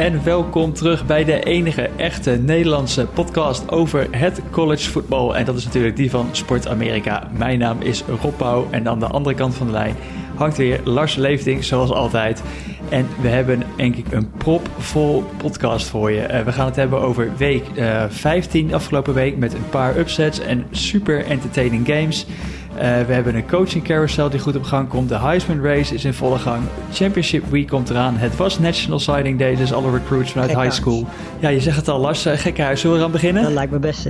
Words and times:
en 0.00 0.24
welkom 0.24 0.72
terug 0.72 1.06
bij 1.06 1.24
de 1.24 1.42
enige 1.42 1.90
echte 1.96 2.30
Nederlandse 2.30 3.06
podcast 3.06 3.70
over 3.70 4.06
het 4.10 4.42
college 4.50 4.90
voetbal. 4.90 5.36
En 5.36 5.44
dat 5.44 5.56
is 5.56 5.64
natuurlijk 5.64 5.96
die 5.96 6.10
van 6.10 6.28
Sport 6.32 6.68
Amerika. 6.68 7.30
Mijn 7.36 7.58
naam 7.58 7.80
is 7.80 8.02
Rob 8.22 8.36
Pauw 8.36 8.66
en 8.70 8.88
aan 8.88 8.98
de 8.98 9.06
andere 9.06 9.34
kant 9.34 9.54
van 9.54 9.66
de 9.66 9.72
lijn 9.72 9.96
hangt 10.34 10.56
weer 10.56 10.80
Lars 10.84 11.14
Leefding, 11.14 11.64
zoals 11.64 11.90
altijd. 11.90 12.42
En 12.88 13.06
we 13.20 13.28
hebben 13.28 13.62
denk 13.76 13.96
ik 13.96 14.12
een 14.12 14.30
propvol 14.30 15.24
podcast 15.36 15.88
voor 15.88 16.10
je. 16.10 16.28
Uh, 16.30 16.40
we 16.40 16.52
gaan 16.52 16.66
het 16.66 16.76
hebben 16.76 17.00
over 17.00 17.32
week 17.36 17.64
uh, 17.74 18.04
15 18.08 18.74
afgelopen 18.74 19.14
week 19.14 19.36
met 19.36 19.54
een 19.54 19.68
paar 19.70 19.98
upsets 19.98 20.40
en 20.40 20.66
super 20.70 21.24
entertaining 21.24 21.86
games. 21.86 22.26
Uh, 22.74 22.80
we 22.80 23.12
hebben 23.12 23.34
een 23.34 23.46
coaching 23.46 23.84
carousel 23.84 24.30
die 24.30 24.40
goed 24.40 24.56
op 24.56 24.62
gang 24.62 24.88
komt. 24.88 25.08
De 25.08 25.18
Heisman 25.18 25.62
Race 25.62 25.94
is 25.94 26.04
in 26.04 26.14
volle 26.14 26.38
gang. 26.38 26.62
Championship 26.92 27.44
Week 27.50 27.68
komt 27.68 27.90
eraan. 27.90 28.16
Het 28.16 28.36
was 28.36 28.58
National 28.58 28.98
Signing 28.98 29.38
Day, 29.38 29.56
dus 29.56 29.72
alle 29.72 29.90
recruits 29.90 30.32
vanuit 30.32 30.50
high 30.50 30.70
school. 30.70 31.06
Ja, 31.38 31.48
je 31.48 31.60
zegt 31.60 31.76
het 31.76 31.88
al, 31.88 31.98
Lars. 31.98 32.26
Uh, 32.26 32.32
gekke 32.36 32.62
huis. 32.62 32.80
Zullen 32.80 32.96
we 32.96 33.02
eraan 33.02 33.12
beginnen? 33.12 33.42
Dat 33.42 33.52
lijkt 33.52 33.72
me 33.72 33.78
best. 33.78 34.08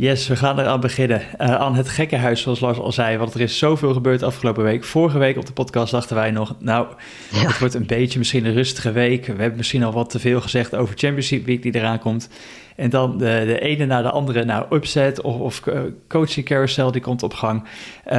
Yes, 0.00 0.28
we 0.28 0.36
gaan 0.36 0.58
eraan 0.58 0.80
beginnen. 0.80 1.20
Uh, 1.20 1.54
aan 1.54 1.74
het 1.74 1.88
gekkenhuis, 1.88 2.40
zoals 2.40 2.60
Lars 2.60 2.78
al 2.78 2.92
zei. 2.92 3.16
Want 3.16 3.34
er 3.34 3.40
is 3.40 3.58
zoveel 3.58 3.92
gebeurd 3.92 4.22
afgelopen 4.22 4.62
week. 4.62 4.84
Vorige 4.84 5.18
week 5.18 5.36
op 5.36 5.46
de 5.46 5.52
podcast 5.52 5.92
dachten 5.92 6.16
wij 6.16 6.30
nog... 6.30 6.56
nou, 6.58 6.86
ja. 7.30 7.38
het 7.38 7.58
wordt 7.58 7.74
een 7.74 7.86
beetje 7.86 8.18
misschien 8.18 8.44
een 8.44 8.52
rustige 8.52 8.92
week. 8.92 9.26
We 9.26 9.32
hebben 9.32 9.56
misschien 9.56 9.82
al 9.82 9.92
wat 9.92 10.10
te 10.10 10.18
veel 10.18 10.40
gezegd 10.40 10.76
over 10.76 10.98
Championship 10.98 11.46
Week 11.46 11.62
die 11.62 11.74
eraan 11.74 11.98
komt. 11.98 12.28
En 12.80 12.90
dan 12.90 13.18
de, 13.18 13.42
de 13.46 13.60
ene 13.60 13.86
na 13.86 14.02
de 14.02 14.10
andere, 14.10 14.44
nou, 14.44 14.64
upset 14.70 15.20
of, 15.20 15.40
of 15.40 15.66
uh, 15.66 15.80
coaching 16.08 16.46
carousel, 16.46 16.92
die 16.92 17.00
komt 17.00 17.22
op 17.22 17.34
gang. 17.34 17.62
Uh, 17.62 18.12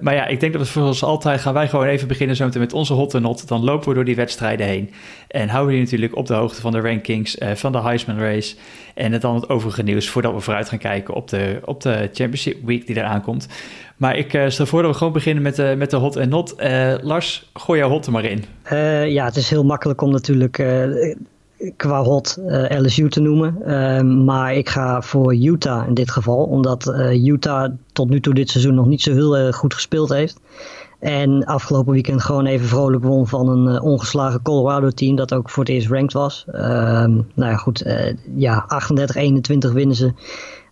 maar 0.00 0.14
ja, 0.14 0.26
ik 0.26 0.40
denk 0.40 0.52
dat 0.52 0.60
het 0.60 0.70
voor 0.70 0.82
ons 0.82 1.02
altijd 1.02 1.40
gaan 1.40 1.54
wij 1.54 1.68
gewoon 1.68 1.86
even 1.86 2.08
beginnen 2.08 2.36
zo 2.36 2.48
met 2.58 2.72
onze 2.72 2.92
hot 2.92 3.14
en 3.14 3.22
not. 3.22 3.48
Dan 3.48 3.64
lopen 3.64 3.88
we 3.88 3.94
door 3.94 4.04
die 4.04 4.16
wedstrijden 4.16 4.66
heen. 4.66 4.90
En 5.28 5.48
houden 5.48 5.74
we 5.74 5.80
natuurlijk 5.80 6.16
op 6.16 6.26
de 6.26 6.34
hoogte 6.34 6.60
van 6.60 6.72
de 6.72 6.80
rankings, 6.80 7.38
uh, 7.38 7.50
van 7.50 7.72
de 7.72 7.80
Heisman 7.80 8.18
Race. 8.18 8.56
En 8.94 9.12
het 9.12 9.22
dan 9.22 9.34
het 9.34 9.48
overige 9.48 9.82
nieuws 9.82 10.08
voordat 10.08 10.34
we 10.34 10.40
vooruit 10.40 10.68
gaan 10.68 10.78
kijken 10.78 11.14
op 11.14 11.28
de, 11.28 11.60
op 11.64 11.80
de 11.80 12.08
Championship 12.12 12.64
Week 12.64 12.86
die 12.86 12.96
eraan 12.96 13.22
komt. 13.22 13.48
Maar 13.96 14.16
ik 14.16 14.40
stel 14.48 14.66
voor 14.66 14.82
dat 14.82 14.90
we 14.90 14.96
gewoon 14.96 15.12
beginnen 15.12 15.42
met 15.42 15.56
de, 15.56 15.74
met 15.78 15.90
de 15.90 15.96
hot 15.96 16.16
en 16.16 16.28
not. 16.28 16.54
Lars, 17.02 17.50
gooi 17.54 17.78
jouw 17.80 17.88
hot 17.88 18.06
er 18.06 18.12
maar 18.12 18.24
in. 18.24 18.44
Ja, 19.10 19.24
het 19.24 19.36
is 19.36 19.50
heel 19.50 19.64
makkelijk 19.64 20.00
om 20.00 20.10
natuurlijk 20.10 20.58
qua 21.76 22.02
hot 22.02 22.38
LSU 22.68 23.08
te 23.08 23.20
noemen. 23.20 24.24
maar 24.24 24.54
ik 24.54 24.68
ga 24.68 25.02
voor 25.02 25.34
Utah 25.34 25.86
in 25.86 25.94
dit 25.94 26.10
geval. 26.10 26.44
Omdat 26.44 26.94
Utah 27.12 27.72
tot 27.92 28.08
nu 28.08 28.20
toe 28.20 28.34
dit 28.34 28.50
seizoen 28.50 28.74
nog 28.74 28.86
niet 28.86 29.02
zo 29.02 29.12
heel 29.12 29.52
goed 29.52 29.74
gespeeld 29.74 30.08
heeft. 30.08 30.40
En 31.04 31.44
afgelopen 31.44 31.92
weekend 31.92 32.22
gewoon 32.22 32.46
even 32.46 32.66
vrolijk 32.66 33.04
won 33.04 33.26
van 33.26 33.48
een 33.48 33.80
ongeslagen 33.80 34.42
Colorado 34.42 34.90
team 34.90 35.16
dat 35.16 35.34
ook 35.34 35.50
voor 35.50 35.64
het 35.64 35.72
eerst 35.72 35.88
ranked 35.88 36.12
was. 36.12 36.44
Uh, 36.48 36.54
nou 36.54 37.24
ja, 37.34 37.56
goed. 37.56 37.84
Ja, 38.34 38.66
38-21 39.68 39.72
winnen 39.72 39.96
ze. 39.96 40.12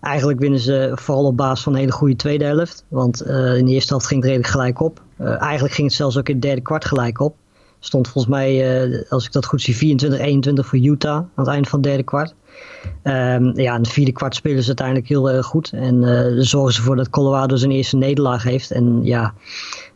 Eigenlijk 0.01 0.39
winnen 0.41 0.61
ze 0.61 0.93
vooral 0.95 1.25
op 1.25 1.37
basis 1.37 1.65
van 1.65 1.73
een 1.73 1.79
hele 1.79 1.93
goede 1.93 2.17
tweede 2.17 2.45
helft. 2.45 2.85
Want 2.89 3.21
eh, 3.21 3.57
in 3.57 3.65
de 3.65 3.73
eerste 3.73 3.89
helft 3.89 4.07
ging 4.07 4.21
het 4.21 4.31
redelijk 4.31 4.53
gelijk 4.53 4.81
op. 4.81 5.03
eigenlijk 5.19 5.75
ging 5.75 5.87
het 5.87 5.97
zelfs 5.97 6.19
ook 6.19 6.29
in 6.29 6.35
het 6.35 6.43
derde 6.43 6.61
kwart 6.61 6.85
gelijk 6.85 7.21
op. 7.21 7.35
Stond 7.85 8.09
volgens 8.09 8.35
mij, 8.35 9.07
als 9.09 9.27
ik 9.27 9.33
dat 9.33 9.47
goed 9.47 9.63
zie, 9.63 9.99
24-21 9.99 10.53
voor 10.55 10.79
Utah 10.79 11.15
aan 11.15 11.31
het 11.35 11.47
eind 11.47 11.69
van 11.69 11.79
het 11.79 11.89
derde 11.89 12.03
kwart. 12.03 12.35
Um, 13.03 13.61
ja, 13.61 13.77
in 13.77 13.83
de 13.83 13.91
vierde 13.91 14.13
kwart 14.13 14.35
spelen 14.35 14.61
ze 14.61 14.67
uiteindelijk 14.67 15.09
heel 15.09 15.31
erg 15.31 15.47
goed. 15.47 15.73
En 15.73 16.03
zorgen 16.45 16.73
ze 16.73 16.79
ervoor 16.79 16.97
dat 16.97 17.11
Colorado 17.11 17.57
zijn 17.57 17.71
eerste 17.71 17.97
nederlaag 17.97 18.43
heeft. 18.43 18.71
En 18.71 19.05
ja, 19.05 19.35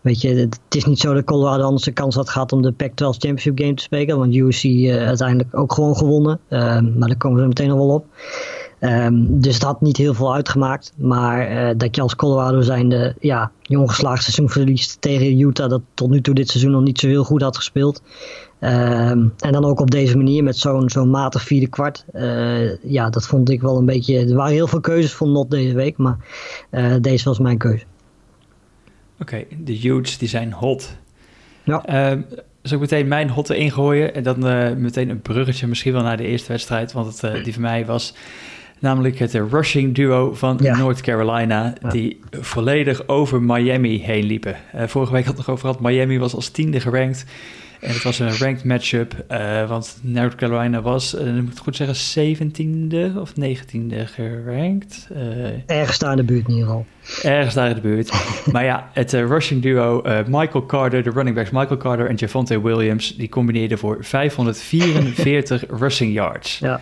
Weet 0.07 0.21
je, 0.21 0.29
het 0.35 0.59
is 0.69 0.85
niet 0.85 0.99
zo 0.99 1.15
dat 1.15 1.25
Colorado 1.25 1.63
anders 1.63 1.83
de 1.83 1.93
kans 1.93 2.15
had 2.15 2.29
gehad 2.29 2.53
om 2.53 2.63
de 2.63 2.73
Pac-12 2.73 2.95
Championship 2.95 3.59
game 3.59 3.75
te 3.75 3.83
spelen. 3.83 4.19
Want 4.19 4.35
USC 4.35 4.65
uh, 4.65 5.07
uiteindelijk 5.07 5.57
ook 5.59 5.73
gewoon 5.73 5.97
gewonnen. 5.97 6.41
Uh, 6.49 6.61
maar 6.81 7.09
daar 7.09 7.17
komen 7.17 7.41
we 7.41 7.47
meteen 7.47 7.69
nog 7.69 7.79
wel 7.79 7.89
op. 7.89 8.07
Um, 8.81 9.41
dus 9.41 9.55
het 9.55 9.63
had 9.63 9.81
niet 9.81 9.97
heel 9.97 10.15
veel 10.15 10.35
uitgemaakt. 10.35 10.93
Maar 10.97 11.51
uh, 11.51 11.75
dat 11.77 11.97
je 11.97 12.03
als 12.03 12.17
Colorado 12.17 12.61
zijnde 12.61 13.15
ja, 13.21 13.51
je 13.63 13.79
ongeslaagd 13.79 14.23
seizoen 14.23 14.49
verliest 14.49 15.01
tegen 15.01 15.41
Utah. 15.41 15.69
Dat 15.69 15.83
tot 15.95 16.11
nu 16.11 16.21
toe 16.21 16.35
dit 16.35 16.49
seizoen 16.49 16.71
nog 16.71 16.83
niet 16.83 16.99
zo 16.99 17.07
heel 17.07 17.25
goed 17.25 17.43
had 17.43 17.57
gespeeld. 17.57 18.03
Um, 18.61 19.33
en 19.39 19.53
dan 19.53 19.65
ook 19.65 19.81
op 19.81 19.91
deze 19.91 20.17
manier 20.17 20.43
met 20.43 20.57
zo'n 20.57 20.91
zo'n 20.91 21.11
matig 21.11 21.43
vierde 21.43 21.69
kwart. 21.69 22.05
Uh, 22.13 22.83
ja, 22.83 23.11
dat 23.11 23.27
vond 23.27 23.51
ik 23.51 23.61
wel 23.61 23.79
een 23.79 23.87
beetje... 23.87 24.19
Er 24.19 24.35
waren 24.35 24.53
heel 24.53 24.67
veel 24.67 24.81
keuzes 24.81 25.13
voor 25.13 25.29
Not 25.29 25.51
deze 25.51 25.75
week. 25.75 25.97
Maar 25.97 26.17
uh, 26.71 26.95
deze 27.01 27.29
was 27.29 27.39
mijn 27.39 27.59
keuze. 27.59 27.85
Oké, 29.21 29.35
okay, 29.35 29.47
de 29.65 29.89
Utes 29.89 30.19
die 30.19 30.29
zijn 30.29 30.53
hot. 30.53 30.97
Ja. 31.65 31.83
Zal 32.63 32.77
ik 32.77 32.81
meteen 32.81 33.09
mijn 33.09 33.31
hot 33.31 33.51
erin 33.51 33.73
gooien 33.73 34.15
en 34.15 34.23
dan 34.23 34.47
uh, 34.47 34.73
meteen 34.73 35.09
een 35.09 35.21
bruggetje 35.21 35.67
misschien 35.67 35.93
wel 35.93 36.03
naar 36.03 36.17
de 36.17 36.27
eerste 36.27 36.49
wedstrijd, 36.49 36.93
want 36.93 37.07
het, 37.07 37.35
uh, 37.35 37.45
die 37.45 37.53
voor 37.53 37.63
mij 37.63 37.87
was 37.87 38.15
namelijk 38.79 39.19
het 39.19 39.35
rushing 39.35 39.95
duo 39.95 40.35
van 40.35 40.59
ja. 40.63 40.77
North 40.77 41.01
Carolina, 41.01 41.75
ja. 41.83 41.89
die 41.89 42.21
volledig 42.31 43.09
over 43.09 43.43
Miami 43.43 44.03
heen 44.03 44.25
liepen. 44.25 44.57
Uh, 44.75 44.83
vorige 44.87 45.13
week 45.13 45.25
had 45.25 45.37
het 45.37 45.47
nog 45.47 45.57
over 45.57 45.69
gehad, 45.69 45.81
Miami 45.81 46.19
was 46.19 46.35
als 46.35 46.49
tiende 46.49 46.81
gerankt. 46.81 47.25
En 47.81 47.93
het 47.93 48.03
was 48.03 48.19
een 48.19 48.39
ranked 48.39 48.65
matchup, 48.65 49.25
uh, 49.31 49.69
want 49.69 49.99
North 50.03 50.35
Carolina 50.35 50.81
was, 50.81 51.15
uh, 51.15 51.37
ik 51.37 51.43
moet 51.43 51.59
goed 51.59 51.77
zeggen, 51.77 51.97
17e 51.97 53.19
of 53.19 53.33
19e 53.41 54.05
gerankt. 54.05 55.09
Ergens 55.67 55.99
daar 55.99 56.11
in 56.11 56.17
de 56.17 56.25
buurt 56.25 56.49
in 56.49 56.55
ieder 56.55 56.67
geval. 56.67 56.87
Ergens 57.23 57.55
daar 57.55 57.69
in 57.69 57.75
de 57.75 57.81
buurt. 57.81 58.13
maar 58.53 58.65
ja, 58.65 58.91
het 58.93 59.13
rushing 59.13 59.63
duo 59.63 60.03
Michael 60.27 60.67
Carter, 60.67 61.03
de 61.03 61.11
running 61.11 61.37
backs 61.37 61.51
Michael 61.51 61.77
Carter 61.77 62.09
en 62.09 62.15
Javante 62.15 62.63
Williams, 62.63 63.17
die 63.17 63.29
combineerden 63.29 63.79
voor 63.79 63.97
544 64.01 65.65
rushing 65.81 66.13
yards. 66.13 66.59
Ja. 66.59 66.81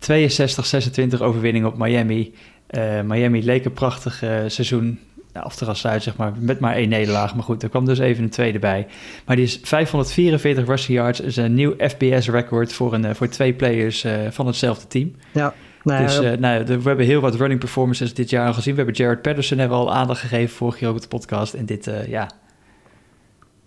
62-26 0.00 1.20
overwinning 1.20 1.64
op 1.64 1.78
Miami. 1.78 2.34
Miami 3.04 3.44
leek 3.44 3.64
een 3.64 3.72
prachtig 3.72 4.22
seizoen 4.46 4.98
nou, 5.36 5.48
af 5.48 5.56
te 5.56 5.64
rassen 5.64 5.90
uit, 5.90 6.02
zeg 6.02 6.16
maar, 6.16 6.32
met 6.38 6.60
maar 6.60 6.74
één 6.74 6.88
nederlaag. 6.88 7.34
Maar 7.34 7.44
goed, 7.44 7.62
er 7.62 7.68
kwam 7.68 7.84
dus 7.84 7.98
even 7.98 8.24
een 8.24 8.30
tweede 8.30 8.58
bij. 8.58 8.86
Maar 9.26 9.36
die 9.36 9.44
is 9.44 9.60
544 9.62 10.66
rushing 10.66 10.98
yards, 10.98 11.20
is 11.20 11.36
een 11.36 11.54
nieuw 11.54 11.74
FBS-record 11.78 12.72
voor, 12.72 12.94
een, 12.94 13.16
voor 13.16 13.28
twee 13.28 13.52
players 13.52 14.04
uh, 14.04 14.12
van 14.30 14.46
hetzelfde 14.46 14.86
team. 14.86 15.14
Ja. 15.32 15.54
Nou, 15.82 16.02
dus 16.02 16.20
uh, 16.20 16.32
nou, 16.32 16.64
we 16.64 16.80
hebben 16.82 17.06
heel 17.06 17.20
wat 17.20 17.34
running 17.34 17.60
performances 17.60 18.14
dit 18.14 18.30
jaar 18.30 18.46
al 18.46 18.54
gezien. 18.54 18.74
We 18.74 18.82
hebben 18.82 18.96
Jared 18.96 19.22
Patterson 19.22 19.58
hebben 19.58 19.78
al 19.78 19.92
aandacht 19.92 20.20
gegeven 20.20 20.56
vorig 20.56 20.80
jaar 20.80 20.90
op 20.90 21.00
de 21.00 21.08
podcast. 21.08 21.54
En 21.54 21.66
dit, 21.66 21.86
uh, 21.86 22.06
ja, 22.06 22.30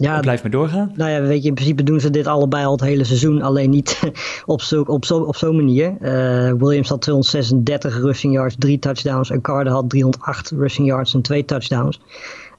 ja, 0.02 0.20
blijft 0.20 0.42
maar 0.42 0.52
doorgaan. 0.52 0.92
Nou 0.96 1.12
ja, 1.12 1.22
weet 1.22 1.42
je, 1.42 1.48
in 1.48 1.54
principe 1.54 1.84
doen 1.84 2.00
ze 2.00 2.10
dit 2.10 2.28
allebei 2.28 2.66
al 2.66 2.72
het 2.72 2.82
hele 2.82 3.04
seizoen. 3.04 3.42
Alleen 3.42 3.70
niet 3.70 4.00
op 4.46 4.62
zo'n 4.70 4.88
op 4.88 5.06
zo, 5.06 5.20
op 5.20 5.36
zo 5.36 5.54
manier. 5.54 5.98
Uh, 6.02 6.54
Williams 6.58 6.90
had 6.90 7.02
236 7.02 7.98
rushing 7.98 8.34
yards, 8.34 8.56
drie 8.60 8.80
touchdowns. 8.80 9.30
En 9.30 9.42
Carter 9.42 9.72
had 9.72 9.90
308 9.90 10.52
rushing 10.52 10.88
yards 10.88 11.14
en 11.14 11.22
twee 11.22 11.46
touchdowns. 11.46 12.00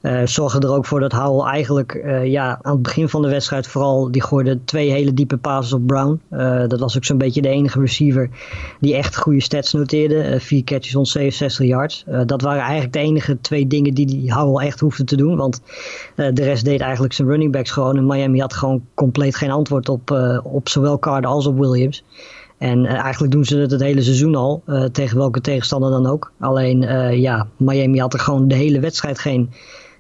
Uh, 0.03 0.21
zorgde 0.25 0.67
er 0.67 0.75
ook 0.75 0.87
voor 0.87 1.01
dat 1.01 1.13
Howell 1.13 1.51
eigenlijk 1.51 1.95
uh, 1.95 2.27
ja, 2.27 2.59
aan 2.63 2.73
het 2.73 2.83
begin 2.83 3.09
van 3.09 3.23
de 3.23 3.29
wedstrijd 3.29 3.67
vooral, 3.67 4.11
die 4.11 4.23
gooide 4.23 4.65
twee 4.65 4.91
hele 4.91 5.15
diepe 5.15 5.37
passes 5.37 5.73
op 5.73 5.87
Brown. 5.87 6.21
Uh, 6.31 6.69
dat 6.69 6.81
was 6.81 6.97
ook 6.97 7.05
zo'n 7.05 7.19
beetje 7.19 7.43
de 7.43 7.49
enige 7.49 7.81
receiver 7.81 8.31
die 8.81 8.95
echt 8.95 9.17
goede 9.17 9.41
stats 9.41 9.73
noteerde. 9.73 10.41
vier 10.41 10.65
catches, 10.65 10.93
167 10.93 11.67
yards. 11.67 12.05
dat 12.27 12.43
waren 12.43 12.63
eigenlijk 12.63 12.93
de 12.93 12.99
enige 12.99 13.41
twee 13.41 13.67
dingen 13.67 13.95
die, 13.95 14.07
die 14.07 14.33
Howell 14.33 14.67
echt 14.67 14.81
hoefde 14.81 15.05
te 15.05 15.17
doen. 15.17 15.37
Want 15.37 15.63
de 16.15 16.45
rest 16.45 16.65
deed 16.65 16.81
eigenlijk 16.81 17.13
zijn 17.13 17.29
running 17.29 17.53
backs 17.53 17.71
gewoon. 17.71 17.97
En 17.97 18.07
Miami 18.07 18.41
had 18.41 18.55
gewoon 18.55 18.85
compleet 18.95 19.37
geen 19.37 19.51
antwoord 19.51 19.89
op, 19.89 20.11
op 20.45 20.69
zowel 20.69 20.99
Carter 20.99 21.31
als 21.31 21.47
op 21.47 21.59
Williams. 21.59 22.05
En 22.59 22.87
eigenlijk 22.87 23.33
doen 23.33 23.45
ze 23.45 23.57
het 23.57 23.71
het 23.71 23.81
hele 23.81 24.03
seizoen 24.03 24.35
al, 24.35 24.63
tegen 24.93 25.17
welke 25.17 25.41
tegenstander 25.41 25.91
dan 25.91 26.07
ook. 26.07 26.33
Alleen, 26.39 26.81
ja, 27.21 27.47
Miami 27.57 27.99
had 27.99 28.15
er 28.15 28.21
gewoon 28.21 28.49
de 28.49 28.55
hele 28.55 28.81
wedstrijd 28.81 29.19
geen, 29.19 29.51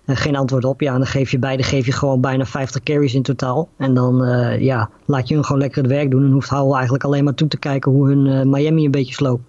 geen 0.06 0.36
antwoord 0.36 0.64
op. 0.64 0.80
Ja, 0.80 0.92
en 0.92 0.98
dan 0.98 1.06
geef 1.06 1.30
je 1.30 1.38
beide 1.38 1.62
geef 1.62 1.86
je 1.86 1.92
gewoon 1.92 2.20
bijna 2.20 2.46
50 2.46 2.82
carries 2.82 3.14
in 3.14 3.22
totaal. 3.22 3.68
En 3.76 3.94
dan 3.94 4.24
uh, 4.24 4.60
ja, 4.60 4.90
laat 5.04 5.28
je 5.28 5.34
hun 5.34 5.44
gewoon 5.44 5.60
lekker 5.60 5.82
het 5.82 5.90
werk 5.90 6.10
doen. 6.10 6.24
En 6.24 6.30
hoeft 6.30 6.48
Howell 6.48 6.74
eigenlijk 6.74 7.04
alleen 7.04 7.24
maar 7.24 7.34
toe 7.34 7.48
te 7.48 7.58
kijken 7.58 7.92
hoe 7.92 8.08
hun 8.08 8.26
uh, 8.26 8.42
Miami 8.42 8.84
een 8.84 8.90
beetje 8.90 9.14
sloop. 9.14 9.40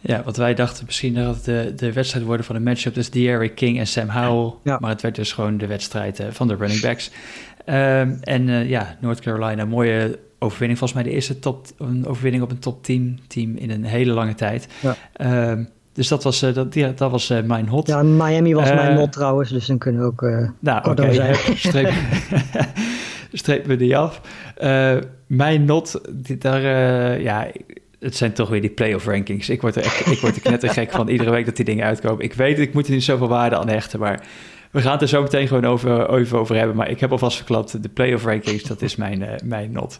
Ja, 0.00 0.22
wat 0.24 0.36
wij 0.36 0.54
dachten 0.54 0.84
misschien 0.84 1.14
dat 1.14 1.34
het 1.34 1.44
de, 1.44 1.72
de 1.76 1.92
wedstrijd 1.92 2.24
worden 2.24 2.46
van 2.46 2.54
de 2.54 2.60
matchup 2.60 2.94
dus 2.94 3.10
De'Aaron 3.10 3.54
King 3.54 3.78
en 3.78 3.86
Sam 3.86 4.08
Howell. 4.08 4.54
Ja. 4.62 4.78
Maar 4.80 4.90
het 4.90 5.02
werd 5.02 5.14
dus 5.14 5.32
gewoon 5.32 5.58
de 5.58 5.66
wedstrijd 5.66 6.20
uh, 6.20 6.26
van 6.30 6.48
de 6.48 6.54
running 6.54 6.80
backs. 6.80 7.10
Um, 7.66 8.18
en 8.20 8.68
ja, 8.68 8.96
North 9.00 9.20
Carolina, 9.20 9.64
mooie 9.64 10.18
overwinning. 10.38 10.78
Volgens 10.78 11.00
mij 11.00 11.10
de 11.10 11.16
eerste 11.16 11.38
top, 11.38 11.66
een 11.78 12.06
overwinning 12.06 12.42
op 12.42 12.50
een 12.50 12.58
top 12.58 12.84
10 12.84 13.20
team 13.26 13.56
in 13.56 13.70
een 13.70 13.84
hele 13.84 14.12
lange 14.12 14.34
tijd. 14.34 14.68
Ja. 14.80 15.50
Um, 15.50 15.68
dus 15.92 16.08
dat 16.08 16.22
was, 16.24 16.42
uh, 16.42 16.54
dat, 16.54 16.74
ja, 16.74 16.92
dat 16.96 17.10
was 17.10 17.30
uh, 17.30 17.42
mijn 17.42 17.68
hot. 17.68 17.86
Ja, 17.86 18.02
Miami 18.02 18.54
was 18.54 18.68
uh, 18.68 18.74
mijn 18.74 18.96
hot 18.96 19.12
trouwens, 19.12 19.50
dus 19.50 19.66
dan 19.66 19.78
kunnen 19.78 20.00
we 20.00 20.06
ook 20.06 20.22
uh, 20.22 20.48
nou, 20.58 20.90
okay, 20.90 21.08
over 21.08 21.56
zijn. 21.56 21.94
strepen 23.32 23.68
we 23.68 23.76
die 23.76 23.96
af. 23.96 24.20
mijn 25.26 25.64
not, 25.64 26.00
daar, 26.38 26.60
ja, 27.20 27.50
het 28.00 28.16
zijn 28.16 28.32
toch 28.32 28.48
weer 28.48 28.60
die 28.60 28.70
playoff 28.70 29.06
rankings. 29.06 29.48
Ik 29.48 29.60
word 29.60 29.76
er, 29.76 29.82
echt, 29.82 30.06
ik 30.06 30.18
word 30.18 30.36
er 30.36 30.42
knettergek 30.42 30.90
van 30.90 31.08
iedere 31.08 31.30
week 31.30 31.44
dat 31.44 31.56
die 31.56 31.64
dingen 31.64 31.86
uitkomen. 31.86 32.24
Ik 32.24 32.34
weet, 32.34 32.58
ik 32.58 32.74
moet 32.74 32.86
er 32.86 32.92
niet 32.92 33.04
zoveel 33.04 33.28
waarde 33.28 33.56
aan 33.56 33.68
hechten, 33.68 34.00
maar 34.00 34.26
we 34.70 34.80
gaan 34.80 34.92
het 34.92 35.02
er 35.02 35.08
zo 35.08 35.22
meteen 35.22 35.48
gewoon 35.48 35.64
over, 35.64 36.14
even 36.14 36.38
over 36.38 36.56
hebben. 36.56 36.76
Maar 36.76 36.90
ik 36.90 37.00
heb 37.00 37.12
alvast 37.12 37.36
verklapt, 37.36 37.82
de 37.82 37.88
playoff 37.88 38.24
rankings, 38.24 38.62
dat 38.62 38.82
is 38.82 38.96
mijn, 38.96 39.40
mijn 39.44 39.72
not. 39.72 39.98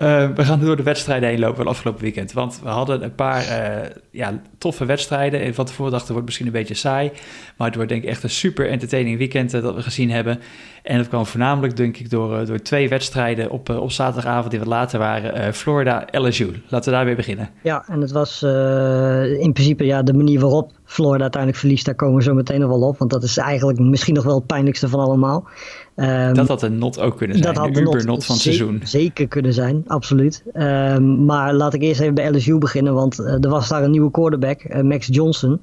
Uh, 0.00 0.28
we 0.34 0.44
gaan 0.44 0.60
door 0.60 0.76
de 0.76 0.82
wedstrijden 0.82 1.28
heen 1.28 1.38
lopen 1.38 1.56
van 1.56 1.66
afgelopen 1.66 2.02
weekend. 2.02 2.32
Want 2.32 2.60
we 2.62 2.68
hadden 2.68 3.02
een 3.02 3.14
paar 3.14 3.42
uh, 3.42 3.90
ja, 4.10 4.40
toffe 4.58 4.84
wedstrijden. 4.84 5.40
En 5.40 5.54
van 5.54 5.64
tevoren 5.64 5.92
dachten, 5.92 6.10
wordt 6.10 6.26
misschien 6.26 6.46
een 6.46 6.52
beetje 6.52 6.74
saai. 6.74 7.10
Maar 7.56 7.66
het 7.66 7.76
wordt 7.76 7.90
denk 7.90 8.02
ik 8.02 8.08
echt 8.08 8.22
een 8.22 8.30
super 8.30 8.68
entertaining 8.68 9.18
weekend 9.18 9.54
uh, 9.54 9.62
dat 9.62 9.74
we 9.74 9.82
gezien 9.82 10.10
hebben. 10.10 10.40
En 10.82 10.96
dat 10.96 11.08
kwam 11.08 11.26
voornamelijk 11.26 11.76
denk 11.76 11.96
ik 11.96 12.10
door, 12.10 12.46
door 12.46 12.58
twee 12.58 12.88
wedstrijden 12.88 13.50
op, 13.50 13.68
op 13.68 13.90
zaterdagavond 13.90 14.50
die 14.50 14.58
wat 14.58 14.68
later 14.68 14.98
waren. 14.98 15.54
Florida, 15.54 16.06
LSU. 16.10 16.62
Laten 16.68 16.90
we 16.90 16.96
daarmee 16.96 17.14
beginnen. 17.14 17.50
Ja, 17.62 17.84
en 17.88 18.00
het 18.00 18.10
was 18.10 18.42
in 18.42 19.52
principe 19.52 19.84
ja, 19.84 20.02
de 20.02 20.14
manier 20.14 20.40
waarop 20.40 20.72
Florida 20.84 21.22
uiteindelijk 21.22 21.60
verliest. 21.60 21.84
Daar 21.84 21.94
komen 21.94 22.16
we 22.16 22.22
zo 22.22 22.34
meteen 22.34 22.60
nog 22.60 22.68
wel 22.68 22.88
op. 22.88 22.98
Want 22.98 23.10
dat 23.10 23.22
is 23.22 23.36
eigenlijk 23.36 23.78
misschien 23.78 24.14
nog 24.14 24.24
wel 24.24 24.34
het 24.34 24.46
pijnlijkste 24.46 24.88
van 24.88 25.00
allemaal. 25.00 25.48
Um, 25.96 26.34
dat 26.34 26.48
had 26.48 26.62
een 26.62 26.78
not 26.78 27.00
ook 27.00 27.16
kunnen 27.16 27.36
zijn, 27.36 27.54
dat 27.54 27.64
had 27.64 27.74
de 27.74 27.80
Uber-not 27.80 28.24
van 28.24 28.34
het 28.34 28.44
seizoen. 28.44 28.80
Zeker 28.84 29.28
kunnen 29.28 29.52
zijn, 29.52 29.82
absoluut. 29.86 30.42
Um, 30.54 31.24
maar 31.24 31.54
laat 31.54 31.74
ik 31.74 31.82
eerst 31.82 32.00
even 32.00 32.14
bij 32.14 32.30
LSU 32.30 32.58
beginnen, 32.58 32.94
want 32.94 33.20
uh, 33.20 33.26
er 33.26 33.48
was 33.48 33.68
daar 33.68 33.82
een 33.82 33.90
nieuwe 33.90 34.10
quarterback, 34.10 34.64
uh, 34.64 34.80
Max 34.80 35.08
Johnson. 35.10 35.60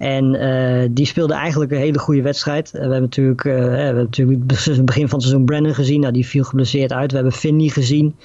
En 0.00 0.34
uh, 0.34 0.88
die 0.90 1.06
speelde 1.06 1.34
eigenlijk 1.34 1.70
een 1.70 1.78
hele 1.78 1.98
goede 1.98 2.22
wedstrijd. 2.22 2.70
we 2.70 2.78
hebben 2.78 3.00
natuurlijk, 3.00 3.42
we 3.42 3.50
hebben 3.50 4.02
natuurlijk 4.04 4.50
het 4.50 4.84
begin 4.84 5.08
van 5.08 5.18
het 5.18 5.28
seizoen 5.28 5.44
Brennan 5.44 5.74
gezien. 5.74 6.00
Nou, 6.00 6.12
die 6.12 6.26
viel 6.26 6.44
geblesseerd 6.44 6.92
uit. 6.92 7.10
We 7.10 7.16
hebben 7.16 7.34
Finney 7.34 7.68
gezien. 7.68 8.16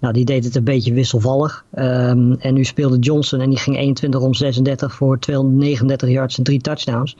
Nou, 0.00 0.14
die 0.14 0.24
deed 0.24 0.44
het 0.44 0.54
een 0.54 0.64
beetje 0.64 0.92
wisselvallig. 0.92 1.64
Um, 1.78 2.32
en 2.32 2.54
nu 2.54 2.64
speelde 2.64 2.98
Johnson 2.98 3.40
en 3.40 3.48
die 3.48 3.58
ging 3.58 3.76
21 3.76 4.20
om 4.20 4.34
36 4.34 4.94
voor 4.94 5.18
239 5.18 6.08
yards 6.08 6.38
en 6.38 6.44
drie 6.44 6.60
touchdowns. 6.60 7.16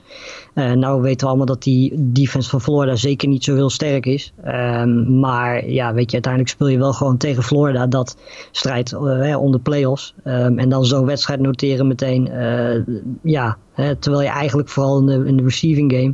Uh, 0.53 0.71
nou 0.71 1.01
weten 1.01 1.19
we 1.19 1.27
allemaal 1.27 1.45
dat 1.45 1.63
die 1.63 1.93
defense 1.95 2.49
van 2.49 2.61
Florida 2.61 2.95
zeker 2.95 3.27
niet 3.27 3.43
zo 3.43 3.55
heel 3.55 3.69
sterk 3.69 4.05
is. 4.05 4.33
Um, 4.45 5.19
maar 5.19 5.69
ja, 5.69 5.93
weet 5.93 6.07
je, 6.07 6.13
uiteindelijk 6.13 6.53
speel 6.53 6.67
je 6.67 6.77
wel 6.77 6.93
gewoon 6.93 7.17
tegen 7.17 7.43
Florida 7.43 7.87
dat 7.87 8.17
strijd 8.51 8.91
uh, 8.91 9.41
om 9.41 9.51
de 9.51 9.59
playoffs. 9.59 10.13
Um, 10.23 10.59
en 10.59 10.69
dan 10.69 10.85
zo'n 10.85 11.05
wedstrijd 11.05 11.39
noteren 11.39 11.87
meteen. 11.87 12.27
Uh, 12.27 12.81
ja, 13.21 13.57
terwijl 13.99 14.21
je 14.21 14.29
eigenlijk 14.29 14.69
vooral 14.69 15.09
in 15.09 15.37
de 15.37 15.43
receiving 15.43 15.91
game 15.91 16.13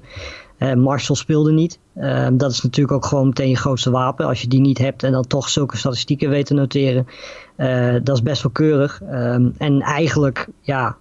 uh, 0.61 0.73
Marshall 0.73 1.15
speelde 1.15 1.51
niet. 1.51 1.79
Uh, 1.97 2.27
dat 2.33 2.51
is 2.51 2.61
natuurlijk 2.61 2.95
ook 2.95 3.05
gewoon 3.05 3.27
meteen 3.27 3.49
je 3.49 3.55
grootste 3.55 3.91
wapen. 3.91 4.25
Als 4.25 4.41
je 4.41 4.47
die 4.47 4.59
niet 4.59 4.77
hebt 4.77 5.03
en 5.03 5.11
dan 5.11 5.27
toch 5.27 5.49
zulke 5.49 5.77
statistieken 5.77 6.29
weet 6.29 6.45
te 6.45 6.53
noteren. 6.53 7.07
Uh, 7.57 7.95
dat 8.03 8.15
is 8.15 8.21
best 8.21 8.41
wel 8.43 8.51
keurig. 8.51 9.01
Um, 9.01 9.53
en 9.57 9.81
eigenlijk 9.81 10.47
ja, 10.61 10.97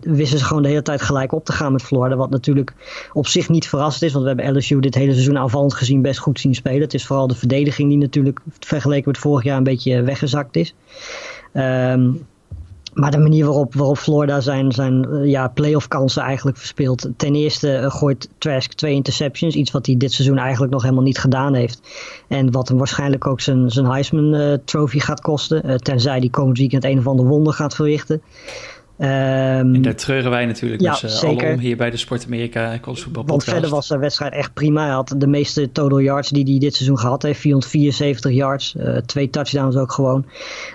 wisten 0.00 0.38
ze 0.38 0.44
gewoon 0.44 0.62
de 0.62 0.68
hele 0.68 0.82
tijd 0.82 1.02
gelijk 1.02 1.32
op 1.32 1.44
te 1.44 1.52
gaan 1.52 1.72
met 1.72 1.82
Florida. 1.82 2.16
Wat 2.16 2.30
natuurlijk 2.30 2.74
op 3.12 3.26
zich 3.26 3.48
niet 3.48 3.68
verrassend 3.68 4.02
is. 4.02 4.12
Want 4.12 4.24
we 4.24 4.30
hebben 4.30 4.56
LSU 4.56 4.80
dit 4.80 4.94
hele 4.94 5.12
seizoen 5.12 5.38
aanvallend 5.38 5.74
gezien 5.74 6.02
best 6.02 6.18
goed 6.18 6.40
zien 6.40 6.54
spelen. 6.54 6.80
Het 6.80 6.94
is 6.94 7.06
vooral 7.06 7.26
de 7.26 7.34
verdediging 7.34 7.88
die 7.88 7.98
natuurlijk 7.98 8.40
vergeleken 8.58 9.10
met 9.10 9.18
vorig 9.18 9.44
jaar 9.44 9.56
een 9.56 9.64
beetje 9.64 10.02
weggezakt 10.02 10.56
is. 10.56 10.74
Um, 11.52 12.26
maar 12.94 13.10
de 13.10 13.18
manier 13.18 13.44
waarop, 13.44 13.74
waarop 13.74 13.98
Florida 13.98 14.40
zijn, 14.40 14.72
zijn 14.72 15.08
uh, 15.10 15.30
ja, 15.30 15.48
playoff 15.48 15.88
kansen 15.88 16.22
eigenlijk 16.22 16.56
verspeelt. 16.56 17.08
Ten 17.16 17.34
eerste 17.34 17.80
uh, 17.80 17.90
gooit 17.90 18.28
Trask 18.38 18.72
twee 18.72 18.94
interceptions. 18.94 19.54
Iets 19.54 19.70
wat 19.70 19.86
hij 19.86 19.96
dit 19.96 20.12
seizoen 20.12 20.38
eigenlijk 20.38 20.72
nog 20.72 20.82
helemaal 20.82 21.04
niet 21.04 21.18
gedaan 21.18 21.54
heeft. 21.54 21.80
En 22.28 22.50
wat 22.50 22.68
hem 22.68 22.78
waarschijnlijk 22.78 23.26
ook 23.26 23.40
zijn, 23.40 23.70
zijn 23.70 23.86
Heisman 23.86 24.34
uh, 24.34 24.54
Trophy 24.64 24.98
gaat 24.98 25.20
kosten. 25.20 25.82
tenzij 25.82 26.20
die 26.20 26.30
komend 26.30 26.58
weekend 26.58 26.84
een 26.84 26.98
of 26.98 27.06
ander 27.06 27.26
wonder 27.26 27.52
gaat 27.52 27.74
verrichten. 27.74 28.22
Um, 28.98 29.06
en 29.74 29.82
daar 29.82 29.94
treuren 29.94 30.30
wij 30.30 30.46
natuurlijk 30.46 30.82
ja, 30.82 30.98
dus, 31.00 31.22
uh, 31.22 31.30
alom 31.30 31.58
hier 31.58 31.76
bij 31.76 31.90
de 31.90 31.96
Sport 31.96 32.24
Amerika 32.26 32.78
College 32.80 33.08
Want 33.10 33.44
verder 33.44 33.70
was 33.70 33.88
de 33.88 33.98
wedstrijd 33.98 34.32
echt 34.32 34.52
prima. 34.52 34.84
Hij 34.84 34.94
had 34.94 35.14
de 35.16 35.26
meeste 35.26 35.72
total 35.72 35.98
yards 35.98 36.28
die 36.28 36.44
hij 36.44 36.58
dit 36.58 36.74
seizoen 36.74 36.98
gehad 36.98 37.22
heeft. 37.22 37.40
474 37.40 38.32
yards. 38.32 38.74
Uh, 38.74 38.96
twee 38.96 39.30
touchdowns 39.30 39.76
ook 39.76 39.92
gewoon. 39.92 40.26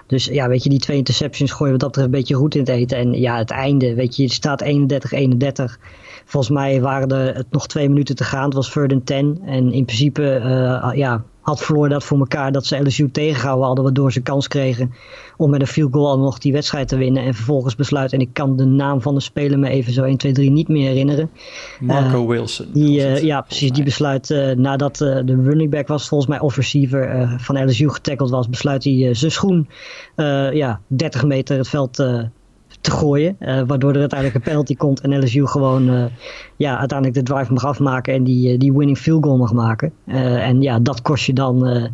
Dus 0.08 0.26
ja, 0.26 0.48
weet 0.48 0.64
je, 0.64 0.70
die 0.70 0.80
twee 0.80 0.98
interceptions 0.98 1.52
gooien 1.52 1.74
we 1.74 1.80
dat 1.80 1.96
er 1.96 2.04
een 2.04 2.12
beetje 2.12 2.36
goed 2.36 2.54
in 2.54 2.60
het 2.60 2.70
eten. 2.70 2.98
En 2.98 3.14
ja, 3.14 3.38
het 3.38 3.52
einde, 3.52 3.94
weet 3.94 4.16
je, 4.16 4.24
het 4.24 4.32
staat 4.32 4.64
31-31. 4.64 4.68
Volgens 6.26 6.54
mij 6.54 6.82
waren 6.82 7.10
er 7.10 7.44
nog 7.50 7.68
twee 7.68 7.90
minuten 7.90 8.16
te 8.16 8.24
gaan. 8.24 8.46
Het 8.46 8.54
was 8.54 8.72
third 8.72 8.94
and 8.94 9.06
ten. 9.06 9.40
En 9.46 9.72
in 9.72 9.86
principe, 9.86 10.42
uh, 10.44 10.92
ja, 10.94 11.24
had 11.50 11.62
Florida 11.62 11.94
dat 11.94 12.04
voor 12.04 12.20
elkaar 12.20 12.52
dat 12.52 12.66
ze 12.66 12.78
LSU 12.78 13.12
tegengehouden 13.12 13.66
hadden, 13.66 13.84
waardoor 13.84 14.12
ze 14.12 14.22
kans 14.22 14.48
kregen 14.48 14.94
om 15.38 15.50
met 15.50 15.62
een 15.62 15.68
field 15.68 15.94
goal 15.94 16.08
al 16.08 16.20
nog 16.20 16.38
die 16.38 16.54
wedstrijd 16.54 16.88
te 16.88 16.98
winnen. 16.98 17.24
En 17.24 17.34
vervolgens 17.34 17.76
besluit, 17.76 18.14
en 18.14 18.20
ik 18.20 18.30
kan 18.34 18.58
de 18.58 18.66
naam 18.66 19.02
van 19.02 19.14
de 19.14 19.20
speler 19.20 19.60
me 19.60 19.70
even 19.70 19.94
zo 19.94 20.04
1, 20.04 20.18
2, 20.18 20.32
3 20.32 20.52
niet 20.52 20.68
meer 20.68 20.88
herinneren. 20.88 21.30
Marco 21.80 22.22
uh, 22.22 22.28
Wilson. 22.28 22.68
Die, 22.74 23.00
uh, 23.00 23.22
ja, 23.22 23.42
precies. 23.42 23.72
Die 23.72 23.84
besluit 23.84 24.30
uh, 24.30 24.56
nadat 24.56 24.98
de 24.98 25.42
running 25.44 25.72
back 25.72 25.88
was, 25.88 26.08
volgens 26.08 26.30
mij 26.30 26.40
of 26.40 26.56
receiver 26.56 27.36
van 27.38 27.66
LSU 27.66 27.90
getackled 27.90 28.30
was, 28.30 28.50
besluit 28.50 28.84
hij 28.84 29.14
zijn 29.14 29.32
schoen 29.32 29.68
ja, 30.52 30.82
30 30.88 31.26
meter 31.26 31.58
het 31.58 31.70
veld 31.70 32.04
te 32.82 32.92
gooien. 32.92 33.36
Uh, 33.40 33.62
waardoor 33.68 33.94
er 33.94 34.00
uiteindelijk 34.00 34.40
een 34.40 34.52
penalty 34.52 34.76
komt 34.76 35.02
en 35.02 35.24
LSU 35.24 35.46
gewoon 35.46 35.90
uh, 35.90 36.06
ja, 36.56 36.78
uiteindelijk 36.78 37.18
de 37.18 37.34
drive 37.34 37.54
mag 37.54 37.66
afmaken 37.66 38.14
en 38.14 38.24
die, 38.24 38.54
uh, 38.54 38.60
die 38.60 38.74
winning 38.74 38.98
field 38.98 39.24
goal 39.24 39.38
mag 39.38 39.54
maken. 39.54 39.94
en 40.06 40.62
ja, 40.62 40.80
dat 40.80 41.02
kost 41.02 41.26
je 41.26 41.34
dan 41.34 41.90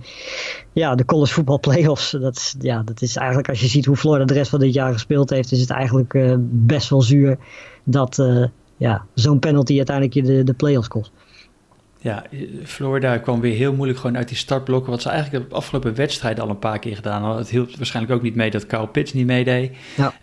ja, 0.74 0.96
de 0.96 1.06
college 1.06 1.34
football 1.34 1.60
playoffs. 1.60 2.12
Dat 2.12 2.36
is, 2.36 2.56
ja, 2.60 2.82
dat 2.84 3.02
is 3.02 3.16
eigenlijk 3.16 3.50
als 3.50 3.62
je 3.62 3.68
ziet 3.68 3.86
hoe 3.86 3.96
Florida 3.96 4.26
de 4.26 4.34
rest 4.34 4.50
van 4.50 4.60
dit 4.60 4.74
jaar 4.74 4.94
gespeeld 4.94 5.30
heeft, 5.30 5.52
is 5.52 5.60
het 5.60 5.70
eigenlijk 5.70 6.38
best 6.50 6.90
wel 6.90 7.02
zuur 7.02 7.38
dat 7.84 8.26
ja, 8.78 9.06
zo'n 9.14 9.40
penalty 9.40 9.78
uiteindelijk 9.78 10.16
je 10.16 10.24
de, 10.24 10.44
de 10.44 10.54
playoffs 10.54 10.88
kost. 10.88 11.12
Ja, 12.06 12.24
Florida 12.64 13.18
kwam 13.18 13.40
weer 13.42 13.56
heel 13.56 13.74
moeilijk 13.74 14.00
gewoon 14.00 14.18
uit 14.18 14.28
die 14.28 14.38
startblokken. 14.38 14.92
Wat 14.92 15.02
ze 15.02 15.10
eigenlijk 15.10 15.50
de 15.50 15.56
afgelopen 15.56 15.96
wedstrijd 15.96 16.40
al 16.40 16.50
een 16.50 16.60
paar 16.60 16.80
keer 16.80 16.96
gedaan 16.96 17.22
hadden. 17.22 17.42
Het 17.42 17.50
hielp 17.50 17.76
waarschijnlijk 17.76 18.16
ook 18.16 18.22
niet 18.22 18.36
mee 18.36 18.52
dat 18.52 18.66
Kyle 18.66 18.88
Pitts 18.88 19.14
niet 19.14 19.26
meedeed. 19.26 19.72
Ja. 19.96 20.14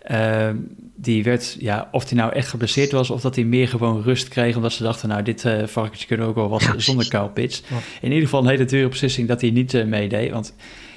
Uh, 0.49 0.55
die 0.95 1.23
werd, 1.23 1.55
ja, 1.59 1.89
of 1.91 2.09
hij 2.09 2.17
nou 2.17 2.33
echt 2.33 2.47
geblesseerd 2.47 2.91
was... 2.91 3.09
of 3.09 3.21
dat 3.21 3.35
hij 3.35 3.43
meer 3.43 3.67
gewoon 3.67 4.01
rust 4.01 4.27
kreeg... 4.27 4.55
omdat 4.55 4.73
ze 4.73 4.83
dachten, 4.83 5.09
nou, 5.09 5.23
dit 5.23 5.43
uh, 5.43 5.63
varkentje 5.65 6.07
kunnen 6.07 6.27
ook 6.27 6.35
wel 6.35 6.49
was 6.49 6.67
zonder 6.77 7.07
Kyle 7.07 7.29
Pitts. 7.29 7.63
In 8.01 8.09
ieder 8.09 8.23
geval 8.23 8.41
een 8.41 8.49
hele 8.49 8.65
dure 8.65 8.89
beslissing 8.89 9.27
dat 9.27 9.41
hij 9.41 9.49
niet 9.49 9.73
uh, 9.73 9.85
meedeed. 9.85 10.31
Want 10.31 10.55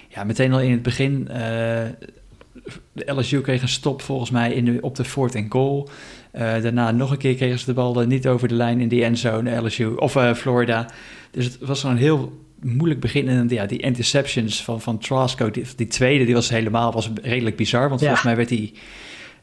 ja, 0.09 0.25
meteen 0.25 0.53
al 0.53 0.61
in 0.61 0.71
het 0.71 0.82
begin... 0.82 1.29
De 2.93 3.12
LSU 3.12 3.41
kreeg 3.41 3.63
een 3.63 3.69
stop 3.69 4.03
volgens 4.03 4.31
mij 4.31 4.53
in 4.53 4.65
de, 4.65 4.79
op 4.81 4.94
de 4.94 5.05
fourth 5.05 5.34
en 5.34 5.46
goal... 5.49 5.89
Uh, 6.38 6.62
daarna 6.62 6.90
nog 6.90 7.10
een 7.10 7.19
keer 7.19 7.34
kregen 7.34 7.58
ze 7.58 7.64
de 7.64 7.72
bal 7.72 8.06
niet 8.06 8.26
over 8.26 8.48
de 8.48 8.55
lijn 8.55 8.81
in 8.81 8.88
die 8.88 9.05
endzone, 9.05 9.56
LSU 9.56 9.86
of 9.86 10.16
uh, 10.16 10.34
Florida. 10.34 10.90
Dus 11.31 11.44
het 11.44 11.58
was 11.60 11.82
een 11.82 11.96
heel 11.96 12.44
moeilijk 12.62 13.00
begin. 13.00 13.28
En 13.28 13.48
ja, 13.48 13.66
die 13.66 13.78
interceptions 13.78 14.62
van, 14.62 14.81
van 14.81 14.98
Trasco, 14.98 15.50
die, 15.50 15.64
die 15.76 15.86
tweede, 15.86 16.24
die 16.24 16.34
was 16.34 16.48
helemaal 16.48 16.93
was 16.93 17.10
redelijk 17.22 17.56
bizar. 17.56 17.88
Want 17.88 18.00
volgens 18.00 18.22
mij 18.22 18.36
werd 18.36 18.50
hij 18.50 18.72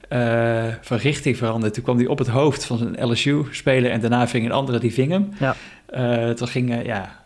uh, 0.09 0.73
van 0.81 0.97
richting 0.97 1.37
veranderd. 1.37 1.73
Toen 1.73 1.83
kwam 1.83 1.97
hij 1.97 2.07
op 2.07 2.17
het 2.17 2.27
hoofd 2.27 2.65
van 2.65 2.77
zijn 2.77 3.09
LSU-speler 3.09 3.91
en 3.91 4.01
daarna 4.01 4.27
ving 4.27 4.45
een 4.45 4.51
andere 4.51 4.79
die 4.79 4.93
ving 4.93 5.11
hem. 5.11 5.29
Ja. 5.39 6.33
toen 6.33 6.47
ging, 6.47 6.85
ja, 6.85 7.25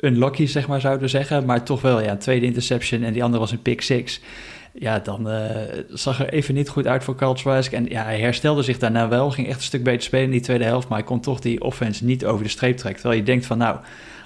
unlucky, 0.00 0.46
zeg 0.46 0.68
maar, 0.68 0.80
zouden 0.80 1.02
we 1.02 1.08
zeggen. 1.08 1.44
Maar 1.44 1.62
toch 1.62 1.80
wel, 1.80 2.02
ja, 2.02 2.16
tweede 2.16 2.46
interception 2.46 3.02
en 3.02 3.12
die 3.12 3.24
andere 3.24 3.40
was 3.40 3.52
een 3.52 3.62
pick 3.62 3.80
six 3.80 4.20
ja, 4.78 4.98
dan 4.98 5.30
uh, 5.30 5.40
zag 5.88 6.20
er 6.20 6.32
even 6.32 6.54
niet 6.54 6.68
goed 6.68 6.86
uit 6.86 7.04
voor 7.04 7.14
Carl. 7.14 7.36
En 7.70 7.86
ja, 7.88 8.02
hij 8.02 8.20
herstelde 8.20 8.62
zich 8.62 8.78
daarna 8.78 9.08
wel. 9.08 9.30
Ging 9.30 9.46
echt 9.46 9.56
een 9.56 9.62
stuk 9.62 9.84
beter 9.84 10.02
spelen 10.02 10.24
in 10.24 10.30
die 10.30 10.40
tweede 10.40 10.64
helft. 10.64 10.88
Maar 10.88 10.98
hij 10.98 11.06
kon 11.06 11.20
toch 11.20 11.40
die 11.40 11.62
offense 11.62 12.04
niet 12.04 12.24
over 12.24 12.44
de 12.44 12.50
streep 12.50 12.76
trekken. 12.76 13.00
Terwijl 13.00 13.20
je 13.20 13.26
denkt 13.26 13.46
van 13.46 13.58
nou, 13.58 13.78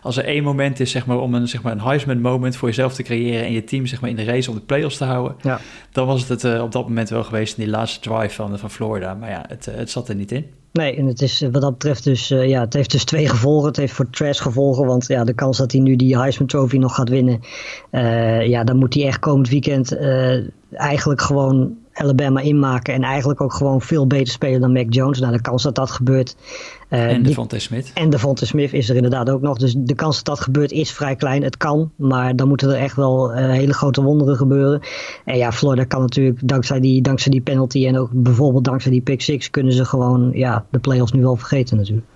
als 0.03 0.17
er 0.17 0.25
één 0.25 0.43
moment 0.43 0.81
is 0.81 0.91
zeg 0.91 1.07
maar, 1.07 1.19
om 1.19 1.35
een, 1.35 1.49
zeg 1.49 1.63
maar, 1.63 1.73
een 1.73 1.81
Heisman 1.81 2.21
moment 2.21 2.57
voor 2.57 2.69
jezelf 2.69 2.95
te 2.95 3.03
creëren. 3.03 3.47
En 3.47 3.53
je 3.53 3.65
team 3.65 3.87
zeg 3.87 4.01
maar, 4.01 4.11
in 4.11 4.17
de 4.17 4.25
race 4.25 4.51
om 4.51 4.57
de 4.57 4.63
playoffs 4.63 4.97
te 4.97 5.05
houden. 5.05 5.37
Ja. 5.43 5.61
Dan 5.93 6.07
was 6.07 6.21
het, 6.21 6.29
het 6.29 6.55
uh, 6.55 6.63
op 6.63 6.73
dat 6.73 6.89
moment 6.89 7.09
wel 7.09 7.25
geweest 7.25 7.57
in 7.57 7.65
die 7.65 7.73
laatste 7.73 8.01
drive 8.01 8.35
van, 8.35 8.59
van 8.59 8.71
Florida. 8.71 9.15
Maar 9.15 9.31
ja, 9.31 9.45
het, 9.49 9.67
uh, 9.67 9.75
het 9.75 9.91
zat 9.91 10.09
er 10.09 10.15
niet 10.15 10.33
in. 10.33 10.47
Nee, 10.73 10.97
en 10.97 11.07
het 11.07 11.23
is 11.23 11.41
wat 11.53 11.63
dat 11.63 11.73
betreft 11.73 12.05
dus, 12.05 12.31
uh, 12.31 12.49
ja, 12.49 12.61
het 12.61 12.75
heeft 12.75 12.91
dus 12.91 13.05
twee 13.05 13.29
gevolgen. 13.29 13.69
Het 13.69 13.77
heeft 13.77 13.93
voor 13.93 14.11
Trash 14.11 14.43
gevolgen, 14.43 14.87
want 14.87 15.07
ja, 15.07 15.25
de 15.25 15.35
kans 15.35 15.59
dat 15.59 15.73
hij 15.73 15.81
nu 15.81 15.97
die 15.97 16.19
Heisman 16.19 16.47
Trophy 16.47 16.77
nog 16.77 16.95
gaat 16.95 17.09
winnen, 17.09 17.41
uh, 17.91 18.47
ja, 18.47 18.65
dan 18.65 18.77
moet 18.77 18.95
hij 18.95 19.07
echt 19.07 19.19
komend 19.19 19.49
weekend 19.49 19.97
eigenlijk 20.73 21.21
gewoon 21.21 21.79
Alabama 21.93 22.41
inmaken. 22.41 22.95
En 22.95 23.03
eigenlijk 23.03 23.41
ook 23.41 23.53
gewoon 23.53 23.81
veel 23.81 24.07
beter 24.07 24.33
spelen 24.33 24.61
dan 24.61 24.73
Mac 24.73 24.87
Jones. 24.89 25.21
Nou, 25.21 25.33
de 25.33 25.41
kans 25.41 25.63
dat 25.63 25.75
dat 25.75 25.91
gebeurt. 25.91 26.37
Uh, 26.91 27.13
en 27.13 27.23
de 27.23 27.33
Fonte 27.33 27.59
Smith. 27.59 27.91
En 27.95 28.11
de 28.11 28.19
Fonte 28.19 28.47
Smith 28.47 28.73
is 28.73 28.89
er 28.89 28.97
inderdaad 28.97 29.31
ook 29.31 29.41
nog. 29.41 29.59
Dus 29.59 29.75
de 29.79 29.95
kans 29.95 30.17
dat 30.17 30.25
dat 30.31 30.41
gebeurt 30.41 30.73
is 30.73 30.93
vrij 30.93 31.17
klein. 31.17 31.43
Het 31.43 31.57
kan, 31.57 31.93
maar 31.97 32.37
dan 32.37 32.49
moeten 32.49 32.69
er 32.69 32.77
echt 32.77 32.97
wel 32.97 33.33
uh, 33.33 33.51
hele 33.51 33.73
grote 33.73 34.03
wonderen 34.03 34.37
gebeuren. 34.37 34.81
En 35.25 35.37
ja, 35.37 35.53
Florida 35.53 35.85
kan 35.85 36.01
natuurlijk 36.01 36.39
dankzij 36.43 36.81
die, 36.81 37.03
dankzij 37.03 37.31
die 37.31 37.41
penalty 37.41 37.87
en 37.87 37.99
ook 37.99 38.11
bijvoorbeeld 38.13 38.65
dankzij 38.65 38.91
die 38.91 39.01
pick 39.01 39.21
six 39.21 39.51
kunnen 39.51 39.73
ze 39.73 39.85
gewoon 39.85 40.31
ja, 40.35 40.65
de 40.71 40.79
playoffs 40.79 41.13
nu 41.13 41.21
wel 41.21 41.37
vergeten 41.37 41.77
natuurlijk. 41.77 42.07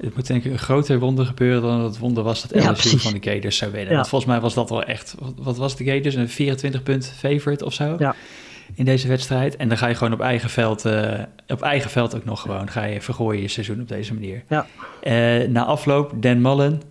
Het 0.00 0.14
moet 0.14 0.26
denk 0.26 0.44
ik 0.44 0.52
een 0.52 0.58
groter 0.58 0.98
wonder 0.98 1.26
gebeuren 1.26 1.62
dan 1.62 1.80
het 1.80 1.98
wonder 1.98 2.22
was 2.22 2.48
dat 2.48 2.64
LSU 2.70 2.98
van 2.98 3.12
de 3.12 3.30
Gators 3.30 3.56
zou 3.56 3.72
winnen. 3.72 3.94
Want 3.94 4.08
volgens 4.08 4.30
mij 4.30 4.40
was 4.40 4.54
dat 4.54 4.70
wel 4.70 4.82
echt, 4.82 5.14
wat, 5.36 5.56
was 5.56 5.76
de 5.76 5.84
Gators? 5.84 6.14
Een 6.14 6.28
24 6.28 6.82
punt 6.82 7.12
favorite 7.16 7.64
of 7.64 7.72
zo? 7.72 7.96
Ja. 7.98 8.14
In 8.74 8.84
deze 8.84 9.08
wedstrijd. 9.08 9.56
En 9.56 9.68
dan 9.68 9.78
ga 9.78 9.86
je 9.86 9.94
gewoon 9.94 10.12
op 10.12 10.20
eigen 10.20 10.50
veld, 10.50 10.86
uh, 10.86 11.12
op 11.48 11.62
eigen 11.62 11.90
veld 11.90 12.14
ook 12.16 12.24
nog 12.24 12.40
gewoon, 12.40 12.70
ga 12.70 12.84
je 12.84 13.00
vergooien 13.00 13.42
je 13.42 13.48
seizoen 13.48 13.80
op 13.80 13.88
deze 13.88 14.14
manier. 14.14 14.42
Ja. 14.48 14.66
Uh, 15.02 15.48
na 15.48 15.64
afloop, 15.64 16.12
Dan 16.16 16.40
Mullen, 16.40 16.82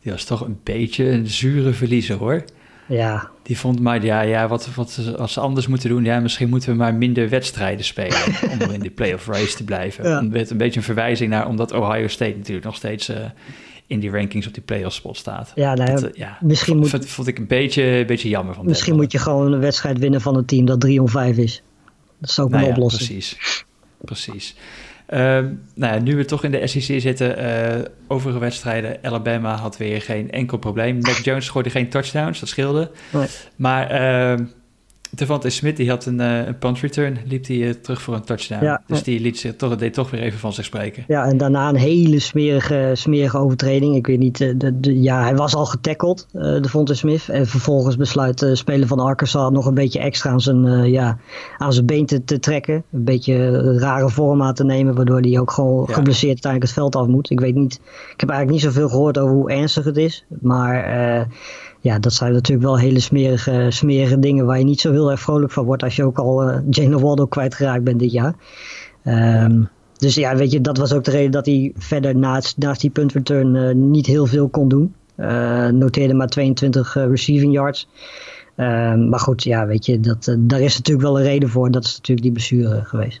die 0.00 0.12
was 0.12 0.24
toch 0.24 0.40
een 0.40 0.60
beetje 0.62 1.10
een 1.10 1.26
zure 1.26 1.72
verliezer 1.72 2.16
hoor. 2.16 2.44
Ja. 2.86 3.30
Die 3.42 3.58
vond 3.58 3.80
maar, 3.80 4.04
ja, 4.04 4.20
ja 4.20 4.48
wat, 4.48 4.74
wat 4.74 5.14
als 5.18 5.32
ze 5.32 5.40
anders 5.40 5.66
moeten 5.66 5.88
doen, 5.88 6.04
ja, 6.04 6.20
misschien 6.20 6.48
moeten 6.48 6.70
we 6.70 6.76
maar 6.76 6.94
minder 6.94 7.28
wedstrijden 7.28 7.84
spelen 7.84 8.18
om 8.60 8.70
in 8.70 8.80
die 8.80 8.90
playoff 8.90 9.26
race 9.26 9.56
te 9.56 9.64
blijven. 9.64 10.08
Ja. 10.08 10.20
Met 10.20 10.50
een 10.50 10.56
beetje 10.56 10.78
een 10.78 10.84
verwijzing 10.84 11.30
naar, 11.30 11.48
omdat 11.48 11.72
Ohio 11.72 12.08
State 12.08 12.36
natuurlijk 12.36 12.66
nog 12.66 12.76
steeds 12.76 13.10
uh, 13.10 13.16
in 13.94 14.00
die 14.00 14.10
rankings 14.10 14.46
op 14.46 14.54
die 14.54 14.62
playoff 14.62 14.94
spot 14.94 15.16
staat. 15.16 15.52
Ja, 15.54 15.74
nou, 15.74 15.90
dat, 15.90 16.04
uh, 16.04 16.10
ja 16.12 16.38
misschien 16.40 16.86
vond, 16.86 16.92
moet, 16.92 17.06
vond 17.06 17.28
ik 17.28 17.38
een 17.38 17.46
beetje, 17.46 17.82
een 17.82 18.06
beetje 18.06 18.28
jammer 18.28 18.54
van 18.54 18.66
Misschien 18.66 18.96
moet 18.96 19.12
je 19.12 19.18
gewoon 19.18 19.52
een 19.52 19.60
wedstrijd 19.60 19.98
winnen 19.98 20.20
van 20.20 20.36
een 20.36 20.44
team 20.44 20.64
dat 20.64 20.80
3 20.80 21.00
om 21.00 21.08
5 21.08 21.36
is. 21.36 21.62
Dat 22.18 22.30
is 22.30 22.38
ook 22.38 22.50
nou 22.50 22.62
een 22.62 22.68
ja, 22.68 22.74
oplossing. 22.74 23.08
Precies, 23.08 23.64
precies. 24.00 24.54
Um, 25.08 25.62
nou 25.74 25.94
ja, 25.94 25.98
nu 25.98 26.16
we 26.16 26.24
toch 26.24 26.44
in 26.44 26.50
de 26.50 26.66
SEC 26.66 27.00
zitten, 27.00 27.44
uh, 27.78 27.84
overige 28.08 28.38
wedstrijden, 28.38 28.98
Alabama 29.02 29.56
had 29.56 29.76
weer 29.76 30.02
geen 30.02 30.30
enkel 30.30 30.58
probleem. 30.58 30.98
Mac 30.98 31.16
Jones 31.16 31.48
gooide 31.50 31.70
geen 31.70 31.88
touchdowns, 31.88 32.40
dat 32.40 32.48
scheelde. 32.48 32.90
Nee. 33.12 33.26
Maar 33.56 33.92
uh, 34.38 34.46
Devante 35.14 35.50
Smith 35.50 35.76
die 35.76 35.88
had 35.88 36.06
een, 36.06 36.20
uh, 36.20 36.46
een 36.46 36.58
punt 36.58 36.80
return, 36.80 37.18
liep 37.26 37.46
hij 37.46 37.56
uh, 37.56 37.70
terug 37.70 38.02
voor 38.02 38.14
een 38.14 38.24
touchdown. 38.24 38.64
Ja, 38.64 38.82
dus 38.86 39.02
die 39.02 39.20
liet 39.20 39.38
zich 39.38 39.56
toch, 39.56 39.76
deed 39.76 39.94
toch 39.94 40.10
weer 40.10 40.20
even 40.20 40.38
van 40.38 40.52
zich 40.52 40.64
spreken. 40.64 41.04
Ja, 41.08 41.24
en 41.24 41.36
daarna 41.36 41.68
een 41.68 41.76
hele 41.76 42.18
smerige, 42.18 42.90
smerige 42.92 43.38
overtreding. 43.38 43.96
Ik 43.96 44.06
weet 44.06 44.18
niet, 44.18 44.38
de, 44.38 44.80
de, 44.80 45.02
ja, 45.02 45.22
hij 45.22 45.36
was 45.36 45.54
al 45.54 45.66
getackled, 45.66 46.26
uh, 46.32 46.42
Devonta 46.42 46.94
Smith. 46.94 47.28
En 47.28 47.46
vervolgens 47.46 47.96
besluit 47.96 48.38
de 48.38 48.56
speler 48.56 48.88
van 48.88 49.00
Arkansas 49.00 49.50
nog 49.50 49.66
een 49.66 49.74
beetje 49.74 49.98
extra 49.98 50.30
aan 50.30 50.40
zijn, 50.40 50.90
ja, 50.90 51.18
aan 51.58 51.72
zijn 51.72 51.86
been 51.86 52.06
te, 52.06 52.24
te, 52.24 52.38
trekken. 52.38 52.84
Een 52.92 53.04
beetje 53.04 53.34
een 53.34 53.78
rare 53.78 54.10
vorm 54.10 54.42
aan 54.42 54.54
te 54.54 54.64
nemen, 54.64 54.94
waardoor 54.94 55.20
hij 55.20 55.40
ook 55.40 55.50
gewoon 55.50 55.84
ja. 55.88 55.94
geblesseerd 55.94 56.32
uiteindelijk 56.32 56.72
het 56.72 56.80
veld 56.80 56.96
af 56.96 57.06
moet. 57.06 57.30
Ik 57.30 57.40
weet 57.40 57.54
niet, 57.54 57.74
ik 58.12 58.20
heb 58.20 58.28
eigenlijk 58.30 58.62
niet 58.62 58.72
zoveel 58.72 58.88
gehoord 58.88 59.18
over 59.18 59.34
hoe 59.34 59.50
ernstig 59.50 59.84
het 59.84 59.96
is. 59.96 60.24
Maar 60.40 60.84
ja, 61.84 61.98
dat 61.98 62.12
zijn 62.12 62.32
natuurlijk 62.32 62.66
wel 62.66 62.78
hele 62.78 63.00
smerige, 63.00 63.66
smerige 63.68 64.18
dingen 64.18 64.46
waar 64.46 64.58
je 64.58 64.64
niet 64.64 64.80
zo 64.80 64.92
heel 64.92 65.10
erg 65.10 65.20
vrolijk 65.20 65.52
van 65.52 65.64
wordt 65.64 65.82
als 65.82 65.96
je 65.96 66.04
ook 66.04 66.18
al 66.18 66.48
uh, 66.48 66.58
Jane 66.70 67.00
Waldo 67.00 67.26
kwijtgeraakt 67.26 67.84
bent 67.84 67.98
dit 67.98 68.12
jaar. 68.12 68.34
Um, 69.04 69.68
dus 69.96 70.14
ja, 70.14 70.36
weet 70.36 70.52
je, 70.52 70.60
dat 70.60 70.78
was 70.78 70.92
ook 70.92 71.04
de 71.04 71.10
reden 71.10 71.30
dat 71.30 71.46
hij 71.46 71.72
verder 71.76 72.16
naast, 72.16 72.58
naast 72.58 72.80
die 72.80 72.90
punt 72.90 73.12
return 73.12 73.54
uh, 73.54 73.74
niet 73.74 74.06
heel 74.06 74.26
veel 74.26 74.48
kon 74.48 74.68
doen. 74.68 74.94
Uh, 75.16 75.68
noteerde 75.68 76.14
maar 76.14 76.28
22 76.28 76.94
receiving 76.94 77.52
yards. 77.52 77.88
Um, 78.56 79.08
maar 79.08 79.20
goed, 79.20 79.42
ja, 79.42 79.66
weet 79.66 79.86
je, 79.86 80.00
dat, 80.00 80.36
daar 80.38 80.60
is 80.60 80.76
natuurlijk 80.76 81.06
wel 81.06 81.18
een 81.18 81.26
reden 81.26 81.48
voor. 81.48 81.70
Dat 81.70 81.84
is 81.84 81.96
natuurlijk 81.96 82.22
die 82.22 82.32
blessure 82.32 82.84
geweest. 82.84 83.20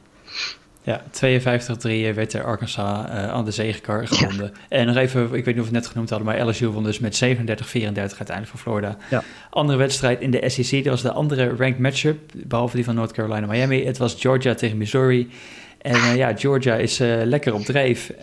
Ja, 0.84 1.02
52-3 1.02 2.14
werd 2.14 2.32
er 2.32 2.44
Arkansas 2.44 3.06
uh, 3.08 3.28
aan 3.30 3.44
de 3.44 3.50
zegekar 3.50 4.08
gevonden. 4.08 4.52
Ja. 4.68 4.76
En 4.76 4.86
nog 4.86 4.96
even, 4.96 5.22
ik 5.22 5.30
weet 5.30 5.46
niet 5.46 5.64
of 5.64 5.70
we 5.70 5.74
het 5.74 5.82
net 5.82 5.86
genoemd 5.86 6.10
hadden, 6.10 6.28
maar 6.28 6.48
LSU 6.48 6.66
won 6.66 6.84
dus 6.84 6.98
met 6.98 7.24
37-34 7.24 7.26
uiteindelijk 7.26 8.46
van 8.46 8.58
Florida. 8.58 8.96
Ja. 9.10 9.22
Andere 9.50 9.78
wedstrijd 9.78 10.20
in 10.20 10.30
de 10.30 10.48
SEC, 10.48 10.84
dat 10.84 10.92
was 10.92 11.02
de 11.02 11.12
andere 11.12 11.54
ranked 11.56 11.78
matchup, 11.78 12.32
behalve 12.32 12.76
die 12.76 12.84
van 12.84 12.94
North 12.94 13.12
Carolina-Miami. 13.12 13.84
Het 13.84 13.98
was 13.98 14.14
Georgia 14.18 14.54
tegen 14.54 14.76
Missouri. 14.76 15.30
En 15.78 15.94
uh, 15.96 16.16
ja, 16.16 16.36
Georgia 16.36 16.74
is 16.74 17.00
uh, 17.00 17.22
lekker 17.24 17.54
op 17.54 17.60
dreef. 17.64 18.10
49-14, 18.12 18.16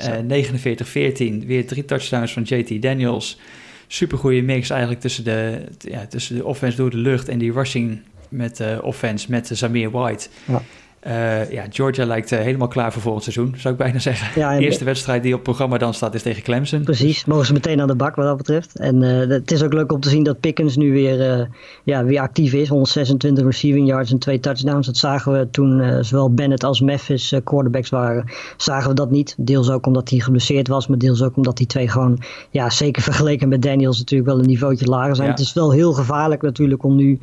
weer 1.46 1.68
drie 1.68 1.86
touchdowns 1.86 2.34
van 2.34 2.44
JT 2.44 2.82
Daniels. 2.82 3.40
Supergoeie 3.88 4.44
mix 4.44 4.70
eigenlijk 4.70 5.02
tussen 5.02 5.24
de, 5.24 5.62
ja, 5.78 6.06
tussen 6.06 6.36
de 6.36 6.46
offense 6.46 6.78
door 6.78 6.90
de 6.90 6.98
lucht 6.98 7.30
en 7.30 7.38
die 7.38 7.52
rushing 7.52 8.02
met 8.30 8.58
de 8.58 8.80
offense 8.82 9.26
met 9.30 9.50
Zamir 9.54 9.92
White. 9.92 10.28
Ja. 10.46 10.62
Uh, 11.08 11.52
ja, 11.52 11.66
Georgia 11.70 12.06
lijkt 12.06 12.32
uh, 12.32 12.40
helemaal 12.40 12.68
klaar 12.68 12.92
voor 12.92 13.02
volgend 13.02 13.24
seizoen, 13.24 13.54
zou 13.58 13.74
ik 13.74 13.80
bijna 13.80 14.00
zeggen. 14.10 14.42
Ja, 14.42 14.58
de 14.58 14.64
eerste 14.64 14.84
wedstrijd 14.84 15.24
die 15.24 15.34
op 15.34 15.44
programma 15.44 15.78
dan 15.78 15.94
staat 15.94 16.14
is 16.14 16.22
tegen 16.22 16.44
Clemson. 16.44 16.84
Precies, 16.84 17.26
mogen 17.26 17.46
ze 17.46 17.54
meteen 17.54 17.82
aan 17.82 17.88
de 17.88 17.96
bak 17.96 18.16
wat 18.16 18.26
dat 18.26 18.38
betreft. 18.38 18.80
En 18.80 19.02
uh, 19.02 19.28
het 19.30 19.52
is 19.52 19.64
ook 19.64 19.74
leuk 19.74 19.92
om 19.92 20.00
te 20.00 20.10
zien 20.10 20.24
dat 20.24 20.40
Pickens 20.40 20.76
nu 20.76 20.92
weer, 20.92 21.50
ja, 21.84 22.04
weer 22.04 22.20
actief 22.20 22.54
is. 22.54 22.68
126 22.68 23.46
receiving 23.46 23.88
yards 23.88 24.12
en 24.12 24.20
twee 24.20 24.40
touchdowns. 24.40 24.86
Dat 24.86 24.98
zagen 24.98 25.32
we 25.32 25.50
toen 25.50 26.04
zowel 26.04 26.34
Bennett 26.34 26.64
als 26.64 26.82
Memphis 26.82 27.34
quarterbacks 27.44 27.90
waren. 27.90 28.26
Zagen 28.58 28.90
we 28.90 28.96
dat 28.96 29.12
niet. 29.12 29.36
Deels 29.38 29.70
ook 29.70 29.86
omdat 29.86 30.10
hij 30.10 30.20
geblesseerd 30.20 30.68
was, 30.68 30.88
maar 30.88 30.98
deels 30.98 31.24
ook 31.24 31.38
omdat 31.38 31.58
die 31.58 31.68
twee 31.68 31.88
gewoon, 31.88 32.20
ja, 32.50 32.70
zeker 32.70 33.02
vergeleken 33.12 33.50
met 33.50 33.62
Daniels 33.62 33.98
natuurlijk 33.98 34.30
wel 34.30 34.40
een 34.40 34.48
niveautje 34.48 34.86
lager 34.86 35.16
zijn. 35.16 35.28
Ja. 35.28 35.34
Het 35.34 35.44
is 35.44 35.54
wel 35.54 35.72
heel 35.72 35.94
gevaarlijk 35.94 36.42
natuurlijk 36.42 36.84
om 36.84 36.96
nu 36.96 37.20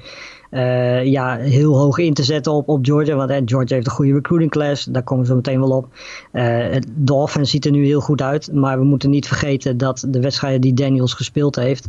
uh, 0.50 1.04
ja, 1.04 1.36
heel 1.36 1.78
hoog 1.78 1.98
in 1.98 2.14
te 2.14 2.22
zetten 2.22 2.52
op, 2.52 2.68
op 2.68 2.84
Georgia. 2.84 3.16
Want 3.16 3.30
eh, 3.30 3.42
Georgia 3.44 3.74
heeft 3.74 3.86
een 3.86 3.92
goede 3.92 4.12
recruiting 4.12 4.50
class. 4.50 4.84
Daar 4.84 5.02
komen 5.02 5.24
we 5.24 5.30
zo 5.30 5.36
meteen 5.36 5.60
wel 5.60 5.76
op. 5.76 5.88
Uh, 6.32 6.76
de 6.96 7.14
offense 7.14 7.50
ziet 7.50 7.64
er 7.64 7.70
nu 7.70 7.84
heel 7.84 8.00
goed 8.00 8.22
uit. 8.22 8.52
Maar 8.52 8.78
we 8.78 8.84
moeten 8.84 9.10
niet 9.10 9.26
vergeten 9.26 9.76
dat 9.76 10.06
de 10.08 10.20
wedstrijden 10.20 10.60
die 10.60 10.74
Daniels 10.74 11.14
gespeeld 11.14 11.56
heeft. 11.56 11.88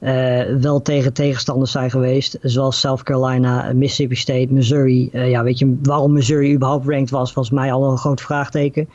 Uh, 0.00 0.42
wel 0.60 0.82
tegen 0.82 1.12
tegenstanders 1.12 1.70
zijn 1.70 1.90
geweest. 1.90 2.38
Zoals 2.42 2.80
South 2.80 3.02
Carolina, 3.02 3.72
Mississippi 3.72 4.16
State, 4.16 4.52
Missouri. 4.52 5.10
ja, 5.12 5.42
weet 5.42 5.58
je 5.58 5.78
waarom 5.82 6.12
Missouri 6.12 6.54
überhaupt 6.54 6.88
ranked 6.88 7.10
was? 7.10 7.32
Was 7.32 7.50
mij 7.50 7.72
al 7.72 7.90
een 7.90 7.98
groot 7.98 8.20
vraagteken. 8.20 8.88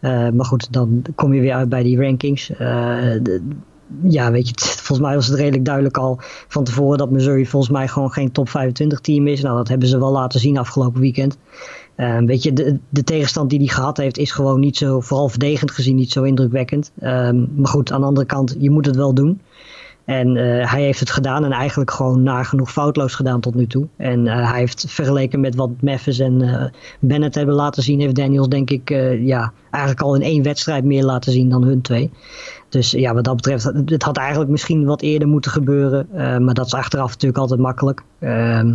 maar 0.00 0.44
goed, 0.44 0.72
dan 0.72 1.02
kom 1.14 1.34
je 1.34 1.40
weer 1.40 1.54
uit 1.54 1.68
bij 1.68 1.82
die 1.82 2.00
rankings. 2.00 2.50
Ja, 4.02 4.30
weet 4.30 4.48
je, 4.48 4.54
volgens 4.58 5.00
mij 5.00 5.14
was 5.14 5.26
het 5.26 5.36
redelijk 5.38 5.64
duidelijk 5.64 5.96
al 5.96 6.18
van 6.48 6.64
tevoren 6.64 6.98
dat 6.98 7.10
Missouri 7.10 7.46
volgens 7.46 7.72
mij 7.72 7.88
gewoon 7.88 8.12
geen 8.12 8.32
top 8.32 8.48
25 8.48 9.00
team 9.00 9.26
is. 9.26 9.42
Nou, 9.42 9.56
dat 9.56 9.68
hebben 9.68 9.88
ze 9.88 9.98
wel 9.98 10.12
laten 10.12 10.40
zien 10.40 10.58
afgelopen 10.58 11.00
weekend. 11.00 11.38
Uh, 11.96 12.18
weet 12.18 12.42
je, 12.42 12.52
de, 12.52 12.78
de 12.88 13.04
tegenstand 13.04 13.50
die 13.50 13.58
hij 13.58 13.68
gehad 13.68 13.96
heeft 13.96 14.18
is 14.18 14.32
gewoon 14.32 14.60
niet 14.60 14.76
zo, 14.76 15.00
vooral 15.00 15.28
verdedigend 15.28 15.70
gezien, 15.70 15.96
niet 15.96 16.12
zo 16.12 16.22
indrukwekkend. 16.22 16.92
Um, 17.02 17.52
maar 17.56 17.70
goed, 17.70 17.92
aan 17.92 18.00
de 18.00 18.06
andere 18.06 18.26
kant, 18.26 18.56
je 18.58 18.70
moet 18.70 18.86
het 18.86 18.96
wel 18.96 19.14
doen. 19.14 19.40
En 20.08 20.36
uh, 20.36 20.70
hij 20.70 20.82
heeft 20.82 21.00
het 21.00 21.10
gedaan 21.10 21.44
en 21.44 21.52
eigenlijk 21.52 21.90
gewoon 21.90 22.22
nagenoeg 22.22 22.72
foutloos 22.72 23.14
gedaan 23.14 23.40
tot 23.40 23.54
nu 23.54 23.66
toe. 23.66 23.86
En 23.96 24.26
uh, 24.26 24.50
hij 24.50 24.58
heeft 24.58 24.84
vergeleken 24.88 25.40
met 25.40 25.54
wat 25.54 25.70
Memphis 25.80 26.18
en 26.18 26.42
uh, 26.42 26.64
Bennett 27.00 27.34
hebben 27.34 27.54
laten 27.54 27.82
zien, 27.82 28.00
heeft 28.00 28.14
Daniels 28.14 28.48
denk 28.48 28.70
ik 28.70 28.88
ja, 29.20 29.52
eigenlijk 29.70 30.02
al 30.02 30.14
in 30.14 30.22
één 30.22 30.42
wedstrijd 30.42 30.84
meer 30.84 31.04
laten 31.04 31.32
zien 31.32 31.48
dan 31.48 31.62
hun 31.62 31.80
twee. 31.80 32.10
Dus 32.68 32.90
ja, 32.90 33.14
wat 33.14 33.24
dat 33.24 33.36
betreft, 33.36 33.64
het 33.84 34.02
had 34.02 34.16
eigenlijk 34.16 34.50
misschien 34.50 34.84
wat 34.84 35.02
eerder 35.02 35.28
moeten 35.28 35.50
gebeuren. 35.50 36.08
Maar 36.44 36.54
dat 36.54 36.66
is 36.66 36.74
achteraf 36.74 37.10
natuurlijk 37.10 37.40
altijd 37.40 37.60
makkelijk. 37.60 38.02
Uh, 38.18 38.72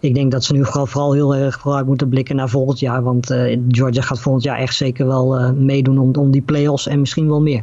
ik 0.00 0.14
denk 0.14 0.32
dat 0.32 0.44
ze 0.44 0.52
nu 0.52 0.64
vooral, 0.64 0.86
vooral 0.86 1.12
heel 1.12 1.34
erg 1.34 1.60
vooruit 1.60 1.86
moeten 1.86 2.08
blikken 2.08 2.36
naar 2.36 2.48
volgend 2.48 2.78
jaar. 2.78 3.02
Want 3.02 3.26
Georgia 3.68 4.02
gaat 4.02 4.20
volgend 4.20 4.44
jaar 4.44 4.58
echt 4.58 4.74
zeker 4.74 5.06
wel 5.06 5.52
meedoen 5.52 5.98
om, 5.98 6.14
om 6.14 6.30
die 6.30 6.42
play-offs 6.42 6.86
en 6.86 7.00
misschien 7.00 7.28
wel 7.28 7.42
meer. 7.42 7.62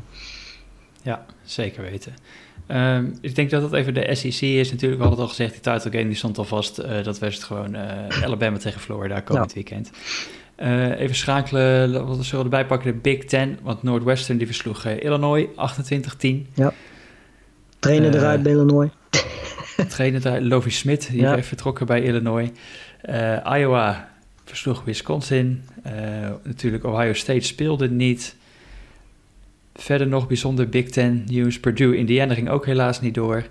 Ja, 1.01 1.25
zeker 1.43 1.82
weten. 1.82 2.13
Um, 2.67 3.17
ik 3.22 3.36
denk 3.36 3.50
dat 3.50 3.62
dat 3.62 3.74
even 3.74 3.93
de 3.93 4.15
SEC 4.15 4.41
is. 4.41 4.72
Natuurlijk, 4.72 5.01
we 5.01 5.08
hadden 5.08 5.10
het 5.10 5.20
al 5.20 5.27
gezegd, 5.27 5.51
die 5.51 5.62
title 5.62 5.91
game 5.91 6.05
die 6.08 6.15
stond 6.15 6.38
al 6.38 6.43
vast. 6.43 6.79
Uh, 6.79 7.03
dat 7.03 7.20
was 7.20 7.36
het 7.36 7.43
gewoon 7.43 7.75
uh, 7.75 8.08
Alabama 8.25 8.58
tegen 8.58 8.82
Florida 8.82 9.20
komend 9.20 9.50
ja. 9.50 9.53
weekend. 9.53 9.91
Uh, 10.58 11.00
even 11.00 11.15
schakelen, 11.15 11.91
wat 12.05 12.25
zullen 12.25 12.46
we 12.46 12.55
erbij 12.55 12.65
pakken? 12.65 12.91
De 12.91 12.98
Big 12.98 13.24
Ten, 13.25 13.60
want 13.62 13.84
Northwestern 13.84 14.38
die 14.38 14.48
versloeg 14.48 14.86
Illinois 14.86 15.48
28-10. 15.48 15.51
Ja. 16.53 16.74
Trainer 17.79 18.15
eruit 18.15 18.43
bij 18.43 18.51
Illinois. 18.51 18.89
trainer 19.89 20.25
eruit, 20.25 20.43
Lovie 20.43 20.72
Smith, 20.72 21.08
die 21.12 21.22
ja. 21.22 21.43
vertrokken 21.43 21.86
bij 21.86 22.01
Illinois. 22.01 22.50
Iowa 23.58 24.10
versloeg 24.46 24.84
Wisconsin. 24.84 25.63
natuurlijk 26.43 26.84
Ohio 26.84 27.13
State 27.13 27.46
speelde 27.46 27.89
niet. 27.89 28.36
Verder 29.74 30.08
nog 30.08 30.27
bijzonder 30.27 30.70
Big 30.70 30.89
Ten 30.89 31.24
nieuws. 31.25 31.60
Purdue, 31.60 31.98
Indiana 31.98 32.34
ging 32.34 32.50
ook 32.50 32.65
helaas 32.65 33.01
niet 33.01 33.13
door. 33.13 33.44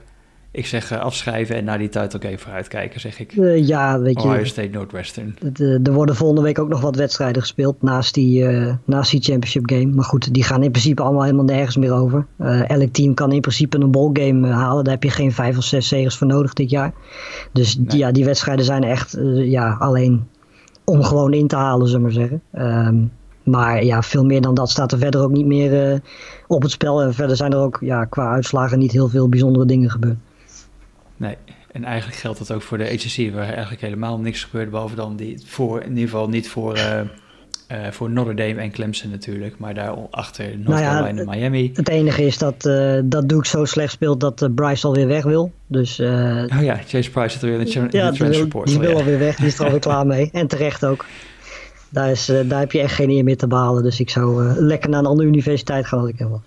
Ik 0.51 0.67
zeg 0.67 0.93
uh, 0.93 1.01
afschrijven 1.01 1.57
en 1.57 1.65
naar 1.65 1.79
die 1.79 1.89
title 1.89 2.21
game 2.21 2.39
vooruitkijken, 2.39 3.01
zeg 3.01 3.21
ik. 3.21 3.35
Uh, 3.37 3.67
ja, 3.67 4.01
weet 4.01 4.23
je. 4.23 4.29
Ohio 4.29 4.45
State 4.45 4.69
Northwestern. 4.69 5.37
De, 5.53 5.81
er 5.83 5.93
worden 5.93 6.17
volgende 6.17 6.43
week 6.43 6.59
ook 6.59 6.69
nog 6.69 6.81
wat 6.81 6.97
wedstrijden 6.97 7.43
gespeeld 7.43 7.83
naast 7.83 8.15
die, 8.15 8.43
uh, 8.43 8.75
naast 8.85 9.11
die 9.11 9.23
championship 9.23 9.71
game. 9.71 9.95
Maar 9.95 10.05
goed, 10.05 10.35
die 10.35 10.43
gaan 10.43 10.63
in 10.63 10.71
principe 10.71 11.03
allemaal 11.03 11.23
helemaal 11.23 11.45
nergens 11.45 11.77
meer 11.77 11.93
over. 11.93 12.27
elk 12.67 12.93
team 12.93 13.15
kan 13.15 13.33
in 13.33 13.41
principe 13.41 13.81
een 13.81 13.91
bowl 13.91 14.11
game 14.13 14.47
halen. 14.47 14.85
Daar 14.85 14.93
heb 14.93 15.03
je 15.03 15.11
geen 15.11 15.33
vijf 15.33 15.57
of 15.57 15.65
zes 15.65 15.89
zegers 15.89 16.17
voor 16.17 16.27
nodig 16.27 16.53
dit 16.53 16.71
jaar. 16.71 16.93
Dus 17.53 17.77
nee. 17.77 17.99
ja, 17.99 18.13
die 18.13 18.25
wedstrijden 18.25 18.65
zijn 18.65 18.85
echt 18.85 19.17
ja, 19.35 19.77
alleen 19.79 20.29
om 20.85 21.03
gewoon 21.03 21.33
in 21.33 21.47
te 21.47 21.57
halen, 21.57 21.89
zullen 21.89 22.07
we 22.07 22.13
maar 22.13 22.29
zeggen. 22.29 22.43
Um, 22.87 23.13
maar 23.45 23.85
ja, 23.85 24.03
veel 24.03 24.25
meer 24.25 24.41
dan 24.41 24.55
dat 24.55 24.71
staat 24.71 24.93
er 24.93 24.99
verder 24.99 25.23
ook 25.23 25.31
niet 25.31 25.47
meer 25.47 25.93
uh, 25.93 25.99
op 26.47 26.63
het 26.63 26.71
spel. 26.71 27.03
En 27.03 27.15
verder 27.15 27.37
zijn 27.37 27.53
er 27.53 27.59
ook 27.59 27.79
ja, 27.81 28.05
qua 28.05 28.33
uitslagen 28.33 28.79
niet 28.79 28.93
heel 28.93 29.09
veel 29.09 29.29
bijzondere 29.29 29.67
dingen 29.67 29.91
gebeurd. 29.91 30.17
Nee, 31.17 31.37
en 31.73 31.85
eigenlijk 31.85 32.19
geldt 32.19 32.39
dat 32.39 32.53
ook 32.53 32.63
voor 32.63 32.79
de 32.79 32.85
HSC, 32.85 33.33
waar 33.35 33.49
eigenlijk 33.49 33.81
helemaal 33.81 34.19
niks 34.19 34.45
gebeurt, 34.45 34.71
behalve 34.71 34.95
dan 34.95 35.17
die 35.17 35.43
voor, 35.47 35.81
in 35.83 35.89
ieder 35.89 36.05
geval 36.05 36.29
niet 36.29 36.49
voor 36.49 36.77
uh, 36.77 37.01
Uh, 37.73 37.79
voor 37.91 38.11
Notre 38.11 38.35
Dame 38.35 38.61
en 38.61 38.71
Clemson 38.71 39.11
natuurlijk. 39.11 39.59
Maar 39.59 39.75
daarachter 39.75 40.45
North 40.45 40.69
nou 40.69 40.81
ja, 40.81 40.91
Carolina 40.91 41.21
en 41.21 41.29
Miami. 41.29 41.71
Het 41.75 41.89
enige 41.89 42.27
is 42.27 42.39
dat, 42.39 42.63
dat 43.05 43.29
Duke 43.29 43.47
zo 43.47 43.65
slecht 43.65 43.93
speelt 43.93 44.21
dat 44.21 44.49
Bryce 44.55 44.87
alweer 44.87 45.07
weg 45.07 45.25
wil. 45.25 45.53
Dus, 45.67 46.01
oh 46.01 46.47
ja, 46.61 46.81
Chase 46.87 47.11
Price 47.11 47.29
zit 47.29 47.43
er 47.43 47.49
weer 47.49 47.61
in 47.61 47.89
de, 47.89 47.97
ja, 47.97 48.11
de 48.11 48.17
transfer 48.17 48.65
Die 48.65 48.79
wil 48.79 48.97
alweer 48.97 49.19
weg, 49.19 49.37
die 49.37 49.47
is 49.47 49.59
er 49.59 49.65
alweer 49.65 49.81
klaar 49.81 50.07
mee. 50.17 50.31
En 50.33 50.47
terecht 50.47 50.85
ook. 50.85 51.05
Daar, 51.93 52.11
is, 52.11 52.27
daar 52.45 52.61
heb 52.61 52.73
je 52.73 52.81
echt 52.81 52.95
geen 52.95 53.11
eer 53.11 53.25
meer 53.25 53.37
te 53.37 53.47
behalen. 53.47 53.83
Dus 53.83 54.01
ik 54.01 54.11
zou 54.11 54.43
lekker 54.43 54.91
naar 54.91 55.01
een 55.01 55.07
andere 55.07 55.29
universiteit 55.29 55.87
gaan 55.87 55.99
als 55.99 56.09
ik 56.09 56.19
hem 56.19 56.41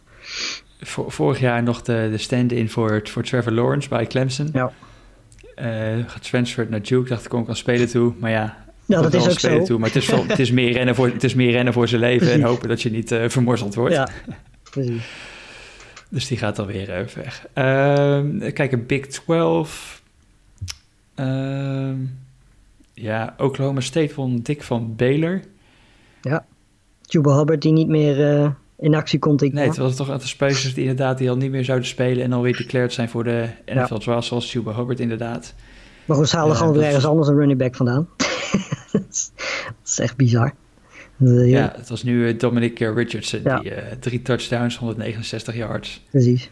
vorig 1.08 1.40
jaar 1.40 1.64
nog 1.64 1.82
de, 1.82 2.08
de 2.12 2.18
stand-in 2.18 2.70
voor, 2.70 3.02
voor 3.04 3.24
Trevor 3.24 3.52
Lawrence 3.52 3.90
bij 3.90 4.08
Clemson. 4.08 4.50
Ja. 4.54 4.72
getransferred 6.08 6.70
naar 6.70 6.82
Duke, 6.82 7.10
dacht 7.10 7.24
ik 7.24 7.30
kom 7.30 7.46
kan 7.46 7.56
spelen 7.56 7.88
toe. 7.88 8.14
Maar 8.20 8.32
ja, 8.32 8.66
ja, 8.86 9.02
dat 9.02 9.14
is 9.14 9.30
ook 9.30 9.40
zo. 9.40 9.64
Toe, 9.64 9.80
maar 9.80 9.88
het 9.88 9.98
is, 9.98 10.12
het, 10.12 10.40
is 10.40 10.52
meer 10.52 10.72
rennen 10.72 10.96
voor, 10.96 11.08
het 11.08 11.24
is 11.24 11.34
meer 11.34 11.52
rennen 11.52 11.74
voor 11.74 11.88
zijn 11.88 12.02
leven 12.02 12.32
en 12.32 12.42
hopen 12.42 12.68
dat 12.68 12.82
je 12.82 12.92
niet 12.92 13.12
uh, 13.12 13.24
vermorzeld 13.28 13.76
wordt. 13.76 13.96
Ja, 13.96 14.10
precies. 14.72 15.04
dus 16.10 16.28
die 16.28 16.38
gaat 16.38 16.60
alweer 16.60 17.00
uh, 17.00 17.08
weg. 17.08 17.48
Uh, 17.56 18.52
kijk, 18.54 18.88
Big 18.88 19.08
12. 19.08 20.02
Uh, 21.20 21.90
ja, 22.96 23.36
Oklahoma 23.38 23.80
State 23.82 24.16
won 24.16 24.40
dik 24.42 24.64
van 24.64 24.96
Baylor. 24.96 25.42
Ja, 26.22 26.46
Juba 27.02 27.38
Hubbard 27.38 27.62
die 27.62 27.72
niet 27.72 27.88
meer 27.88 28.36
eh, 28.36 28.50
in 28.78 28.96
actie 28.96 29.20
komt. 29.20 29.42
Ik 29.42 29.54
nee, 29.54 29.68
het 29.68 29.78
was 29.78 29.96
toch 29.96 30.12
aantal 30.12 30.28
spelers 30.28 30.74
die 30.74 30.84
inderdaad 30.84 31.18
die 31.18 31.30
al 31.30 31.38
niet 31.38 31.52
meer 31.52 31.66
zouden 31.66 31.88
spelen 31.88 32.24
en 32.24 32.34
alweer 32.34 32.58
declared 32.58 32.94
zijn 32.94 33.10
voor 33.10 33.24
de 33.24 33.48
NFL 33.66 34.12
ja. 34.12 34.22
zoals 34.22 34.52
Juba 34.52 34.76
Hubbard 34.76 35.00
inderdaad. 35.00 35.54
Maar 36.06 36.18
goed, 36.18 36.30
ze 36.30 36.38
halen 36.38 36.56
gewoon 36.56 36.74
weer 36.74 36.84
ergens 36.84 37.06
anders 37.06 37.28
een 37.28 37.38
running 37.38 37.60
back 37.60 37.76
vandaan. 37.76 38.08
dat 38.92 39.32
is 39.86 40.00
echt 40.00 40.16
bizar. 40.16 40.54
ja, 41.46 41.74
het 41.76 41.90
was 41.90 42.04
nu 42.04 42.28
eh, 42.28 42.40
Dominic 42.40 42.80
eh, 42.80 42.94
Richardson, 42.94 43.42
die 43.44 43.74
drie 44.00 44.22
touchdowns, 44.22 44.78
169 44.78 45.56
yards. 45.56 46.04
Precies. 46.10 46.50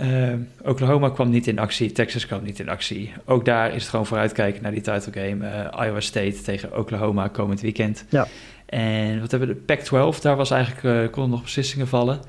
Uh, 0.00 0.32
Oklahoma 0.62 1.08
kwam 1.08 1.30
niet 1.30 1.46
in 1.46 1.58
actie, 1.58 1.92
Texas 1.92 2.26
kwam 2.26 2.42
niet 2.42 2.58
in 2.58 2.68
actie. 2.68 3.12
Ook 3.24 3.44
daar 3.44 3.74
is 3.74 3.80
het 3.80 3.90
gewoon 3.90 4.06
vooruitkijken 4.06 4.62
naar 4.62 4.72
die 4.72 4.80
title 4.80 5.12
game. 5.12 5.70
Uh, 5.74 5.86
Iowa 5.86 6.00
State 6.00 6.42
tegen 6.42 6.78
Oklahoma 6.78 7.28
komend 7.28 7.60
weekend. 7.60 8.04
Ja. 8.08 8.26
En 8.66 9.20
wat 9.20 9.30
hebben 9.30 9.48
we? 9.48 9.54
De 9.54 9.60
Pac-12, 9.60 10.20
daar 10.20 10.36
was 10.36 10.50
eigenlijk, 10.50 10.82
uh, 10.82 11.10
konden 11.10 11.30
nog 11.30 11.42
beslissingen 11.42 11.88
vallen. 11.88 12.20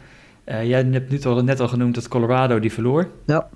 jij 0.46 0.84
hebt 0.92 1.10
nu 1.10 1.22
al, 1.24 1.44
net 1.44 1.60
al 1.60 1.68
genoemd 1.68 1.96
dat 1.96 2.08
Colorado 2.08 2.60
die 2.60 2.72
verloor. 2.72 3.10
Ja. 3.26 3.50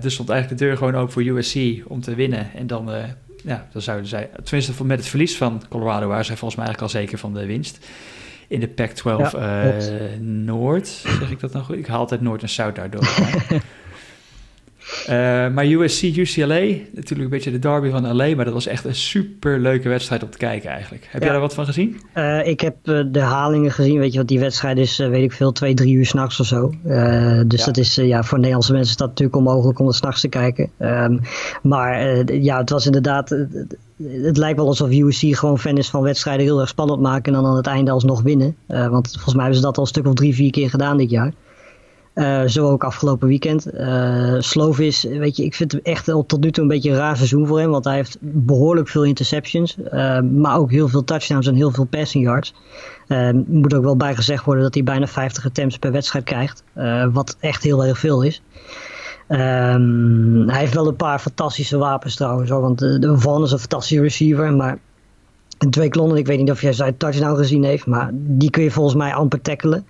dus 0.00 0.14
stond 0.14 0.28
eigenlijk 0.28 0.60
de 0.60 0.66
deur 0.66 0.76
gewoon 0.76 0.94
open 0.94 1.12
voor 1.12 1.22
USC 1.22 1.56
om 1.86 2.00
te 2.00 2.14
winnen. 2.14 2.50
En 2.54 2.66
dan 2.66 2.90
ja, 3.46 3.68
dan 3.72 3.82
zouden 3.82 4.06
zij, 4.06 4.30
tenminste 4.44 4.84
met 4.84 4.98
het 4.98 5.08
verlies 5.08 5.36
van 5.36 5.62
Colorado, 5.68 6.06
waren 6.08 6.24
zij 6.24 6.36
volgens 6.36 6.60
mij 6.60 6.66
eigenlijk 6.66 6.94
al 6.94 7.00
zeker 7.00 7.18
van 7.18 7.34
de 7.34 7.46
winst. 7.46 7.86
In 8.48 8.60
de 8.60 8.68
Pac-12 8.68 9.02
ja, 9.02 9.74
uh, 9.74 10.20
Noord, 10.20 10.86
zeg 10.88 11.30
ik 11.30 11.40
dat 11.40 11.52
nou 11.52 11.64
goed? 11.64 11.76
Ik 11.76 11.86
haal 11.86 11.98
altijd 11.98 12.20
Noord 12.20 12.42
en 12.42 12.48
Zuid 12.48 12.76
daardoor. 12.76 13.08
Uh, 15.08 15.08
maar 15.54 15.66
USC, 15.66 16.02
UCLA, 16.02 16.60
natuurlijk 16.92 17.20
een 17.20 17.28
beetje 17.28 17.50
de 17.50 17.58
derby 17.58 17.90
van 17.90 18.16
LA, 18.16 18.34
maar 18.34 18.44
dat 18.44 18.54
was 18.54 18.66
echt 18.66 18.84
een 18.84 18.94
super 18.94 19.60
leuke 19.60 19.88
wedstrijd 19.88 20.22
om 20.22 20.30
te 20.30 20.38
kijken 20.38 20.70
eigenlijk. 20.70 21.06
Heb 21.10 21.22
jij 21.22 21.30
daar 21.30 21.40
wat 21.40 21.54
van 21.54 21.64
gezien? 21.64 22.00
Uh, 22.14 22.46
ik 22.46 22.60
heb 22.60 22.76
uh, 22.84 23.04
de 23.10 23.20
halingen 23.20 23.70
gezien, 23.70 23.98
weet 23.98 24.12
je 24.12 24.18
wat, 24.18 24.28
die 24.28 24.40
wedstrijd 24.40 24.78
is, 24.78 24.96
weet 24.96 25.22
ik 25.22 25.32
veel, 25.32 25.52
twee, 25.52 25.74
drie 25.74 25.94
uur 25.94 26.06
s'nachts 26.06 26.40
of 26.40 26.46
zo. 26.46 26.72
dus 27.46 27.64
dat 27.64 27.76
is, 27.76 27.94
ja, 27.94 28.22
voor 28.22 28.38
Nederlandse 28.38 28.72
mensen 28.72 28.90
is 28.90 28.96
dat 28.96 29.08
natuurlijk 29.08 29.36
onmogelijk 29.36 29.78
om 29.78 29.86
het 29.86 29.96
s'nachts 29.96 30.20
te 30.20 30.28
kijken. 30.28 30.70
Um, 30.78 31.20
maar 31.62 32.24
ja, 32.32 32.58
het 32.58 32.70
was 32.70 32.86
inderdaad, 32.86 33.28
het 34.22 34.36
lijkt 34.36 34.58
wel 34.58 34.66
alsof 34.66 34.90
USC 34.90 35.36
gewoon 35.36 35.58
fan 35.58 35.78
is 35.78 35.90
van 35.90 36.02
wedstrijden 36.02 36.44
heel 36.44 36.60
erg 36.60 36.68
spannend 36.68 37.00
maken 37.00 37.34
en 37.34 37.42
dan 37.42 37.50
aan 37.50 37.56
het 37.56 37.66
einde 37.66 37.90
alsnog 37.90 38.22
winnen. 38.22 38.56
want 38.66 39.10
volgens 39.10 39.34
mij 39.34 39.42
hebben 39.42 39.60
ze 39.60 39.66
dat 39.66 39.76
al 39.76 39.82
een 39.82 39.88
stuk 39.88 40.06
of 40.06 40.14
drie, 40.14 40.34
vier 40.34 40.50
keer 40.50 40.70
gedaan 40.70 40.96
dit 40.96 41.10
jaar. 41.10 41.32
Uh, 42.16 42.42
zo 42.46 42.70
ook 42.70 42.84
afgelopen 42.84 43.28
weekend. 43.28 43.74
Uh, 43.74 44.34
Slovis, 44.38 45.02
weet 45.02 45.36
je, 45.36 45.44
ik 45.44 45.54
vind 45.54 45.72
het 45.72 45.82
echt 45.82 46.04
tot 46.04 46.40
nu 46.40 46.50
toe 46.50 46.62
een 46.62 46.68
beetje 46.68 46.90
een 46.90 46.96
raar 46.96 47.16
seizoen 47.16 47.46
voor 47.46 47.58
hem. 47.58 47.70
Want 47.70 47.84
hij 47.84 47.94
heeft 47.94 48.16
behoorlijk 48.20 48.88
veel 48.88 49.04
interceptions. 49.04 49.76
Uh, 49.92 50.20
maar 50.20 50.58
ook 50.58 50.70
heel 50.70 50.88
veel 50.88 51.04
touchdowns 51.04 51.46
en 51.46 51.54
heel 51.54 51.70
veel 51.70 51.84
passing 51.84 52.24
yards. 52.24 52.54
moet 53.46 53.74
ook 53.74 53.84
wel 53.84 53.96
bijgezegd 53.96 54.44
worden 54.44 54.64
dat 54.64 54.74
hij 54.74 54.82
bijna 54.82 55.06
50 55.06 55.46
attempts 55.46 55.78
per 55.78 55.92
wedstrijd 55.92 56.24
krijgt. 56.24 56.64
wat 57.12 57.36
echt 57.40 57.62
heel 57.62 57.84
erg 57.84 57.98
veel 57.98 58.22
is. 58.22 58.42
Um, 59.28 60.48
hij 60.48 60.58
heeft 60.58 60.74
wel 60.74 60.88
een 60.88 60.96
paar 60.96 61.18
fantastische 61.18 61.78
wapens 61.78 62.14
trouwens. 62.14 62.50
Want 62.50 62.78
de 62.78 63.14
Van 63.18 63.42
is 63.42 63.52
een 63.52 63.58
fantastische 63.58 64.02
receiver. 64.02 64.52
Maar 64.52 64.78
twee 65.70 65.88
klonnen, 65.88 66.16
ik 66.16 66.26
weet 66.26 66.38
niet 66.38 66.50
of 66.50 66.62
jij 66.62 66.72
zijn 66.72 66.96
touchdown 66.96 67.36
gezien 67.36 67.64
heeft. 67.64 67.86
Maar 67.86 68.10
die 68.12 68.50
kun 68.50 68.62
je 68.62 68.70
volgens 68.70 68.96
mij 68.96 69.14
amper 69.14 69.40
tackelen. 69.40 69.86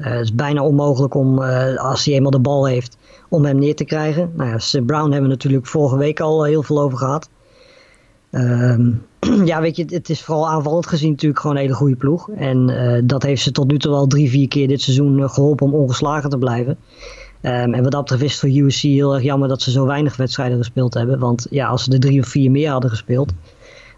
Eh, 0.00 0.12
het 0.12 0.20
is 0.20 0.34
bijna 0.34 0.62
onmogelijk 0.62 1.14
om, 1.14 1.42
eh, 1.42 1.76
als 1.76 2.04
hij 2.04 2.14
eenmaal 2.14 2.30
de 2.30 2.38
bal 2.38 2.66
heeft, 2.66 2.96
om 3.28 3.44
hem 3.44 3.58
neer 3.58 3.76
te 3.76 3.84
krijgen. 3.84 4.32
Nou 4.34 4.50
ja, 4.50 4.82
Brown 4.82 5.10
hebben 5.10 5.22
we 5.22 5.28
natuurlijk 5.36 5.66
vorige 5.66 5.96
week 5.96 6.20
al 6.20 6.44
heel 6.44 6.62
veel 6.62 6.80
over 6.80 6.98
gehad. 6.98 7.28
Ehm, 8.30 8.90
ja, 9.50 9.60
weet 9.60 9.76
je, 9.76 9.84
het 9.88 10.10
is 10.10 10.22
vooral 10.22 10.48
aanvallend 10.48 10.86
gezien 10.86 11.10
natuurlijk 11.10 11.40
gewoon 11.40 11.56
een 11.56 11.62
hele 11.62 11.74
goede 11.74 11.96
ploeg. 11.96 12.30
En 12.30 12.66
dat 13.06 13.22
heeft 13.22 13.42
ze 13.42 13.50
tot 13.50 13.70
nu 13.70 13.78
toe 13.78 13.94
al 13.94 14.06
drie, 14.06 14.30
vier 14.30 14.48
keer 14.48 14.68
dit 14.68 14.80
seizoen 14.80 15.30
geholpen 15.30 15.66
om 15.66 15.74
ongeslagen 15.74 16.30
te 16.30 16.38
blijven. 16.38 16.78
Um, 17.42 17.74
en 17.74 17.82
wat 17.82 17.92
dat 17.92 18.00
betreft 18.00 18.22
is 18.22 18.38
voor 18.38 18.48
USC 18.48 18.82
heel 18.82 19.14
erg 19.14 19.22
jammer 19.22 19.48
dat 19.48 19.62
ze 19.62 19.70
zo 19.70 19.86
weinig 19.86 20.16
wedstrijden 20.16 20.58
gespeeld 20.58 20.94
hebben. 20.94 21.18
Want 21.18 21.46
ja, 21.50 21.68
als 21.68 21.84
ze 21.84 21.92
er 21.92 22.00
drie 22.00 22.20
of 22.20 22.26
vier 22.26 22.50
meer 22.50 22.70
hadden 22.70 22.90
gespeeld, 22.90 23.32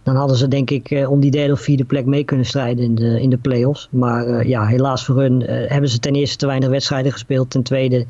dan 0.03 0.17
hadden 0.17 0.37
ze 0.37 0.49
denk 0.49 0.71
ik 0.71 0.91
eh, 0.91 1.11
om 1.11 1.21
die 1.21 1.31
derde 1.31 1.53
of 1.53 1.61
vierde 1.61 1.85
plek 1.85 2.07
mee 2.07 2.25
kunnen 2.25 2.47
strijden 2.47 2.85
in 2.85 2.95
de, 2.95 3.21
in 3.21 3.31
de 3.31 3.37
play-offs. 3.37 3.89
Maar 3.91 4.29
uh, 4.29 4.43
ja, 4.43 4.67
helaas 4.67 5.05
voor 5.05 5.21
hun 5.21 5.41
uh, 5.41 5.49
hebben 5.49 5.91
ze 5.91 5.99
ten 5.99 6.15
eerste 6.15 6.37
te 6.37 6.47
weinig 6.47 6.69
wedstrijden 6.69 7.13
gespeeld. 7.13 7.51
Ten 7.51 7.63
tweede 7.63 8.07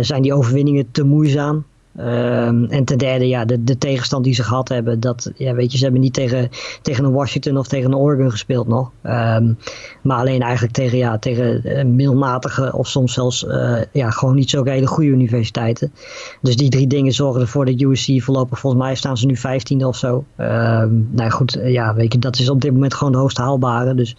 zijn 0.00 0.22
die 0.22 0.34
overwinningen 0.34 0.90
te 0.90 1.04
moeizaam. 1.04 1.64
Um, 1.98 2.64
en 2.64 2.84
ten 2.84 2.98
derde, 2.98 3.28
ja, 3.28 3.44
de, 3.44 3.64
de 3.64 3.78
tegenstand 3.78 4.24
die 4.24 4.34
ze 4.34 4.42
gehad 4.42 4.68
hebben. 4.68 5.00
Dat, 5.00 5.32
ja, 5.36 5.54
weet 5.54 5.72
je, 5.72 5.78
ze 5.78 5.84
hebben 5.84 6.00
niet 6.00 6.14
tegen, 6.14 6.48
tegen 6.82 7.04
een 7.04 7.12
Washington 7.12 7.56
of 7.56 7.66
tegen 7.66 7.90
een 7.90 7.98
Oregon 7.98 8.30
gespeeld 8.30 8.68
nog. 8.68 8.90
Um, 9.02 9.58
maar 10.02 10.18
alleen 10.18 10.40
eigenlijk 10.40 10.72
tegen, 10.72 10.98
ja, 10.98 11.18
tegen 11.18 11.94
middelmatige 11.94 12.72
of 12.76 12.88
soms 12.88 13.12
zelfs 13.12 13.44
uh, 13.44 13.80
ja, 13.92 14.10
gewoon 14.10 14.34
niet 14.34 14.50
zo 14.50 14.64
hele 14.64 14.86
goede 14.86 15.10
universiteiten. 15.10 15.92
Dus 16.40 16.56
die 16.56 16.70
drie 16.70 16.86
dingen 16.86 17.12
zorgen 17.12 17.40
ervoor 17.40 17.64
dat 17.64 17.80
USC 17.80 18.22
voorlopig, 18.22 18.58
volgens 18.58 18.82
mij 18.82 18.94
staan 18.94 19.16
ze 19.16 19.26
nu 19.26 19.36
vijftiende 19.36 19.86
of 19.86 19.96
zo. 19.96 20.24
Um, 20.36 21.08
nou 21.10 21.30
goed, 21.30 21.58
ja, 21.64 21.94
weet 21.94 22.12
je, 22.12 22.18
dat 22.18 22.38
is 22.38 22.50
op 22.50 22.60
dit 22.60 22.72
moment 22.72 22.94
gewoon 22.94 23.12
de 23.12 23.18
hoogst 23.18 23.36
haalbare. 23.36 23.94
Dus 23.94 24.16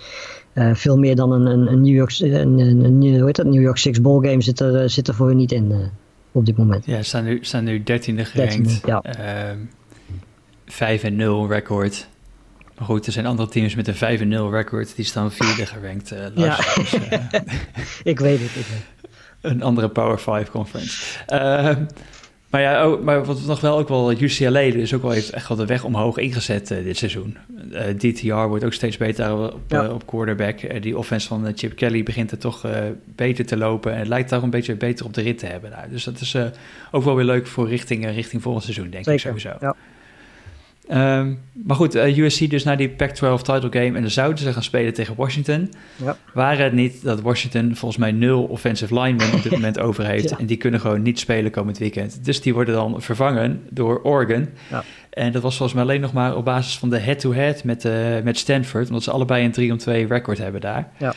uh, 0.53 0.73
veel 0.73 0.97
meer 0.97 1.15
dan 1.15 1.31
een, 1.31 1.45
een, 1.45 1.71
een 1.71 1.81
New 1.81 1.95
York, 1.95 2.19
een, 2.19 2.59
een, 2.59 2.83
een, 2.83 3.17
hoe 3.17 3.25
heet 3.25 3.35
dat, 3.35 3.45
New 3.45 3.61
York 3.61 3.77
Six 3.77 4.01
Bowl 4.01 4.27
game 4.27 4.41
zit 4.41 4.59
er, 4.59 4.89
zit 4.89 5.07
er 5.07 5.13
voor 5.13 5.27
hun 5.27 5.37
niet 5.37 5.51
in 5.51 5.91
op 6.33 6.45
dit 6.45 6.57
moment. 6.57 6.85
Ja, 6.85 7.03
staan 7.03 7.23
nu, 7.23 7.37
staan 7.41 7.63
nu 7.63 7.79
13e 7.79 8.21
gerankt. 8.21 8.81
ja. 8.85 9.01
5 10.65 11.03
en 11.03 11.15
0 11.15 11.47
record. 11.47 12.07
Maar 12.77 12.85
goed, 12.85 13.05
er 13.05 13.11
zijn 13.11 13.25
andere 13.25 13.49
teams 13.49 13.75
met 13.75 13.87
een 13.87 13.95
5 13.95 14.21
en 14.21 14.27
0 14.27 14.51
record. 14.51 14.95
Die 14.95 15.05
staan 15.05 15.31
vierde 15.31 15.65
gerankt. 15.65 16.13
Uh, 16.13 16.25
ja, 16.35 16.55
dus, 16.55 16.93
uh, 16.93 17.01
ik 18.13 18.19
weet 18.19 18.39
het. 18.39 18.49
Ik 18.49 18.65
weet. 18.65 18.91
Een 19.53 19.61
andere 19.61 19.89
Power 19.89 20.19
5 20.19 20.49
conference. 20.49 21.19
Maar 22.53 22.61
ja, 22.61 22.87
maar 22.87 23.25
wat 23.25 23.45
nog 23.45 23.61
wel 23.61 23.77
ook 23.77 23.87
wel 23.87 24.11
UCLA 24.11 24.59
is 24.59 24.93
ook 24.93 25.01
wel 25.01 25.11
heeft 25.11 25.29
echt 25.29 25.47
wel 25.47 25.57
de 25.57 25.65
weg 25.65 25.83
omhoog 25.83 26.17
ingezet 26.17 26.71
uh, 26.71 26.83
dit 26.83 26.97
seizoen. 26.97 27.37
Uh, 27.71 27.81
DTR 27.81 28.33
wordt 28.33 28.63
ook 28.63 28.73
steeds 28.73 28.97
beter 28.97 29.53
op, 29.53 29.59
ja. 29.67 29.83
uh, 29.83 29.93
op 29.93 30.07
quarterback. 30.07 30.81
die 30.81 30.97
offense 30.97 31.27
van 31.27 31.51
Chip 31.55 31.75
Kelly 31.75 32.03
begint 32.03 32.31
er 32.31 32.37
toch 32.37 32.67
beter 33.05 33.45
te 33.45 33.57
lopen 33.57 33.93
en 33.93 33.99
het 33.99 34.07
lijkt 34.07 34.29
daar 34.29 34.43
een 34.43 34.49
beetje 34.49 34.75
beter 34.75 35.05
op 35.05 35.13
de 35.13 35.21
rit 35.21 35.37
te 35.37 35.45
hebben. 35.45 35.69
Nou, 35.69 35.89
dus 35.89 36.03
dat 36.03 36.19
is 36.19 36.37
ook 36.91 37.03
wel 37.03 37.15
weer 37.15 37.25
leuk 37.25 37.47
voor 37.47 37.67
richting, 37.67 38.05
richting 38.05 38.41
volgend 38.41 38.63
seizoen, 38.63 38.89
denk 38.89 39.03
Zeker. 39.03 39.13
ik 39.13 39.39
sowieso. 39.39 39.57
Ja. 39.59 39.75
Um, 40.91 41.39
maar 41.53 41.75
goed, 41.75 41.95
uh, 41.95 42.03
eh, 42.03 42.17
USC 42.17 42.49
dus 42.49 42.63
naar 42.63 42.77
die 42.77 42.89
Pac-12 42.89 43.41
title 43.41 43.69
game. 43.69 43.95
En 43.95 44.01
dan 44.01 44.09
zouden 44.09 44.37
ze 44.37 44.53
gaan 44.53 44.63
spelen 44.63 44.93
tegen 44.93 45.15
Washington. 45.15 45.71
Ja. 45.95 46.17
Waren 46.33 46.63
het 46.63 46.73
niet 46.73 47.03
dat 47.03 47.21
Washington 47.21 47.75
volgens 47.75 47.99
mij 47.99 48.11
nul 48.11 48.43
offensive 48.43 48.93
linemen 48.93 49.33
op 49.33 49.43
dit 49.43 49.51
moment 49.61 49.79
over 49.79 50.05
heeft. 50.05 50.35
En 50.35 50.45
die 50.45 50.57
kunnen 50.57 50.79
gewoon 50.79 51.01
niet 51.01 51.19
spelen 51.19 51.51
komend 51.51 51.77
weekend. 51.77 52.25
Dus 52.25 52.41
die 52.41 52.53
worden 52.53 52.73
dan 52.73 53.01
vervangen 53.01 53.63
door 53.69 54.01
Oregon. 54.01 54.49
Ja. 54.69 54.83
En 55.09 55.31
dat 55.31 55.41
was 55.41 55.57
volgens 55.57 55.73
mij 55.77 55.83
alleen 55.83 56.01
nog 56.01 56.13
maar 56.13 56.35
op 56.35 56.45
basis 56.45 56.77
van 56.77 56.89
de 56.89 56.99
head-to-head 56.99 57.63
met, 57.63 57.85
uh, 57.85 57.93
met 58.23 58.37
Stanford. 58.37 58.87
Omdat 58.87 59.03
ze 59.03 59.11
allebei 59.11 59.51
een 59.55 59.79
3-2 60.05 60.07
record 60.07 60.37
hebben 60.37 60.61
daar. 60.61 60.89
Ja. 60.97 61.13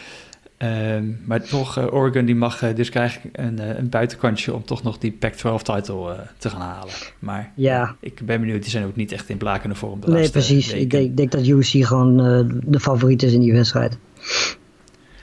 Ehm, 0.57 1.05
maar 1.25 1.43
toch, 1.43 1.79
uh, 1.79 1.93
Oregon 1.93 2.25
die 2.25 2.35
mag 2.35 2.63
uh, 2.63 2.75
dus 2.75 2.91
krijg 2.91 3.19
een, 3.33 3.59
uh, 3.61 3.77
een 3.79 3.89
buitenkantje 3.89 4.55
om 4.55 4.65
toch 4.65 4.83
nog 4.83 4.99
die 4.99 5.13
Pac-12-title 5.13 6.17
te 6.39 6.51
gaan 6.51 6.61
halen. 6.61 6.93
Maar 7.19 7.53
ja. 7.55 7.97
ik 8.01 8.21
ben 8.27 8.41
benieuwd, 8.41 8.63
die 8.63 8.71
zijn 8.71 8.87
ook 8.87 8.97
niet 8.97 9.13
echt 9.13 9.29
in 9.29 9.37
blakende 9.37 9.75
vorm. 9.75 9.99
nee, 10.07 10.31
precies. 10.31 10.73
Ik 10.73 10.91
denk, 10.91 11.17
denk, 11.17 11.31
dat 11.31 11.47
UC 11.47 11.87
gewoon 11.87 12.17
de 12.65 12.81
favoriet 12.81 13.23
is 13.23 13.33
in 13.33 13.41
die 13.41 13.53
wedstrijd. 13.53 13.99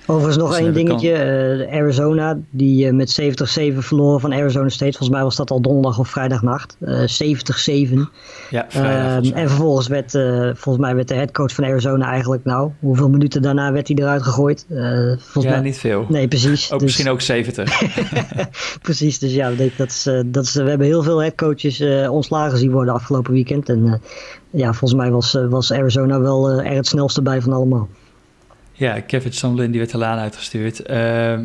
Overigens 0.06 0.38
nog 0.38 0.58
één 0.58 0.74
dingetje. 0.74 1.12
Uh, 1.70 1.80
Arizona, 1.80 2.40
die 2.50 2.86
uh, 2.86 2.94
met 2.94 3.22
70-7 3.22 3.78
verloren 3.78 4.20
van 4.20 4.34
Arizona 4.34 4.70
State. 4.70 4.92
Volgens 4.92 5.10
mij 5.10 5.24
was 5.24 5.36
dat 5.36 5.52
al 5.52 5.62
donderdag 5.62 6.00
of 6.00 6.10
vrijdagnacht. 6.10 6.78
Uh, 6.80 7.00
70-7. 7.00 7.04
Ja, 8.50 8.66
vrijdag, 8.68 9.32
En 9.32 9.48
vervolgens 9.50 9.88
werd, 9.88 10.12
volgens 10.58 10.78
mij 10.78 10.96
werd 10.96 11.08
de 11.08 11.14
headcoach 11.14 11.54
van 11.54 11.64
Arizona 11.64 12.10
eigenlijk, 12.10 12.44
nou, 12.44 12.72
hoeveel 12.80 13.10
minuten 13.10 13.42
daarna 13.42 13.72
werd 13.72 13.88
hij 13.88 13.98
eruit 13.98 14.24
gegooid? 14.24 14.66
volgens 14.70 15.44
ja, 15.44 15.50
mij... 15.50 15.60
niet 15.60 15.78
veel. 15.78 16.06
Nee, 16.10 16.28
precies. 16.28 16.72
Ook 16.72 16.80
dus... 16.80 16.88
misschien 16.88 17.10
ook 17.10 17.22
70. 17.22 17.82
precies, 18.82 19.20
dus 19.20 19.34
ja, 19.34 19.52
dat 19.78 19.88
is, 19.88 20.10
dat 20.26 20.44
is, 20.44 20.54
we 20.54 20.70
hebben 20.70 20.88
heel 20.88 21.04
veel 21.04 21.22
headcoaches 21.22 21.82
ontslagen 22.10 22.58
zien 22.58 22.72
worden 22.72 22.94
afgelopen 22.94 23.34
weekend. 23.34 23.70
En 23.70 24.02
ja, 24.50 24.74
volgens 24.74 25.00
mij 25.02 25.12
was, 25.12 25.38
was 25.50 25.72
Arizona 25.72 26.20
wel 26.20 26.50
er 26.50 26.76
het 26.76 26.88
snelste 26.88 27.22
bij 27.22 27.42
van 27.42 27.54
allemaal. 27.54 27.90
Ja, 28.74 29.00
Kevin 29.00 29.34
Sumlin 29.34 29.72
die 29.72 29.80
werd 29.80 29.92
de 29.92 29.98
laan 29.98 30.18
uitgestuurd. 30.18 30.90
Uh, 30.90 31.40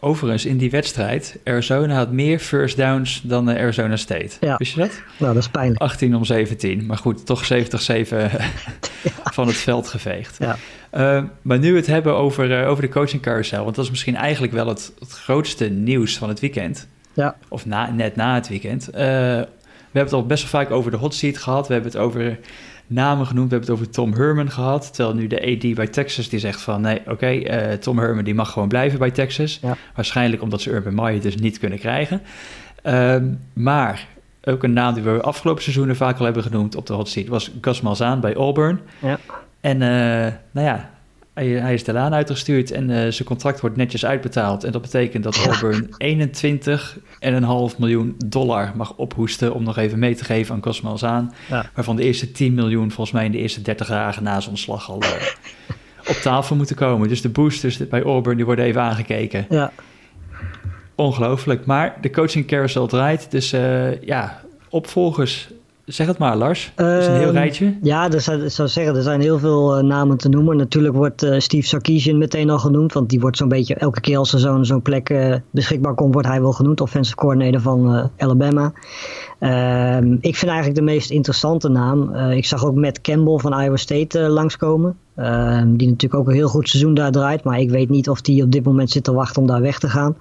overigens, 0.00 0.44
in 0.46 0.56
die 0.56 0.70
wedstrijd, 0.70 1.38
Arizona 1.44 1.94
had 1.94 2.12
meer 2.12 2.38
first 2.38 2.76
downs 2.76 3.20
dan 3.24 3.48
Arizona 3.48 3.96
State. 3.96 4.30
Ja. 4.40 4.56
Wist 4.56 4.74
je 4.74 4.80
dat? 4.80 5.02
Nou, 5.18 5.34
dat 5.34 5.42
is 5.42 5.48
pijnlijk. 5.48 5.80
18 5.80 6.14
om 6.14 6.24
17. 6.24 6.86
Maar 6.86 6.96
goed, 6.96 7.26
toch 7.26 7.44
70-7 7.44 7.46
van 9.36 9.46
het 9.46 9.56
veld 9.56 9.88
geveegd. 9.88 10.36
Ja. 10.38 10.56
Uh, 10.94 11.24
maar 11.42 11.58
nu 11.58 11.76
het 11.76 11.86
hebben 11.86 12.14
over, 12.14 12.60
uh, 12.60 12.68
over 12.68 12.82
de 12.82 12.88
coaching 12.88 13.22
carousel. 13.22 13.64
Want 13.64 13.76
dat 13.76 13.84
is 13.84 13.90
misschien 13.90 14.16
eigenlijk 14.16 14.52
wel 14.52 14.68
het, 14.68 14.92
het 14.98 15.12
grootste 15.12 15.68
nieuws 15.68 16.18
van 16.18 16.28
het 16.28 16.40
weekend. 16.40 16.88
Ja. 17.12 17.36
Of 17.48 17.66
na, 17.66 17.90
net 17.90 18.16
na 18.16 18.34
het 18.34 18.48
weekend. 18.48 18.88
We 18.92 19.00
hebben 19.98 20.12
het 20.12 20.12
al 20.12 20.26
best 20.26 20.42
wel 20.42 20.62
vaak 20.62 20.70
over 20.70 20.90
de 20.90 20.96
hot 20.96 21.14
seat 21.14 21.38
gehad. 21.38 21.66
We 21.66 21.72
hebben 21.72 21.92
het 21.92 22.00
over 22.00 22.38
namen 22.88 23.26
genoemd. 23.26 23.50
We 23.50 23.56
hebben 23.56 23.74
het 23.74 23.80
over 23.80 23.92
Tom 23.92 24.12
Herman 24.12 24.50
gehad. 24.50 24.94
Terwijl 24.94 25.16
nu 25.16 25.26
de 25.26 25.56
AD 25.56 25.74
bij 25.74 25.86
Texas 25.86 26.28
die 26.28 26.38
zegt 26.38 26.60
van... 26.60 26.80
nee, 26.80 27.00
oké, 27.06 27.26
eh, 27.26 27.72
Tom 27.72 27.98
Herman 27.98 28.24
die 28.24 28.34
mag 28.34 28.52
gewoon 28.52 28.68
blijven 28.68 28.98
bij 28.98 29.10
Texas. 29.10 29.60
Waarschijnlijk 29.94 30.42
omdat 30.42 30.60
ze 30.60 30.70
Urban 30.70 30.94
Meyer 30.94 31.20
dus 31.20 31.36
niet 31.36 31.58
kunnen 31.58 31.78
krijgen. 31.78 32.22
Ehm, 32.82 33.26
maar 33.52 34.06
ook 34.42 34.62
een 34.62 34.72
naam 34.72 34.94
die 34.94 35.02
we 35.02 35.20
afgelopen 35.20 35.62
seizoenen 35.62 35.96
vaak 35.96 36.18
al 36.18 36.24
hebben 36.24 36.42
genoemd 36.42 36.76
op 36.76 36.86
de 36.86 36.92
hot 36.92 37.08
seat... 37.08 37.26
was 37.26 37.50
Gus 37.60 37.80
Malzahn 37.80 38.20
bij 38.20 38.34
Auburn. 38.34 38.80
Ja. 38.98 39.18
En 39.60 39.74
uh, 39.74 40.32
nou 40.50 40.66
ja, 40.66 40.90
hij, 41.38 41.48
hij, 41.48 41.74
is 41.74 41.84
de 41.84 41.92
laan 41.92 42.14
uitgestuurd 42.14 42.70
en 42.70 42.90
uh, 42.90 42.96
zijn 42.96 43.24
contract 43.24 43.60
wordt 43.60 43.76
netjes 43.76 44.06
uitbetaald. 44.06 44.64
En 44.64 44.72
dat 44.72 44.82
betekent 44.82 45.24
dat 45.24 45.36
Auburn 45.36 45.90
21,5 47.72 47.78
miljoen 47.78 48.14
dollar 48.26 48.72
mag 48.76 48.94
ophoesten 48.96 49.54
om 49.54 49.62
nog 49.62 49.76
even 49.76 49.98
mee 49.98 50.14
te 50.14 50.24
geven 50.24 50.54
aan 50.54 50.60
Cosmo 50.60 50.96
Zaan. 50.96 51.34
Waarvan 51.74 51.96
de 51.96 52.02
eerste 52.02 52.32
10 52.32 52.54
miljoen 52.54 52.90
volgens 52.90 53.16
mij 53.16 53.24
in 53.24 53.32
de 53.32 53.38
eerste 53.38 53.62
30 53.62 53.86
dagen 53.86 54.22
na 54.22 54.40
zijn 54.40 54.50
ontslag 54.50 54.90
al 54.90 55.02
uh, 55.02 55.10
op 56.10 56.16
tafel 56.16 56.56
moeten 56.56 56.76
komen. 56.76 57.08
Dus 57.08 57.22
de 57.22 57.28
boosters 57.28 57.88
bij 57.88 58.02
Auburn 58.02 58.36
die 58.36 58.46
worden 58.46 58.64
even 58.64 58.80
aangekeken. 58.80 59.46
Ja. 59.48 59.72
Ongelooflijk. 60.94 61.66
Maar 61.66 61.96
de 62.00 62.10
coaching 62.10 62.46
carousel 62.46 62.86
draait. 62.86 63.30
Dus 63.30 63.52
uh, 63.52 64.02
ja, 64.02 64.40
opvolgers 64.68 65.48
Zeg 65.88 66.06
het 66.06 66.18
maar, 66.18 66.36
Lars. 66.36 66.72
Dat 66.74 67.00
is 67.00 67.06
een 67.06 67.14
heel 67.14 67.22
ehm, 67.22 67.32
rijtje. 67.32 67.74
Ja, 67.82 68.10
er 68.10 68.20
zijn, 68.20 68.50
zou 68.50 68.68
zeggen, 68.68 68.96
er 68.96 69.02
zijn 69.02 69.20
heel 69.20 69.38
veel 69.38 69.78
uh, 69.78 69.84
namen 69.84 70.16
te 70.16 70.28
noemen. 70.28 70.56
Natuurlijk 70.56 70.94
wordt 70.94 71.24
uh, 71.24 71.38
Steve 71.38 71.66
Sarkisian 71.66 72.18
meteen 72.18 72.50
al 72.50 72.58
genoemd. 72.58 72.92
Want 72.92 73.10
die 73.10 73.20
wordt 73.20 73.36
zo'n 73.36 73.48
beetje 73.48 73.74
elke 73.74 74.00
keer 74.00 74.18
als 74.18 74.32
er 74.32 74.38
zo'n 74.38 74.64
zo'n 74.64 74.82
plek 74.82 75.10
uh, 75.10 75.34
beschikbaar 75.50 75.94
komt, 75.94 76.12
wordt 76.12 76.28
hij 76.28 76.40
wel 76.40 76.52
genoemd. 76.52 76.80
Offensive 76.80 77.16
coordinator 77.16 77.60
van 77.60 78.10
Alabama. 78.16 78.72
Ehm, 79.38 80.12
ik 80.20 80.36
vind 80.36 80.50
eigenlijk 80.50 80.74
de 80.74 80.84
meest 80.84 81.10
interessante 81.10 81.68
naam. 81.68 82.14
ik 82.14 82.46
zag 82.46 82.64
ook 82.64 82.74
Matt 82.74 83.00
Campbell 83.00 83.38
van 83.38 83.60
Iowa 83.60 83.76
State 83.76 84.18
langskomen. 84.18 84.96
Ehm, 85.14 85.76
die 85.76 85.88
natuurlijk 85.88 86.20
ook 86.20 86.28
een 86.28 86.34
heel 86.34 86.48
goed 86.48 86.68
seizoen 86.68 86.94
daar 86.94 87.10
draait. 87.10 87.44
Maar 87.44 87.60
ik 87.60 87.70
weet 87.70 87.88
niet 87.88 88.08
of 88.08 88.20
die 88.20 88.42
op 88.42 88.52
dit 88.52 88.64
moment 88.64 88.90
zit 88.90 89.04
te 89.04 89.12
wachten 89.12 89.42
om 89.42 89.48
daar 89.48 89.60
weg 89.60 89.78
te 89.78 89.88
gaan. 89.88 90.16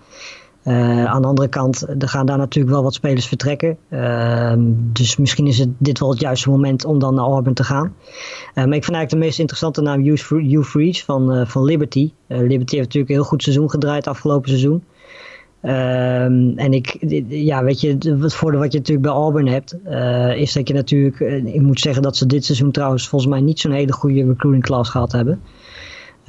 Uh, 0.67 1.05
aan 1.05 1.21
de 1.21 1.27
andere 1.27 1.47
kant, 1.47 1.87
er 1.99 2.07
gaan 2.07 2.25
daar 2.25 2.37
natuurlijk 2.37 2.73
wel 2.73 2.83
wat 2.83 2.93
spelers 2.93 3.27
vertrekken. 3.27 3.77
Uh, 3.89 4.53
dus 4.93 5.17
misschien 5.17 5.47
is 5.47 5.57
het 5.57 5.69
dit 5.77 5.99
wel 5.99 6.09
het 6.09 6.19
juiste 6.19 6.49
moment 6.49 6.85
om 6.85 6.99
dan 6.99 7.13
naar 7.13 7.25
Auburn 7.25 7.53
te 7.53 7.63
gaan. 7.63 7.85
Uh, 7.85 8.53
maar 8.53 8.63
ik 8.63 8.83
vind 8.83 8.95
eigenlijk 8.95 9.09
de 9.09 9.17
meest 9.17 9.39
interessante 9.39 9.81
naam 9.81 10.03
Hugh 10.03 10.63
Freeze 10.63 11.03
van, 11.03 11.47
van 11.47 11.63
Liberty. 11.63 12.11
Liberty 12.27 12.75
heeft 12.75 12.85
natuurlijk 12.85 13.09
een 13.09 13.15
heel 13.15 13.23
goed 13.23 13.43
seizoen 13.43 13.69
gedraaid 13.69 14.07
afgelopen 14.07 14.49
seizoen. 14.49 14.83
Ehm, 15.61 16.51
en 16.55 16.73
ik, 16.73 16.97
ja, 17.27 17.63
weet 17.63 17.81
je, 17.81 17.97
het 18.19 18.33
voordeel 18.33 18.59
wat 18.59 18.71
je 18.71 18.77
natuurlijk 18.77 19.07
bij 19.07 19.15
Auburn 19.15 19.47
hebt, 19.47 19.75
is 20.37 20.53
dat 20.53 20.67
je 20.67 20.73
natuurlijk, 20.73 21.19
ik 21.53 21.61
moet 21.61 21.79
zeggen 21.79 22.01
dat 22.01 22.17
ze 22.17 22.25
dit 22.25 22.45
seizoen 22.45 22.71
trouwens 22.71 23.07
volgens 23.07 23.31
mij 23.31 23.41
niet 23.41 23.59
zo'n 23.59 23.71
hele 23.71 23.93
goede 23.93 24.25
recruiting 24.25 24.63
class 24.63 24.89
gehad 24.89 25.11
hebben. 25.11 25.41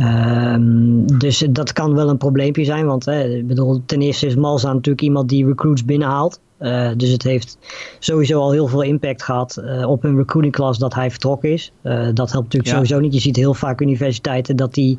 Um, 0.00 1.18
dus 1.18 1.46
dat 1.50 1.72
kan 1.72 1.94
wel 1.94 2.08
een 2.08 2.16
probleempje 2.16 2.64
zijn, 2.64 2.86
want 2.86 3.04
hè, 3.04 3.42
bedoel, 3.44 3.82
ten 3.86 4.00
eerste 4.00 4.26
is 4.26 4.34
Malza 4.34 4.72
natuurlijk 4.72 5.00
iemand 5.00 5.28
die 5.28 5.46
recruits 5.46 5.84
binnenhaalt. 5.84 6.40
Uh, 6.60 6.90
dus 6.96 7.10
het 7.10 7.22
heeft 7.22 7.58
sowieso 7.98 8.40
al 8.40 8.52
heel 8.52 8.66
veel 8.66 8.82
impact 8.82 9.22
gehad 9.22 9.58
uh, 9.60 9.88
op 9.88 10.02
hun 10.02 10.16
recruiting 10.16 10.54
class 10.54 10.78
dat 10.78 10.94
hij 10.94 11.10
vertrokken 11.10 11.52
is. 11.52 11.72
Uh, 11.82 12.08
dat 12.14 12.32
helpt 12.32 12.44
natuurlijk 12.44 12.72
sowieso 12.74 12.98
niet. 12.98 13.12
Je 13.14 13.20
ziet 13.20 13.36
heel 13.36 13.54
vaak 13.54 13.80
universiteiten 13.80 14.56
dat 14.56 14.74
die 14.74 14.98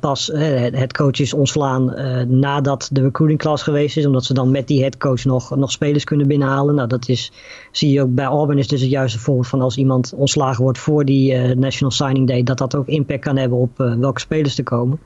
pas 0.00 0.30
het 0.72 0.92
coach 0.92 1.18
is 1.20 1.34
ontslaan 1.34 1.94
nadat 2.40 2.88
de 2.92 3.02
recruiting 3.02 3.40
class 3.40 3.62
geweest 3.62 3.96
is. 3.96 4.06
Omdat 4.06 4.24
ze 4.24 4.34
dan 4.34 4.50
met 4.50 4.66
die 4.66 4.80
headcoach 4.80 5.24
nog, 5.24 5.56
nog 5.56 5.70
spelers 5.70 6.04
kunnen 6.04 6.28
binnenhalen. 6.28 6.74
Nou, 6.74 6.88
dat 6.88 7.08
is, 7.08 7.32
zie 7.72 7.92
je 7.92 8.02
ook 8.02 8.14
bij 8.14 8.24
Auburn 8.24 8.58
is 8.58 8.68
dus 8.68 8.80
het 8.80 8.90
juiste 8.90 9.18
voorbeeld 9.18 9.48
van 9.48 9.60
als 9.60 9.76
iemand 9.76 10.12
ontslagen 10.16 10.62
wordt 10.62 10.78
voor 10.78 11.04
die 11.04 11.54
National 11.54 11.90
Signing 11.90 12.26
Day. 12.26 12.42
Dat 12.42 12.58
dat 12.58 12.76
ook 12.76 12.86
impact 12.86 13.20
kan 13.20 13.36
hebben 13.36 13.58
op 13.58 13.76
welke 13.76 14.20
spelers 14.20 14.58
er 14.58 14.64
komen. 14.64 14.98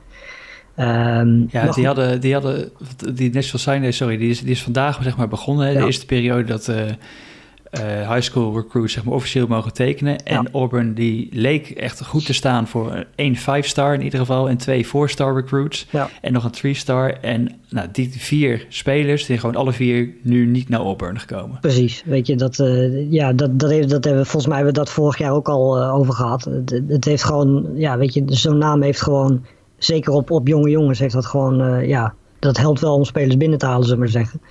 Um, 0.79 1.47
ja, 1.51 1.71
die 1.71 1.85
hadden, 1.85 2.21
die 2.21 2.33
hadden, 2.33 2.71
die 3.13 3.31
National 3.33 3.59
Sign 3.59 3.81
Day, 3.81 3.91
sorry, 3.91 4.17
die 4.17 4.29
is, 4.29 4.41
die 4.41 4.51
is 4.51 4.63
vandaag 4.63 5.03
zeg 5.03 5.17
maar 5.17 5.27
begonnen. 5.27 5.73
De 5.73 5.85
eerste 5.85 6.05
periode 6.05 6.43
dat 6.43 6.67
uh, 6.67 6.75
uh, 6.77 8.11
high 8.11 8.21
school 8.21 8.55
recruits 8.55 8.93
zeg 8.93 9.03
maar 9.03 9.13
officieel 9.13 9.47
mogen 9.47 9.73
tekenen. 9.73 10.25
En 10.25 10.51
Auburn 10.51 10.93
die 10.93 11.29
leek 11.31 11.69
echt 11.69 12.05
goed 12.05 12.25
te 12.25 12.33
staan 12.33 12.67
voor 12.67 13.05
één 13.15 13.35
five-star 13.35 13.93
in 13.93 14.01
ieder 14.01 14.19
geval 14.19 14.49
en 14.49 14.57
twee 14.57 14.85
four-star 14.85 15.35
recruits. 15.35 15.87
Ja. 15.89 16.09
En 16.21 16.33
nog 16.33 16.43
een 16.43 16.51
three-star. 16.51 17.17
En 17.21 17.51
nou, 17.69 17.87
die 17.91 18.11
vier 18.17 18.65
spelers, 18.69 19.25
die 19.25 19.37
gewoon 19.37 19.55
alle 19.55 19.73
vier 19.73 20.09
nu 20.21 20.45
niet 20.45 20.69
naar 20.69 20.79
Auburn 20.79 21.19
gekomen. 21.19 21.57
Precies, 21.61 22.03
weet 22.05 22.27
je, 22.27 22.35
dat, 22.35 22.59
uh, 22.59 23.11
ja, 23.11 23.33
dat, 23.33 23.59
dat, 23.59 23.69
heeft, 23.69 23.89
dat 23.89 24.03
hebben 24.03 24.23
we, 24.23 24.29
volgens 24.29 24.47
mij 24.47 24.55
hebben 24.55 24.73
we 24.73 24.79
dat 24.79 24.89
vorig 24.89 25.17
jaar 25.17 25.31
ook 25.31 25.49
al 25.49 25.83
over 25.83 26.13
gehad. 26.13 26.43
Het, 26.43 26.81
het 26.87 27.05
heeft 27.05 27.23
gewoon, 27.23 27.69
ja, 27.75 27.97
weet 27.97 28.13
je, 28.13 28.23
zo'n 28.25 28.57
naam 28.57 28.81
heeft 28.81 29.01
gewoon 29.01 29.45
zeker 29.85 30.13
op, 30.13 30.31
op 30.31 30.47
jonge 30.47 30.69
jongens 30.69 30.99
heeft 30.99 31.13
dat 31.13 31.25
gewoon, 31.25 31.61
uh, 31.61 31.87
ja, 31.87 32.13
dat 32.39 32.57
helpt 32.57 32.79
wel 32.79 32.95
om 32.95 33.03
spelers 33.03 33.37
binnen 33.37 33.57
te 33.57 33.65
halen, 33.65 33.87
zullen 33.87 34.05
we 34.05 34.11
maar 34.11 34.23
zeggen. 34.23 34.41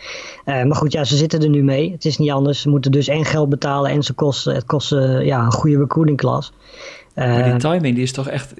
Uh, 0.46 0.68
maar 0.68 0.76
goed, 0.76 0.92
ja, 0.92 1.04
ze 1.04 1.16
zitten 1.16 1.42
er 1.42 1.48
nu 1.48 1.62
mee. 1.62 1.92
Het 1.92 2.04
is 2.04 2.18
niet 2.18 2.30
anders. 2.30 2.60
Ze 2.60 2.68
moeten 2.68 2.92
dus 2.92 3.08
en 3.08 3.24
geld 3.24 3.48
betalen 3.48 3.90
en 3.90 4.02
ze 4.02 4.12
kosten, 4.12 4.54
het 4.54 4.64
kost 4.64 4.92
uh, 4.92 5.24
ja, 5.24 5.44
een 5.44 5.52
goede 5.52 5.78
recruiting 5.78 6.18
class. 6.18 6.52
maar 7.14 7.50
die 7.50 7.56
timing 7.56 7.94
die 7.94 8.02
is 8.02 8.12
toch 8.12 8.28
echt. 8.28 8.54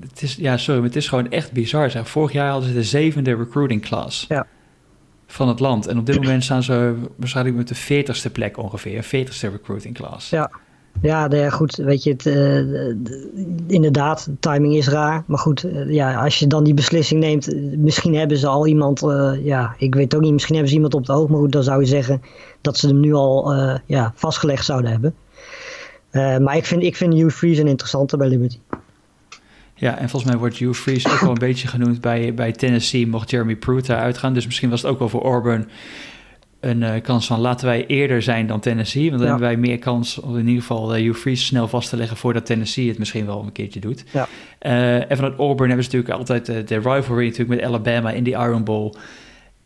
Het 0.00 0.22
is, 0.22 0.34
ja, 0.34 0.56
sorry, 0.56 0.80
maar 0.80 0.88
het 0.88 0.98
is 0.98 1.08
gewoon 1.08 1.30
echt 1.30 1.52
bizar. 1.52 1.90
Zeg. 1.90 2.08
Vorig 2.08 2.32
jaar 2.32 2.50
hadden 2.50 2.68
ze 2.68 2.74
de 2.74 2.82
zevende 2.82 3.34
recruiting 3.34 3.82
class 3.82 4.24
ja. 4.28 4.46
van 5.26 5.48
het 5.48 5.60
land. 5.60 5.86
En 5.86 5.98
op 5.98 6.06
dit 6.06 6.16
moment 6.16 6.44
staan 6.44 6.62
ze 6.62 6.94
waarschijnlijk 7.16 7.56
met 7.56 7.68
de 7.68 7.74
veertigste 7.74 8.30
plek 8.30 8.56
ongeveer. 8.56 9.02
Veertigste 9.02 9.48
recruiting 9.48 9.94
class. 9.94 10.30
Ja, 10.30 10.50
ja, 11.02 11.26
nou 11.26 11.50
goed, 11.50 11.76
weet 11.76 12.02
je, 12.02 12.10
het, 12.10 12.26
uh, 12.26 12.94
inderdaad, 13.66 14.28
timing 14.40 14.74
is 14.74 14.88
raar. 14.88 15.24
Maar 15.26 15.38
goed, 15.38 15.64
uh, 15.64 15.92
ja, 15.92 16.22
als 16.22 16.38
je 16.38 16.46
dan 16.46 16.64
die 16.64 16.74
beslissing 16.74 17.20
neemt, 17.20 17.54
misschien 17.76 18.14
hebben 18.14 18.36
ze 18.36 18.46
al 18.46 18.66
iemand, 18.66 19.02
uh, 19.02 19.32
ja, 19.42 19.74
ik 19.78 19.94
weet 19.94 20.14
ook 20.14 20.20
niet, 20.20 20.32
misschien 20.32 20.54
hebben 20.54 20.70
ze 20.70 20.76
iemand 20.76 20.94
op 20.94 21.00
het 21.00 21.10
oog. 21.10 21.28
Maar 21.28 21.38
goed, 21.38 21.52
dan 21.52 21.62
zou 21.62 21.80
je 21.80 21.86
zeggen 21.86 22.22
dat 22.60 22.76
ze 22.76 22.86
hem 22.86 23.00
nu 23.00 23.12
al 23.12 23.54
ja, 23.86 24.12
vastgelegd 24.14 24.64
zouden 24.64 24.90
hebben. 24.90 25.14
maar 26.44 26.56
ik 26.56 26.66
vind, 26.66 26.82
ik 26.82 26.96
vind 26.96 27.14
Hugh 27.14 27.34
Freeze 27.34 27.60
een 27.60 27.66
interessante 27.66 28.16
bij 28.16 28.28
Liberty. 28.28 28.58
Ja, 29.74 29.98
en 29.98 30.08
volgens 30.08 30.30
mij 30.30 30.40
wordt 30.40 30.56
Hugh 30.56 30.78
Freeze 30.78 31.10
ook 31.10 31.20
wel 31.20 31.30
een 31.30 31.38
beetje 31.48 31.68
genoemd 31.68 32.00
bij, 32.00 32.34
bij 32.34 32.52
Tennessee, 32.52 33.06
mocht 33.06 33.30
Jeremy 33.30 33.56
Pruitt 33.56 33.90
uitgaan. 33.90 34.34
Dus 34.34 34.46
misschien 34.46 34.70
was 34.70 34.82
het 34.82 34.90
ook 34.90 34.98
wel 34.98 35.08
voor 35.08 35.22
Auburn 35.22 35.68
een 36.60 36.82
uh, 36.82 36.92
kans 37.02 37.26
van 37.26 37.40
laten 37.40 37.66
wij 37.66 37.86
eerder 37.86 38.22
zijn 38.22 38.46
dan 38.46 38.60
Tennessee. 38.60 39.08
Want 39.08 39.20
dan 39.20 39.28
hebben 39.28 39.48
wij 39.48 39.56
meer 39.56 39.78
kans 39.78 40.20
om 40.20 40.38
in 40.38 40.46
ieder 40.46 40.60
geval 40.60 40.96
uh, 40.96 41.02
Hugh 41.02 41.18
Freeze 41.18 41.44
snel 41.44 41.68
vast 41.68 41.88
te 41.88 41.96
leggen 41.96 42.16
voordat 42.16 42.46
Tennessee 42.46 42.88
het 42.88 42.98
misschien 42.98 43.26
wel 43.26 43.42
een 43.42 43.52
keertje 43.52 43.80
doet. 43.80 44.04
Ja. 44.12 44.28
Uh, 44.62 45.10
en 45.10 45.16
vanuit 45.16 45.38
Auburn 45.38 45.68
hebben 45.68 45.84
ze 45.84 45.96
natuurlijk 45.96 46.18
altijd 46.18 46.68
de 46.68 46.74
rivalry 46.74 47.24
natuurlijk 47.24 47.60
met 47.60 47.62
Alabama 47.62 48.10
in 48.10 48.24
die 48.24 48.34
Iron 48.34 48.64
Bowl. 48.64 48.94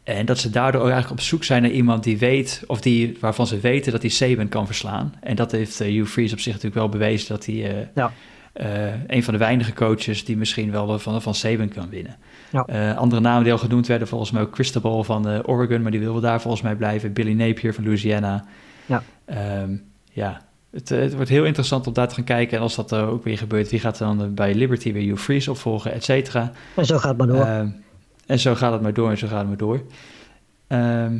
En 0.02 0.26
dat 0.26 0.38
ze 0.38 0.50
daardoor 0.50 0.80
ook 0.80 0.90
eigenlijk 0.90 1.20
op 1.20 1.26
zoek 1.26 1.44
zijn 1.44 1.62
naar 1.62 1.70
iemand 1.70 2.04
die 2.04 2.18
weet, 2.18 2.62
of 2.66 2.80
die, 2.80 3.16
waarvan 3.20 3.46
ze 3.46 3.60
weten 3.60 3.92
dat 3.92 4.00
hij 4.00 4.10
Saban 4.10 4.48
kan 4.48 4.66
verslaan. 4.66 5.14
En 5.20 5.36
dat 5.36 5.52
heeft 5.52 5.78
Hugh 5.78 6.10
Freeze 6.10 6.34
op 6.34 6.40
zich 6.40 6.52
natuurlijk 6.52 6.80
wel 6.80 6.88
bewezen 6.88 7.28
dat 7.28 7.46
hij 7.46 7.88
ja. 7.94 8.12
Een 9.06 9.22
van 9.22 9.32
de 9.32 9.38
weinige 9.38 9.72
coaches 9.72 10.24
die 10.24 10.36
misschien 10.36 10.70
wel 10.70 10.98
van, 10.98 11.22
van 11.22 11.34
Saban 11.34 11.68
kan 11.68 11.88
winnen. 11.88 12.16
Ja. 12.50 12.66
Uh, 12.90 12.96
andere 12.96 13.20
namen 13.20 13.42
die 13.42 13.52
al 13.52 13.58
genoemd 13.58 13.86
werden, 13.86 14.08
volgens 14.08 14.30
mij 14.30 14.42
ook 14.42 14.50
Cristobal 14.50 15.04
van 15.04 15.30
uh, 15.30 15.38
Oregon, 15.42 15.82
maar 15.82 15.90
die 15.90 16.00
wilde 16.00 16.20
daar 16.20 16.40
volgens 16.40 16.62
mij 16.62 16.76
blijven. 16.76 17.12
Billy 17.12 17.32
Napier 17.32 17.74
van 17.74 17.84
Louisiana. 17.84 18.44
Ja. 18.86 19.02
Um, 19.62 19.82
ja, 20.10 20.40
het, 20.70 20.88
het, 20.88 21.14
wordt 21.14 21.30
heel 21.30 21.44
interessant 21.44 21.86
om 21.86 21.92
daar 21.92 22.08
te 22.08 22.14
gaan 22.14 22.24
kijken. 22.24 22.56
En 22.56 22.62
als 22.62 22.74
dat 22.74 22.94
ook 22.94 23.24
weer 23.24 23.38
gebeurt, 23.38 23.70
wie 23.70 23.80
gaat 23.80 23.98
dan 23.98 24.34
bij 24.34 24.54
Liberty 24.54 24.92
weer 24.92 25.08
Hugh 25.08 25.22
Freeze 25.22 25.50
opvolgen, 25.50 25.92
et 25.92 26.04
cetera. 26.04 26.52
En 26.74 26.86
zo 26.86 26.98
gaat 26.98 27.08
het 27.08 27.18
maar 27.18 27.26
door. 27.26 27.46
Ehm, 27.46 27.68
en 28.26 28.38
zo 28.38 28.54
gaat 28.54 28.72
het 28.72 28.82
maar 28.82 28.94
door 28.94 29.10
en 29.10 29.18
zo 29.18 29.26
gaat 29.26 29.38
het 29.38 29.48
maar 29.48 29.56
door. 29.56 29.82
Ehm, 30.66 31.18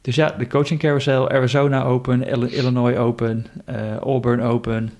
dus 0.00 0.14
ja, 0.14 0.34
de 0.38 0.46
coaching 0.46 0.80
carousel, 0.80 1.30
Arizona 1.30 1.82
Open, 1.82 2.26
Illinois 2.50 2.96
Open, 2.96 3.46
Auburn 4.00 4.42
Open, 4.42 4.90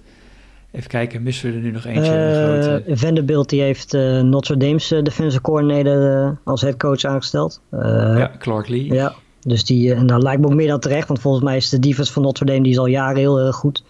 Even 0.73 0.89
kijken, 0.89 1.23
missen 1.23 1.51
we 1.51 1.57
er 1.57 1.63
nu 1.63 1.71
nog 1.71 1.85
eentje? 1.85 2.83
Uh, 2.87 2.97
Vanderbilt 2.97 3.49
die 3.49 3.61
heeft 3.61 3.95
uh, 3.95 4.21
Notre 4.21 4.57
Dame's 4.57 4.93
uh, 4.93 5.03
defensive 5.03 5.43
coordinator 5.43 6.39
als 6.45 6.61
headcoach 6.61 7.05
aangesteld. 7.05 7.61
ja, 7.71 8.31
Clark 8.39 8.69
Lee. 8.69 8.93
Ja, 8.93 9.15
dus 9.41 9.65
die, 9.65 9.95
en 9.95 10.07
dat 10.07 10.23
lijkt 10.23 10.41
me 10.41 10.47
ook 10.47 10.55
meer 10.55 10.69
dan 10.69 10.81
terecht, 10.81 11.09
want 11.09 11.21
volgens 11.21 11.45
mij 11.45 11.57
is 11.57 11.69
de 11.69 11.79
defense 11.79 12.13
van 12.13 12.23
Notre 12.23 12.45
Dame 12.45 12.63
die 12.63 12.73
is 12.73 12.79
al 12.79 12.87
jaren 12.87 13.17
heel 13.17 13.53
goed. 13.53 13.85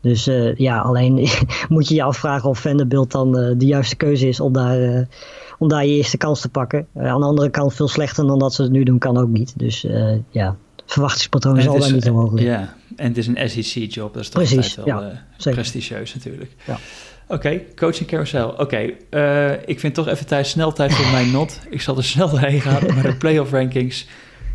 Dus 0.00 0.30
ja, 0.56 0.78
alleen 0.78 1.28
moet 1.68 1.88
je 1.88 1.94
je 1.94 2.02
afvragen 2.02 2.48
of 2.48 2.60
Vanderbilt 2.60 3.12
dan 3.12 3.32
de 3.32 3.66
juiste 3.66 3.96
keuze 3.96 4.28
is 4.28 4.40
om 4.40 4.52
daar, 4.52 5.08
om 5.58 5.68
daar 5.68 5.86
je 5.86 5.96
eerste 5.96 6.16
kans 6.16 6.40
te 6.40 6.48
pakken. 6.48 6.86
aan 6.94 7.20
de 7.20 7.26
andere 7.26 7.50
kant 7.50 7.74
veel 7.74 7.88
slechter 7.88 8.26
dan 8.26 8.38
dat 8.38 8.54
ze 8.54 8.62
het 8.62 8.72
nu 8.72 8.82
doen 8.82 8.98
kan 8.98 9.16
ook 9.16 9.28
niet. 9.28 9.58
Dus 9.58 9.86
ja, 10.30 10.56
verwachtingspatroon 10.86 11.54
daar 11.54 11.92
niet 11.92 12.08
omhoog 12.08 12.32
liggen. 12.32 12.52
Ja, 12.52 12.76
en 12.96 13.08
het 13.08 13.16
is 13.16 13.26
een 13.26 13.50
SEC-job, 13.50 14.14
dat 14.14 14.22
is 14.22 14.28
toch 14.28 14.42
Precies, 14.42 14.74
wel 14.74 14.86
ja, 14.86 15.24
prestigieus 15.36 16.14
natuurlijk. 16.14 16.50
Ja. 16.64 16.78
Oké, 17.28 17.60
coaching 17.74 18.08
carousel. 18.08 18.48
Oké, 18.48 18.90
uh, 19.10 19.52
ik 19.68 19.80
vind 19.80 19.94
toch 19.94 20.08
even 20.08 20.26
tijd, 20.26 20.46
snel 20.46 20.72
tijd 20.72 20.92
voor 20.92 21.10
mijn 21.10 21.30
not. 21.30 21.60
Ik 21.70 21.80
zal 21.80 21.96
er 21.96 22.04
snel 22.04 22.30
doorheen 22.30 22.60
gaan, 22.60 22.94
maar 22.94 23.02
de 23.02 23.16
playoff 23.16 23.50
rankings 23.50 24.06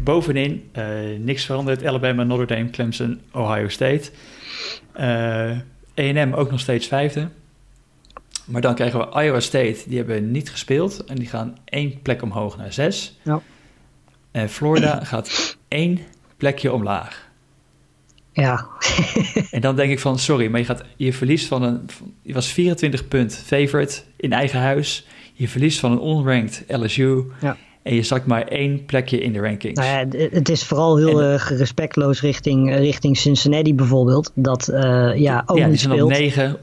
bovenin. 0.04 0.70
Uh, 0.78 0.86
niks 1.20 1.46
veranderd. 1.46 1.86
Alabama, 1.86 2.24
Notre 2.24 2.56
Dame, 2.56 2.70
Clemson, 2.70 3.22
Ohio 3.32 3.68
State. 3.68 4.10
A&M 6.00 6.34
ook 6.34 6.52
nog 6.52 6.60
steeds 6.60 6.88
vijfde. 6.88 7.28
Maar 8.46 8.62
dan 8.62 8.76
krijgen 8.76 9.00
we 9.00 9.24
Iowa 9.24 9.40
State. 9.40 9.78
Die 9.88 9.98
hebben 9.98 10.32
niet 10.32 10.50
gespeeld. 10.50 11.04
En 11.04 11.16
die 11.16 11.28
gaan 11.28 11.58
één 11.66 12.02
plek 12.02 12.22
omhoog 12.22 12.58
naar 12.58 12.74
zes. 12.74 13.20
Ja. 13.22 13.42
En 14.32 14.50
Florida 14.50 15.04
gaat 15.04 15.58
één 15.68 16.00
plekje 16.42 16.72
omlaag. 16.72 17.30
Ja. 18.34 18.68
en 19.52 19.62
dan 19.62 19.76
denk 19.76 19.92
ik 19.92 20.00
van, 20.00 20.20
sorry, 20.20 20.48
maar 20.48 20.60
je, 20.60 20.66
gaat, 20.66 20.84
je 20.96 21.14
verliest 21.14 21.48
van 21.48 21.64
een... 21.64 21.90
Je 22.22 22.34
was 22.34 22.48
24 22.48 23.08
punt 23.08 23.44
favorite 23.46 24.02
in 24.18 24.34
eigen 24.34 24.60
huis. 24.60 25.08
Je 25.34 25.48
verliest 25.48 25.80
van 25.80 25.92
een 25.92 26.00
onranked 26.00 26.64
LSU. 26.68 27.24
Ja. 27.42 27.58
En 27.84 27.96
je 27.96 28.04
zakt 28.04 28.26
maar 28.26 28.48
één 28.48 28.86
plekje 28.86 29.20
in 29.20 29.34
de 29.34 29.40
rankings. 29.40 29.80
Nou 29.80 29.90
ja, 29.90 30.28
het 30.30 30.50
is 30.50 30.64
vooral 30.64 30.98
heel 30.98 31.22
en, 31.22 31.38
respectloos 31.38 32.22
richting, 32.22 32.76
richting 32.76 33.18
Cincinnati 33.18 33.76
bijvoorbeeld. 33.76 34.32
Dat 34.36 34.70
uh, 34.74 35.16
ja, 35.16 35.44
ook 35.46 35.58
ja, 35.58 35.68
niet 35.68 35.80
speelt. 35.80 36.12
Ja, 36.12 36.18
negen 36.18 36.58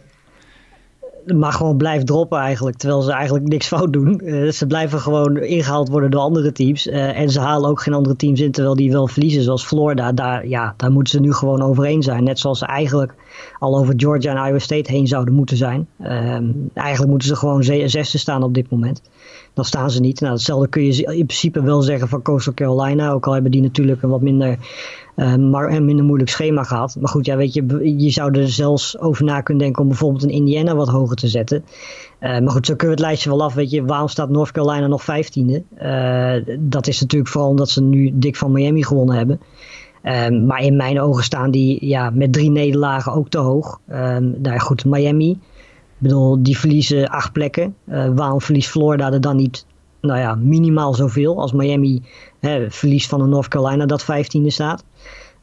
maar 1.34 1.52
gewoon 1.52 1.76
blijft 1.76 2.06
droppen 2.06 2.38
eigenlijk. 2.38 2.76
Terwijl 2.76 3.02
ze 3.02 3.12
eigenlijk 3.12 3.48
niks 3.48 3.66
fout 3.66 3.92
doen. 3.92 4.20
Uh, 4.24 4.50
ze 4.50 4.66
blijven 4.66 5.00
gewoon 5.00 5.36
ingehaald 5.36 5.88
worden 5.88 6.10
door 6.10 6.20
andere 6.20 6.52
teams. 6.52 6.86
Uh, 6.86 7.18
en 7.18 7.30
ze 7.30 7.40
halen 7.40 7.70
ook 7.70 7.82
geen 7.82 7.94
andere 7.94 8.16
teams 8.16 8.40
in 8.40 8.50
terwijl 8.50 8.74
die 8.74 8.92
wel 8.92 9.08
verliezen. 9.08 9.42
Zoals 9.42 9.64
Florida. 9.64 10.12
Daar, 10.12 10.48
ja, 10.48 10.74
daar 10.76 10.90
moeten 10.90 11.12
ze 11.12 11.20
nu 11.20 11.32
gewoon 11.32 11.62
overheen 11.62 12.02
zijn. 12.02 12.24
Net 12.24 12.38
zoals 12.38 12.58
ze 12.58 12.66
eigenlijk 12.66 13.14
al 13.58 13.78
over 13.78 13.94
Georgia 13.96 14.36
en 14.36 14.46
Iowa 14.46 14.58
State 14.58 14.92
heen 14.92 15.06
zouden 15.06 15.34
moeten 15.34 15.56
zijn. 15.56 15.88
Uh, 16.00 16.38
eigenlijk 16.74 17.10
moeten 17.10 17.28
ze 17.28 17.36
gewoon 17.36 17.62
zesde 17.62 18.18
staan 18.18 18.42
op 18.42 18.54
dit 18.54 18.70
moment. 18.70 19.02
Dan 19.54 19.64
staan 19.64 19.90
ze 19.90 20.00
niet. 20.00 20.20
Nou, 20.20 20.32
hetzelfde 20.32 20.68
kun 20.68 20.84
je 20.84 21.02
in 21.02 21.26
principe 21.26 21.62
wel 21.62 21.82
zeggen 21.82 22.08
van 22.08 22.22
Coastal 22.22 22.54
Carolina. 22.54 23.10
Ook 23.10 23.26
al 23.26 23.32
hebben 23.32 23.50
die 23.50 23.62
natuurlijk 23.62 24.02
een 24.02 24.10
wat 24.10 24.22
minder 24.22 24.58
uh, 25.18 25.34
maar 25.34 25.72
een 25.72 25.84
minder 25.84 26.04
moeilijk 26.04 26.30
schema 26.30 26.62
gehad. 26.62 26.96
Maar 27.00 27.08
goed, 27.08 27.26
ja, 27.26 27.36
weet 27.36 27.54
je, 27.54 27.94
je 27.96 28.10
zou 28.10 28.38
er 28.38 28.48
zelfs 28.48 28.98
over 28.98 29.24
na 29.24 29.40
kunnen 29.40 29.62
denken 29.62 29.82
om 29.82 29.88
bijvoorbeeld 29.88 30.22
een 30.22 30.30
Indiana 30.30 30.74
wat 30.74 30.88
hoger 30.88 31.16
te 31.16 31.28
zetten. 31.28 31.64
Uh, 32.20 32.38
maar 32.38 32.50
goed, 32.50 32.66
zo 32.66 32.74
kunnen 32.74 32.96
we 32.96 33.02
het 33.02 33.10
lijstje 33.10 33.30
wel 33.30 33.42
af. 33.42 33.54
Weet 33.54 33.70
je, 33.70 33.84
waarom 33.84 34.08
staat 34.08 34.28
North 34.28 34.52
Carolina 34.52 34.86
nog 34.86 35.04
vijftiende? 35.04 35.62
Uh, 35.82 36.56
dat 36.58 36.86
is 36.86 37.00
natuurlijk 37.00 37.30
vooral 37.30 37.50
omdat 37.50 37.70
ze 37.70 37.82
nu 37.82 38.10
dik 38.14 38.36
van 38.36 38.52
Miami 38.52 38.84
gewonnen 38.84 39.16
hebben. 39.16 39.40
Um, 40.02 40.46
maar 40.46 40.62
in 40.62 40.76
mijn 40.76 41.00
ogen 41.00 41.24
staan 41.24 41.50
die 41.50 41.86
ja, 41.86 42.10
met 42.10 42.32
drie 42.32 42.50
nederlagen 42.50 43.12
ook 43.12 43.28
te 43.28 43.38
hoog. 43.38 43.80
Um, 43.92 44.58
goed, 44.58 44.84
Miami. 44.84 45.30
Ik 45.30 45.38
bedoel, 45.98 46.42
die 46.42 46.58
verliezen 46.58 47.08
acht 47.08 47.32
plekken. 47.32 47.74
waarom 48.14 48.40
verliest 48.40 48.70
Florida 48.70 49.12
er 49.12 49.20
dan 49.20 49.36
niet 49.36 49.66
nou 50.00 50.18
ja, 50.18 50.34
minimaal 50.34 50.94
zoveel 50.94 51.40
als 51.40 51.52
Miami 51.52 52.02
hè, 52.40 52.70
verliest 52.70 53.08
van 53.08 53.20
een 53.20 53.28
North 53.28 53.48
Carolina 53.48 53.86
dat 53.86 54.02
15e 54.02 54.46
staat. 54.46 54.84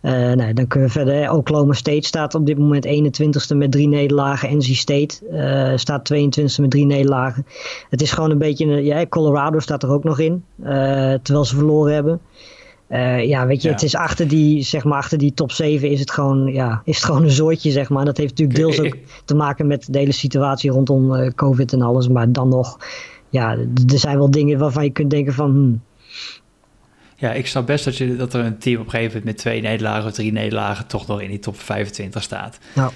Uh, 0.05 0.11
nou, 0.11 0.53
dan 0.53 0.67
kunnen 0.67 0.87
we 0.87 0.93
verder. 0.93 1.31
Oklahoma 1.31 1.73
State 1.73 2.07
staat 2.07 2.35
op 2.35 2.45
dit 2.45 2.57
moment 2.57 2.87
21ste 2.87 3.57
met 3.57 3.71
drie 3.71 3.87
nederlagen. 3.87 4.57
NC 4.57 4.63
State 4.75 5.15
uh, 5.31 5.77
staat 5.77 6.13
22ste 6.13 6.61
met 6.61 6.71
drie 6.71 6.85
nederlagen. 6.85 7.45
Het 7.89 8.01
is 8.01 8.11
gewoon 8.11 8.31
een 8.31 8.37
beetje. 8.37 8.83
Ja, 8.83 9.05
Colorado 9.07 9.59
staat 9.59 9.83
er 9.83 9.89
ook 9.89 10.03
nog 10.03 10.19
in. 10.19 10.43
Uh, 10.59 10.67
terwijl 11.21 11.45
ze 11.45 11.55
verloren 11.55 11.93
hebben. 11.93 12.21
ja, 13.27 13.45
weet 13.45 13.61
je, 13.61 13.69
het 13.69 13.83
is 13.83 13.95
achter 13.95 14.27
die, 14.27 14.63
zeg 14.63 14.83
maar, 14.83 14.97
achter 14.97 15.17
die 15.17 15.33
top 15.33 15.51
7 15.51 15.89
is 15.89 15.99
het 15.99 16.11
gewoon, 16.11 16.53
ja, 16.53 16.81
is 16.83 16.95
het 16.95 17.05
gewoon 17.09 17.23
een 17.23 17.31
zooitje, 17.31 17.71
zeg 17.71 17.89
maar. 17.89 18.05
Dat 18.05 18.17
heeft 18.17 18.37
natuurlijk 18.37 18.59
deels 18.59 18.79
ook 18.79 18.97
te 19.25 19.35
maken 19.35 19.67
met 19.67 19.87
de 19.89 19.99
hele 19.99 20.11
situatie 20.11 20.71
rondom 20.71 21.33
COVID 21.33 21.73
en 21.73 21.81
alles. 21.81 22.07
Maar 22.07 22.31
dan 22.31 22.49
nog, 22.49 22.77
ja, 23.29 23.57
er 23.91 23.99
zijn 23.99 24.17
wel 24.17 24.31
dingen 24.31 24.57
waarvan 24.57 24.83
je 24.83 24.89
kunt 24.89 25.09
denken 25.09 25.33
van. 25.33 25.51
Hmm, 25.51 25.81
ja, 27.17 27.31
ik 27.31 27.47
snap 27.47 27.65
best 27.65 27.85
dat, 27.85 27.97
je, 27.97 28.15
dat 28.15 28.33
er 28.33 28.45
een 28.45 28.57
team 28.57 28.79
op 28.79 28.85
een 28.85 28.91
gegeven 28.91 29.17
moment 29.17 29.25
met 29.25 29.37
twee 29.37 29.61
nederlagen 29.61 30.05
of 30.05 30.13
drie 30.13 30.31
nederlagen 30.31 30.87
toch 30.87 31.07
nog 31.07 31.21
in 31.21 31.29
die 31.29 31.39
top 31.39 31.59
25 31.59 32.23
staat. 32.23 32.59
Nou. 32.75 32.91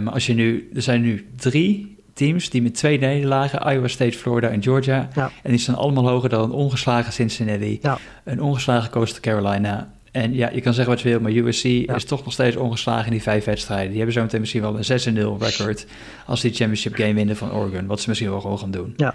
maar 0.00 0.12
als 0.12 0.26
je 0.26 0.34
nu, 0.34 0.70
er 0.74 0.82
zijn 0.82 1.00
nu 1.00 1.26
drie 1.36 1.96
teams 2.12 2.50
die 2.50 2.62
met 2.62 2.74
twee 2.74 2.98
nederlagen, 2.98 3.72
Iowa 3.72 3.88
State, 3.88 4.18
Florida 4.18 4.48
en 4.48 4.62
Georgia. 4.62 5.08
En 5.42 5.50
die 5.50 5.58
staan 5.58 5.74
allemaal 5.74 6.08
hoger 6.08 6.28
dan 6.28 6.42
een 6.42 6.50
ongeslagen 6.50 7.12
Cincinnati, 7.12 7.78
ja. 7.82 7.98
een 8.24 8.42
ongeslagen 8.42 8.90
Coastal 8.90 9.20
Carolina. 9.20 9.92
En 10.12 10.34
ja, 10.34 10.50
je 10.52 10.60
kan 10.60 10.74
zeggen 10.74 10.94
wat 10.94 11.02
je 11.02 11.08
wil, 11.08 11.20
maar 11.20 11.32
USC 11.32 11.64
is 11.64 12.04
toch 12.04 12.24
nog 12.24 12.32
steeds 12.32 12.56
ongeslagen 12.56 13.04
in 13.04 13.12
die 13.12 13.22
vijf 13.22 13.44
wedstrijden. 13.44 13.88
Die 13.88 13.96
hebben 13.96 14.14
zo 14.14 14.22
meteen 14.22 14.40
misschien 14.40 14.60
wel 14.60 14.78
een 14.78 15.38
6-0 15.38 15.42
record 15.42 15.86
als 16.26 16.40
die 16.40 16.52
championship 16.52 16.94
game 16.94 17.14
winnen 17.14 17.36
van 17.36 17.52
Oregon, 17.52 17.86
wat 17.86 18.00
ze 18.00 18.08
misschien 18.08 18.30
wel 18.30 18.40
gewoon 18.40 18.58
gaan 18.58 18.70
doen. 18.70 18.92
Ja. 18.96 19.14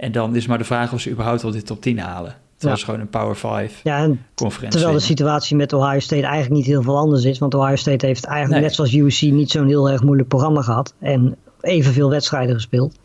En 0.00 0.12
dan 0.12 0.36
is 0.36 0.46
maar 0.46 0.58
de 0.58 0.64
vraag 0.64 0.92
of 0.92 1.00
ze 1.00 1.10
überhaupt 1.10 1.42
wel 1.42 1.50
dit 1.50 1.66
top 1.66 1.82
10 1.82 1.98
halen. 1.98 2.34
Het 2.54 2.68
was 2.68 2.82
gewoon 2.84 3.00
een 3.00 3.08
Power 3.08 3.36
5 3.36 3.80
ja, 3.82 3.98
en 3.98 4.26
conferentie. 4.34 4.78
Terwijl 4.78 4.98
de 4.98 5.04
situatie 5.04 5.56
met 5.56 5.72
Ohio 5.72 5.98
State 5.98 6.22
eigenlijk 6.22 6.54
niet 6.54 6.66
heel 6.66 6.82
veel 6.82 6.96
anders 6.96 7.24
is. 7.24 7.38
Want 7.38 7.54
Ohio 7.54 7.76
State 7.76 8.06
heeft 8.06 8.24
eigenlijk 8.24 8.62
net 8.62 8.74
zoals 8.74 8.94
USC 8.94 9.22
niet 9.22 9.50
zo'n 9.50 9.66
heel 9.66 9.90
erg 9.90 10.02
moeilijk 10.02 10.28
programma 10.28 10.62
gehad. 10.62 10.94
En 11.00 11.36
evenveel 11.60 12.10
wedstrijden 12.10 12.54
gespeeld. 12.54 12.98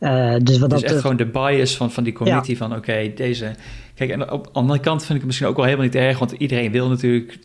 Uh, 0.00 0.34
dus 0.42 0.58
wat 0.58 0.70
het 0.70 0.82
is 0.82 0.90
echt 0.90 1.00
gewoon 1.00 1.16
de 1.16 1.26
bias 1.26 1.76
van, 1.76 1.90
van 1.90 2.04
die 2.04 2.12
community 2.12 2.56
van 2.56 2.74
oké, 2.74 3.12
deze... 3.14 3.54
Kijk, 3.94 4.10
en 4.10 4.30
op 4.30 4.44
de 4.44 4.50
andere 4.52 4.80
kant 4.80 5.00
vind 5.00 5.10
ik 5.10 5.16
het 5.16 5.26
misschien 5.26 5.48
ook 5.48 5.56
wel 5.56 5.64
helemaal 5.64 5.86
niet 5.86 5.94
erg. 5.94 6.18
Want 6.18 6.32
iedereen 6.32 6.72
wil 6.72 6.88
natuurlijk... 6.88 7.38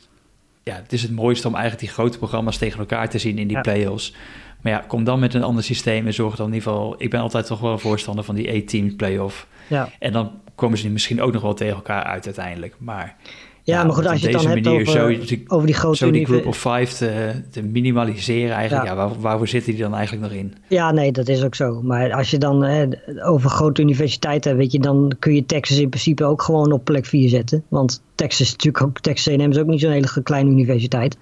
Ja, 0.64 0.76
het 0.76 0.94
is 0.94 1.02
het 1.02 1.12
mooiste 1.12 1.48
om 1.48 1.54
eigenlijk 1.54 1.86
die 1.86 1.94
grote 1.94 2.18
programma's 2.18 2.58
tegen 2.58 2.80
elkaar 2.80 3.10
te 3.10 3.18
zien 3.18 3.38
in 3.38 3.48
die 3.48 3.56
ja. 3.56 3.62
play-offs. 3.62 4.14
Maar 4.62 4.72
ja, 4.72 4.84
kom 4.88 5.04
dan 5.04 5.20
met 5.20 5.34
een 5.34 5.44
ander 5.44 5.64
systeem 5.64 6.06
en 6.06 6.14
zorg 6.14 6.36
dan 6.36 6.48
in 6.48 6.54
ieder 6.54 6.70
geval... 6.70 6.96
Ik 6.98 7.10
ben 7.10 7.20
altijd 7.20 7.46
toch 7.46 7.60
wel 7.60 7.72
een 7.72 7.80
voorstander 7.80 8.24
van 8.24 8.36
die 8.36 8.50
A-team 8.50 8.96
play-off. 8.96 9.48
Ja. 9.68 9.90
En 10.00 10.14
dan 10.14 10.32
komen 10.56 10.78
ze 10.78 10.90
misschien 10.90 11.22
ook 11.22 11.34
nog 11.34 11.42
wel 11.42 11.54
tegen 11.54 11.76
elkaar 11.76 12.04
uit 12.04 12.26
uiteindelijk. 12.26 12.76
Maar 12.78 13.16
ja, 13.64 13.84
maar 13.84 13.94
goed, 13.94 14.06
als 14.06 14.22
je 14.22 14.28
het 14.28 14.42
dan 14.42 14.48
hebt 14.48 14.68
over, 14.68 14.88
zo, 14.88 15.08
die, 15.08 15.44
over 15.48 15.66
die 15.66 15.76
grote... 15.76 15.98
Zo 15.98 16.12
die 16.12 16.26
group 16.26 16.46
of 16.46 16.58
five 16.58 16.96
te, 16.96 17.32
te 17.52 17.62
minimaliseren 17.62 18.56
eigenlijk, 18.56 18.88
ja, 18.88 18.96
waar, 18.96 19.10
waarvoor 19.20 19.48
zitten 19.48 19.74
die 19.74 19.82
dan 19.82 19.96
eigenlijk 19.96 20.28
nog 20.28 20.40
in? 20.40 20.54
Ja, 20.68 20.92
nee, 20.92 21.12
dat 21.12 21.28
is 21.28 21.44
ook 21.44 21.56
zo. 21.56 21.82
Maar 21.82 22.14
als 22.14 22.32
je 22.32 22.38
dan 22.38 22.64
hè, 22.64 22.88
over 23.26 23.50
grote 23.50 23.82
universiteiten 23.82 24.50
hebt, 24.50 24.64
weet 24.64 24.72
je, 24.72 24.80
dan 24.80 25.16
kun 25.20 25.36
je 25.36 25.46
Texas 25.46 25.78
in 25.78 25.90
principe 25.90 26.26
ook 26.26 26.42
gewoon 26.42 26.72
op 26.72 26.84
plek 26.84 27.06
4 27.06 27.30
zetten. 27.30 27.64
Want 27.68 28.02
Texas 28.16 28.52
natuurlijk 28.52 28.84
ook, 28.84 29.00
Texas 29.00 29.34
A&M 29.34 29.52
is 29.52 29.58
ook 29.58 29.68
niet 29.68 29.82
zo'n 29.82 29.92
hele 29.92 30.22
kleine 30.24 30.50
universiteit. 30.50 31.18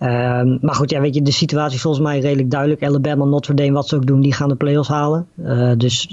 Um, 0.00 0.58
maar 0.60 0.74
goed, 0.74 0.90
ja, 0.90 1.00
weet 1.00 1.14
je, 1.14 1.22
de 1.22 1.32
situatie 1.32 1.76
is 1.76 1.82
volgens 1.82 2.04
mij 2.04 2.18
redelijk 2.18 2.50
duidelijk. 2.50 2.82
Alabama, 2.82 3.24
Notre 3.24 3.54
Dame, 3.54 3.72
wat 3.72 3.88
ze 3.88 3.96
ook 3.96 4.06
doen, 4.06 4.20
die 4.20 4.32
gaan 4.32 4.48
de 4.48 4.54
play-offs 4.54 4.88
halen. 4.88 5.26
Uh, 5.44 5.72
dus 5.76 6.06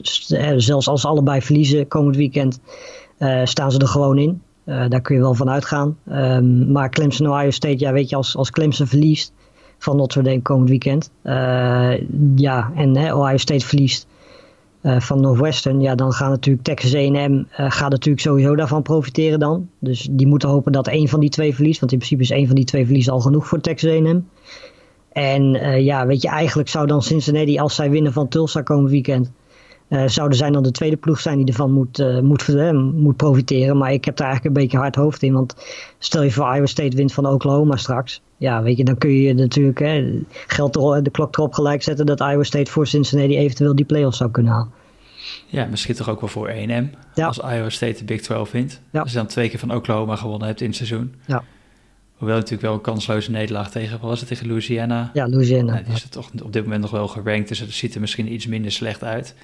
zelfs 0.57 0.87
als 0.87 1.01
ze 1.01 1.07
allebei 1.07 1.41
verliezen 1.41 1.87
komend 1.87 2.15
weekend, 2.15 2.59
uh, 3.19 3.41
staan 3.43 3.71
ze 3.71 3.79
er 3.79 3.87
gewoon 3.87 4.17
in. 4.17 4.41
Daar 4.69 5.01
kun 5.01 5.15
je 5.15 5.21
wel 5.21 5.33
van 5.33 5.49
uitgaan. 5.49 5.97
Um, 6.11 6.71
maar 6.71 6.89
Clemson, 6.89 7.27
Ohio 7.27 7.49
State, 7.49 7.79
ja, 7.79 7.91
weet 7.91 8.09
je, 8.09 8.15
als, 8.15 8.35
als 8.35 8.51
Clemson 8.51 8.87
verliest 8.87 9.33
van 9.77 9.95
Notre 9.95 10.21
Dame 10.21 10.41
komend 10.41 10.69
weekend. 10.69 11.11
ja, 12.35 12.71
en 12.75 13.13
Ohio 13.13 13.37
State 13.37 13.65
verliest 13.65 14.07
uh, 14.81 14.99
van 14.99 15.21
Northwestern, 15.21 15.81
ja, 15.81 15.95
dan 15.95 16.11
gaat 16.11 16.29
natuurlijk 16.29 16.65
Texas 16.65 16.95
A&M 16.95 17.43
gaat 17.49 17.91
natuurlijk 17.91 18.21
sowieso 18.21 18.55
daarvan 18.55 18.81
profiteren 18.81 19.39
dan. 19.39 19.69
Dus 19.79 20.07
die 20.11 20.27
moeten 20.27 20.49
hopen 20.49 20.71
dat 20.71 20.87
één 20.87 21.07
van 21.07 21.19
die 21.19 21.29
twee 21.29 21.55
verliest, 21.55 21.79
want 21.79 21.91
in 21.91 21.97
principe 21.97 22.23
is 22.23 22.31
één 22.31 22.47
van 22.47 22.55
die 22.55 22.65
twee 22.65 22.85
verliezen 22.85 23.13
al 23.13 23.19
genoeg 23.19 23.47
voor 23.47 23.61
Texas 23.61 23.91
A&M. 23.91 24.21
En 25.11 25.43
ja, 25.83 26.05
weet 26.05 26.21
je, 26.21 26.27
eigenlijk 26.27 26.69
zou 26.69 26.87
dan 26.87 27.01
Cincinnati, 27.01 27.59
als 27.59 27.75
zij 27.75 27.89
winnen 27.89 28.13
van 28.13 28.27
Tulsa 28.27 28.61
komend 28.61 28.89
weekend, 28.89 29.31
zouden 30.05 30.37
zij 30.37 30.49
dan 30.49 30.63
de 30.63 30.71
tweede 30.71 30.97
ploeg 30.97 31.19
zijn 31.19 31.37
die 31.37 31.47
ervan 31.47 31.71
moet, 31.71 32.21
moet, 32.21 32.71
moet 32.93 33.17
profiteren. 33.17 33.77
Maar 33.77 33.93
ik 33.93 34.05
heb 34.05 34.15
daar 34.15 34.27
eigenlijk 34.27 34.55
een 34.55 34.61
beetje 34.63 34.77
hard 34.77 34.95
hoofd 34.95 35.23
in, 35.23 35.33
want 35.33 35.55
stel 35.97 36.23
je 36.23 36.31
voor 36.31 36.53
Iowa 36.53 36.65
State 36.65 36.95
wint 36.95 37.13
van 37.13 37.25
Oklahoma 37.25 37.75
straks. 37.75 38.21
Ja, 38.37 38.61
weet 38.63 38.77
je, 38.77 38.83
dan 38.83 38.97
kun 38.97 39.11
je 39.11 39.33
natuurlijk 39.33 39.79
hè, 39.79 40.19
geld 40.47 40.73
de 40.73 41.09
klok 41.11 41.37
erop 41.37 41.53
gelijk 41.53 41.83
zetten 41.83 42.05
dat 42.05 42.19
Iowa 42.19 42.43
State 42.43 42.71
voor 42.71 42.87
Cincinnati 42.87 43.37
eventueel 43.37 43.75
die 43.75 43.85
playoffs 43.85 44.17
zou 44.17 44.31
kunnen 44.31 44.51
halen. 44.51 44.71
Ja, 45.47 45.65
misschien 45.65 45.95
toch 45.95 46.09
ook 46.09 46.19
wel 46.19 46.29
voor 46.29 46.49
1M. 46.49 46.89
Ja. 47.13 47.25
Als 47.25 47.37
Iowa 47.37 47.69
State 47.69 47.97
de 47.97 48.03
Big 48.03 48.21
12 48.21 48.51
wint. 48.51 48.81
Ja. 48.91 49.01
Als 49.01 49.11
je 49.11 49.17
dan 49.17 49.27
twee 49.27 49.49
keer 49.49 49.59
van 49.59 49.75
Oklahoma 49.75 50.15
gewonnen 50.15 50.47
hebt 50.47 50.61
in 50.61 50.67
het 50.67 50.75
seizoen. 50.75 51.15
Ja. 51.25 51.43
Hoewel 52.13 52.35
natuurlijk 52.35 52.63
wel 52.63 52.73
een 52.73 52.81
kansloze 52.81 53.31
nederlaag 53.31 53.71
tegen, 53.71 53.99
was 54.01 54.19
het, 54.19 54.29
tegen 54.29 54.47
Louisiana? 54.47 55.09
Ja, 55.13 55.27
Louisiana. 55.27 55.81
die 55.81 55.93
is 55.93 56.03
het 56.03 56.11
toch 56.11 56.29
op 56.43 56.53
dit 56.53 56.63
moment 56.63 56.81
nog 56.81 56.91
wel 56.91 57.07
gerankt, 57.07 57.47
dus 57.47 57.59
het 57.59 57.71
ziet 57.71 57.95
er 57.95 58.01
misschien 58.01 58.33
iets 58.33 58.47
minder 58.47 58.71
slecht 58.71 59.03
uit. 59.03 59.35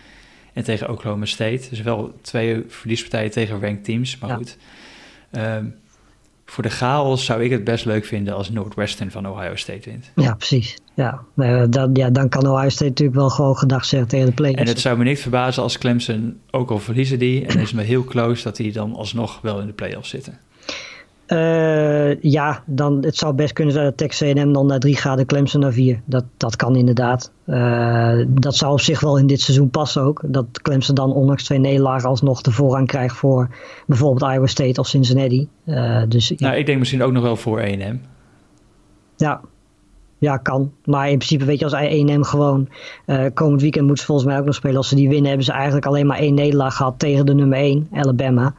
En 0.55 0.63
tegen 0.63 0.89
Oklahoma 0.89 1.25
State. 1.25 1.69
Dus 1.69 1.81
wel 1.81 2.13
twee 2.21 2.63
verliespartijen 2.67 3.31
tegen 3.31 3.61
ranked 3.61 3.83
teams, 3.83 4.17
maar 4.17 4.35
goed. 4.35 4.57
Um, 5.31 5.75
voor 6.45 6.63
de 6.63 6.69
chaos 6.69 7.25
zou 7.25 7.43
ik 7.43 7.51
het 7.51 7.63
best 7.63 7.85
leuk 7.85 8.05
vinden 8.05 8.35
als 8.35 8.49
Northwestern 8.49 9.11
van 9.11 9.27
Ohio 9.27 9.55
State 9.55 9.89
wint. 9.89 10.11
Ja, 10.15 10.33
precies. 10.33 10.77
Ja, 10.93 11.21
dan, 11.69 11.89
ja, 11.93 12.09
dan 12.09 12.29
kan 12.29 12.47
Ohio 12.47 12.69
State 12.69 12.89
natuurlijk 12.89 13.17
wel 13.17 13.29
gewoon 13.29 13.57
gedag 13.57 13.85
zeggen 13.85 14.09
tegen 14.09 14.25
de 14.25 14.33
playoffs. 14.33 14.61
En 14.61 14.67
het 14.67 14.79
zou 14.79 14.97
me 14.97 15.03
niet 15.03 15.19
verbazen 15.19 15.63
als 15.63 15.77
Clemson, 15.77 16.39
ook 16.51 16.71
al 16.71 16.79
verliezen 16.79 17.19
die, 17.19 17.45
en 17.45 17.59
is 17.59 17.73
me 17.73 17.81
heel 17.81 18.03
close 18.03 18.43
dat 18.43 18.55
die 18.55 18.71
dan 18.71 18.95
alsnog 18.95 19.41
wel 19.41 19.59
in 19.59 19.67
de 19.67 19.73
playoffs 19.73 20.09
zitten. 20.09 20.39
Uh, 21.27 22.21
ja, 22.21 22.63
dan, 22.65 23.03
het 23.03 23.15
zou 23.15 23.33
best 23.33 23.53
kunnen 23.53 23.73
zijn 23.73 23.85
dat 23.85 23.97
Texas 23.97 24.27
A&M 24.27 24.53
dan 24.53 24.65
naar 24.65 24.79
3 24.79 24.95
gaat 24.95 25.19
en 25.19 25.25
Clemson 25.25 25.59
naar 25.59 25.71
4. 25.71 26.01
Dat, 26.05 26.23
dat 26.37 26.55
kan 26.55 26.75
inderdaad. 26.75 27.31
Uh, 27.45 28.25
dat 28.27 28.55
zou 28.55 28.71
op 28.71 28.79
zich 28.79 28.99
wel 28.99 29.17
in 29.17 29.27
dit 29.27 29.41
seizoen 29.41 29.69
passen 29.69 30.01
ook. 30.01 30.21
Dat 30.25 30.45
Clemson 30.61 30.95
dan 30.95 31.13
ondanks 31.13 31.43
twee 31.43 31.59
nederlagen 31.59 32.09
alsnog 32.09 32.41
de 32.41 32.51
voorrang 32.51 32.87
krijgt 32.87 33.15
voor 33.15 33.49
bijvoorbeeld 33.87 34.31
Iowa 34.33 34.45
State 34.45 34.79
of 34.79 34.87
Cincinnati. 34.87 35.47
Uh, 35.65 36.01
dus, 36.07 36.27
ja. 36.27 36.35
Nou, 36.39 36.55
ik 36.55 36.65
denk 36.65 36.79
misschien 36.79 37.03
ook 37.03 37.11
nog 37.11 37.23
wel 37.23 37.35
voor 37.35 37.61
A&M. 37.61 37.99
Ja, 39.15 39.41
ja, 40.17 40.37
kan. 40.37 40.71
Maar 40.83 41.09
in 41.09 41.17
principe 41.17 41.45
weet 41.45 41.59
je, 41.59 41.65
als 41.65 41.73
A&M 41.73 42.23
gewoon 42.23 42.69
komend 43.33 43.61
weekend 43.61 43.85
moeten 43.85 44.03
ze 44.03 44.05
volgens 44.05 44.27
mij 44.27 44.39
ook 44.39 44.45
nog 44.45 44.55
spelen. 44.55 44.77
Als 44.77 44.89
ze 44.89 44.95
die 44.95 45.09
winnen, 45.09 45.27
hebben 45.27 45.45
ze 45.45 45.51
eigenlijk 45.51 45.85
alleen 45.85 46.07
maar 46.07 46.17
één 46.17 46.33
nederlaag 46.33 46.75
gehad 46.75 46.99
tegen 46.99 47.25
de 47.25 47.33
nummer 47.33 47.57
1, 47.57 47.87
Alabama. 47.93 48.53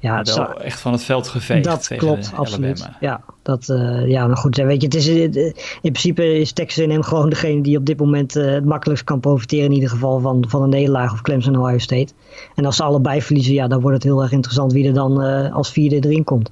Ja, 0.00 0.22
wel 0.22 0.60
echt 0.60 0.80
van 0.80 0.92
het 0.92 1.04
veld 1.04 1.28
geveegd. 1.28 1.64
Dat 1.64 1.88
klopt, 1.96 2.32
absoluut. 2.34 2.88
Ja, 3.00 3.20
dat, 3.42 3.68
uh, 3.68 4.08
ja, 4.08 4.26
maar 4.26 4.36
goed, 4.36 4.56
weet 4.56 4.80
je, 4.80 4.86
het 4.86 4.94
is, 4.94 5.08
eh, 5.08 5.44
in 5.82 5.92
principe 5.92 6.38
is 6.38 6.52
Texas 6.52 6.84
A&M 6.84 7.02
gewoon 7.02 7.28
degene 7.28 7.62
die 7.62 7.76
op 7.76 7.86
dit 7.86 7.98
moment 7.98 8.36
uh, 8.36 8.52
het 8.52 8.64
makkelijkst 8.64 9.04
kan 9.04 9.20
profiteren 9.20 9.64
in 9.64 9.72
ieder 9.72 9.88
geval 9.88 10.20
van, 10.20 10.44
van 10.48 10.62
een 10.62 10.68
nederlaag 10.68 11.12
of 11.12 11.22
Clemson 11.22 11.56
Ohio 11.56 11.78
State. 11.78 12.12
En 12.54 12.64
als 12.64 12.76
ze 12.76 12.82
allebei 12.82 13.22
verliezen, 13.22 13.54
ja, 13.54 13.66
dan 13.66 13.80
wordt 13.80 13.96
het 13.96 14.04
heel 14.04 14.22
erg 14.22 14.32
interessant 14.32 14.72
wie 14.72 14.86
er 14.86 14.94
dan 14.94 15.24
uh, 15.24 15.54
als 15.54 15.72
vierde 15.72 16.08
erin 16.08 16.24
komt. 16.24 16.50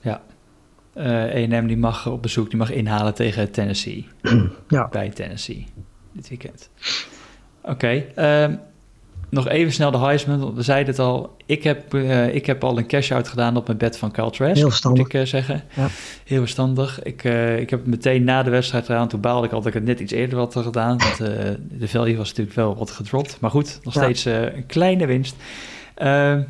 Ja, 0.00 0.20
A&M 0.98 1.66
die 1.66 1.76
mag 1.76 2.06
op 2.06 2.22
bezoek, 2.22 2.48
die 2.48 2.58
mag 2.58 2.70
inhalen 2.70 3.14
tegen 3.14 3.50
Tennessee. 3.50 4.06
ja. 4.68 4.88
Bij 4.90 5.10
Tennessee, 5.10 5.66
dit 6.12 6.28
weekend. 6.28 6.70
Oké, 7.62 7.70
okay, 7.70 8.12
ehm, 8.14 8.56
nog 9.32 9.48
even 9.48 9.72
snel 9.72 9.90
de 9.90 9.98
Heisman. 9.98 10.54
We 10.54 10.62
zeiden 10.62 10.86
het 10.86 10.98
al. 10.98 11.36
Ik 11.46 11.62
heb, 11.62 11.94
uh, 11.94 12.34
ik 12.34 12.46
heb 12.46 12.64
al 12.64 12.78
een 12.78 12.86
cash-out 12.86 13.28
gedaan 13.28 13.56
op 13.56 13.66
mijn 13.66 13.78
bed 13.78 13.98
van 13.98 14.10
Kyle 14.10 14.30
Trask. 14.30 14.56
Heel 14.56 14.68
verstandig. 14.68 15.02
Moet 15.02 15.14
ik 15.14 15.20
uh, 15.20 15.26
zeggen. 15.26 15.62
Ja. 15.74 15.88
Heel 16.24 16.40
verstandig. 16.40 17.02
Ik, 17.02 17.24
uh, 17.24 17.58
ik 17.58 17.70
heb 17.70 17.78
het 17.78 17.88
meteen 17.88 18.24
na 18.24 18.42
de 18.42 18.50
wedstrijd 18.50 18.86
gedaan. 18.86 19.08
Toen 19.08 19.20
baalde 19.20 19.46
ik 19.46 19.52
al 19.52 19.58
dat 19.58 19.66
ik 19.66 19.74
het 19.74 19.84
net 19.84 20.00
iets 20.00 20.12
eerder 20.12 20.38
had 20.38 20.56
gedaan. 20.56 20.98
Want 20.98 21.16
de 21.70 21.88
value 21.88 22.16
was 22.16 22.28
natuurlijk 22.28 22.56
wel 22.56 22.76
wat 22.76 22.90
gedropt. 22.90 23.36
Maar 23.40 23.50
goed, 23.50 23.80
nog 23.82 23.94
ja. 23.94 24.02
steeds 24.02 24.24
een 24.24 24.66
kleine 24.66 25.06
winst. 25.06 25.36
en 25.94 26.46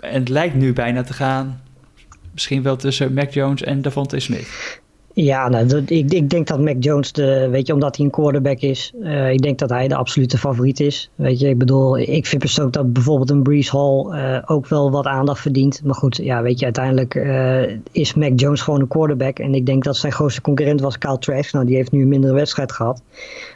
het 0.00 0.28
lijkt 0.28 0.54
nu 0.54 0.72
bijna 0.72 1.02
te 1.02 1.12
gaan. 1.12 1.60
Misschien 2.32 2.62
wel 2.62 2.76
tussen 2.76 3.14
Mac 3.14 3.32
Jones 3.32 3.62
en 3.62 3.82
Devontae 3.82 4.20
Smith. 4.20 4.80
Ja, 5.12 5.48
nou, 5.48 5.82
ik, 5.86 6.12
ik, 6.12 6.30
denk 6.30 6.46
dat 6.46 6.60
Mac 6.60 6.76
Jones, 6.78 7.12
de, 7.12 7.48
weet 7.50 7.66
je, 7.66 7.72
omdat 7.72 7.96
hij 7.96 8.04
een 8.04 8.10
quarterback 8.10 8.60
is, 8.60 8.92
uh, 9.02 9.30
ik 9.30 9.42
denk 9.42 9.58
dat 9.58 9.70
hij 9.70 9.88
de 9.88 9.94
absolute 9.94 10.38
favoriet 10.38 10.80
is. 10.80 11.10
Weet 11.14 11.40
je, 11.40 11.48
ik 11.48 11.58
bedoel, 11.58 11.98
ik 11.98 12.26
vind 12.26 12.40
persoonlijk 12.40 12.76
dat 12.76 12.92
bijvoorbeeld 12.92 13.30
een 13.30 13.42
Breeze 13.42 13.76
Hall 13.76 14.06
uh, 14.06 14.42
ook 14.46 14.68
wel 14.68 14.90
wat 14.90 15.06
aandacht 15.06 15.40
verdient. 15.40 15.80
Maar 15.84 15.94
goed, 15.94 16.16
ja, 16.16 16.42
weet 16.42 16.58
je, 16.58 16.64
uiteindelijk 16.64 17.14
uh, 17.14 17.62
is 17.92 18.14
Mac 18.14 18.32
Jones 18.34 18.60
gewoon 18.60 18.80
een 18.80 18.88
quarterback. 18.88 19.38
En 19.38 19.54
ik 19.54 19.66
denk 19.66 19.84
dat 19.84 19.96
zijn 19.96 20.12
grootste 20.12 20.40
concurrent 20.40 20.80
was 20.80 20.98
Kyle 20.98 21.18
Trask. 21.18 21.52
Nou, 21.52 21.66
die 21.66 21.76
heeft 21.76 21.92
nu 21.92 22.02
een 22.02 22.08
mindere 22.08 22.34
wedstrijd 22.34 22.72
gehad. 22.72 23.02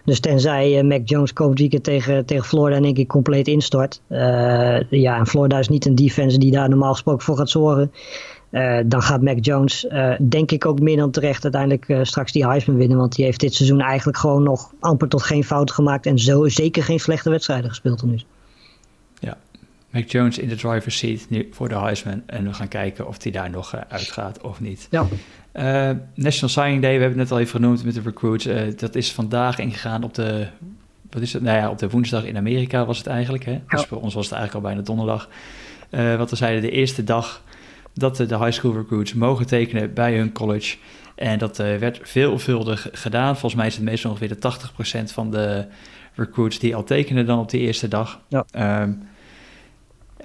Dus 0.04 0.20
tenzij 0.20 0.82
Mac 0.82 1.00
Jones 1.04 1.32
komend 1.32 1.58
weekend 1.58 1.84
tegen, 1.84 2.26
tegen 2.26 2.44
Florida 2.44 2.80
denk 2.80 2.98
ik 2.98 3.08
compleet 3.08 3.48
instort. 3.48 4.00
ja, 4.88 5.18
en 5.18 5.26
Florida 5.26 5.58
is 5.58 5.68
niet 5.68 5.86
een 5.86 5.94
defense 5.94 6.38
die 6.38 6.50
daar 6.52 6.68
normaal 6.68 6.92
gesproken 6.92 7.24
voor 7.24 7.36
gaat 7.36 7.50
zorgen. 7.50 7.92
Uh, 8.54 8.78
dan 8.86 9.02
gaat 9.02 9.22
Mac 9.22 9.44
Jones, 9.44 9.84
uh, 9.84 10.14
denk 10.20 10.50
ik 10.50 10.66
ook 10.66 10.80
meer 10.80 10.96
dan 10.96 11.10
terecht, 11.10 11.42
uiteindelijk 11.42 11.88
uh, 11.88 11.98
straks 12.02 12.32
die 12.32 12.46
Heisman 12.46 12.76
winnen. 12.76 12.98
Want 12.98 13.14
die 13.14 13.24
heeft 13.24 13.40
dit 13.40 13.54
seizoen 13.54 13.80
eigenlijk 13.80 14.18
gewoon 14.18 14.42
nog 14.42 14.72
amper 14.80 15.08
tot 15.08 15.22
geen 15.22 15.44
fout 15.44 15.70
gemaakt. 15.70 16.06
En 16.06 16.18
zo 16.18 16.48
zeker 16.48 16.82
geen 16.82 17.00
slechte 17.00 17.30
wedstrijden 17.30 17.68
gespeeld 17.68 17.98
tot 17.98 18.10
nu. 18.10 18.20
Ja, 19.18 19.36
Mac 19.90 20.10
Jones 20.10 20.38
in 20.38 20.48
de 20.48 20.54
driver's 20.54 20.98
seat 20.98 21.26
nu 21.28 21.48
voor 21.50 21.68
de 21.68 21.78
Heisman. 21.78 22.22
En 22.26 22.44
we 22.44 22.54
gaan 22.54 22.68
kijken 22.68 23.08
of 23.08 23.22
hij 23.22 23.32
daar 23.32 23.50
nog 23.50 23.76
uitgaat 23.88 24.40
of 24.40 24.60
niet. 24.60 24.88
Ja. 24.90 25.06
National 26.14 26.50
Signing 26.50 26.82
Day, 26.82 26.94
we 26.94 27.00
hebben 27.00 27.18
het 27.18 27.28
net 27.28 27.30
al 27.30 27.38
even 27.38 27.60
genoemd 27.60 27.84
met 27.84 27.94
de 27.94 28.00
recruits. 28.00 28.48
dat 28.76 28.94
is 28.94 29.12
vandaag 29.12 29.58
ingegaan 29.58 30.02
op 30.02 30.14
de, 30.14 30.46
wat 31.10 31.22
is 31.22 31.32
het? 31.32 31.42
Nou 31.42 31.58
ja, 31.58 31.70
op 31.70 31.78
de 31.78 31.90
woensdag 31.90 32.24
in 32.24 32.36
Amerika 32.36 32.84
was 32.84 32.98
het 32.98 33.06
eigenlijk. 33.06 33.44
Hè? 33.44 33.60
Dus 33.68 33.84
voor 33.84 34.00
ons 34.00 34.14
was 34.14 34.24
het 34.24 34.34
eigenlijk 34.34 34.64
al 34.64 34.70
bijna 34.70 34.86
donderdag. 34.86 35.28
wat 36.18 36.30
we 36.30 36.36
zeiden, 36.36 36.62
de 36.62 36.70
eerste 36.70 37.04
dag 37.04 37.42
dat 37.94 38.16
de 38.16 38.38
high 38.38 38.50
school 38.50 38.72
recruits 38.72 39.14
mogen 39.14 39.46
tekenen 39.46 39.94
bij 39.94 40.16
hun 40.16 40.32
college. 40.32 40.76
En 41.14 41.38
dat 41.38 41.58
uh, 41.58 41.76
werd 41.76 42.00
veelvuldig 42.02 42.88
gedaan. 42.92 43.32
Volgens 43.32 43.54
mij 43.54 43.66
is 43.66 43.74
het 43.74 43.84
meestal 43.84 44.10
ongeveer 44.10 44.40
de 44.40 44.52
80% 45.08 45.12
van 45.12 45.30
de 45.30 45.66
recruits 46.14 46.58
die 46.58 46.76
al 46.76 46.84
tekenen 46.84 47.26
dan 47.26 47.38
op 47.38 47.50
die 47.50 47.60
eerste 47.60 47.88
dag. 47.88 48.20
Ja. 48.28 48.44
Um, 48.82 49.08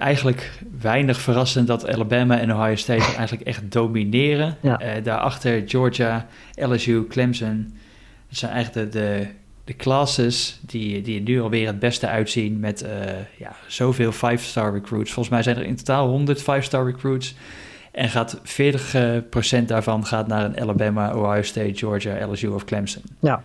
eigenlijk 0.00 0.52
weinig 0.80 1.20
verrassend 1.20 1.66
dat 1.66 1.88
Alabama 1.88 2.38
en 2.38 2.54
Ohio 2.54 2.74
State 2.74 3.14
eigenlijk 3.16 3.42
echt 3.42 3.72
domineren. 3.72 4.56
Ja. 4.60 4.82
Uh, 4.82 5.04
daarachter 5.04 5.62
Georgia, 5.66 6.26
LSU, 6.54 7.06
Clemson. 7.08 7.74
Dat 8.28 8.38
zijn 8.38 8.52
eigenlijk 8.52 8.92
de, 8.92 8.98
de, 8.98 9.26
de 9.70 9.76
classes 9.76 10.58
die, 10.60 11.02
die 11.02 11.20
nu 11.20 11.40
alweer 11.40 11.66
het 11.66 11.78
beste 11.78 12.06
uitzien 12.06 12.60
met 12.60 12.82
uh, 12.82 12.88
ja, 13.38 13.56
zoveel 13.66 14.12
5-star 14.12 14.72
recruits. 14.72 15.12
Volgens 15.12 15.34
mij 15.34 15.42
zijn 15.42 15.56
er 15.56 15.64
in 15.64 15.76
totaal 15.76 16.08
100 16.08 16.42
5-star 16.42 16.84
recruits. 16.84 17.34
En 17.92 18.08
gaat 18.08 18.38
40% 18.38 18.40
daarvan 19.66 20.06
gaat 20.06 20.26
naar 20.26 20.44
een 20.44 20.60
Alabama, 20.60 21.14
Ohio 21.14 21.42
State, 21.42 21.74
Georgia, 21.74 22.26
LSU 22.26 22.46
of 22.46 22.64
Clemson. 22.64 23.02
Ja, 23.20 23.42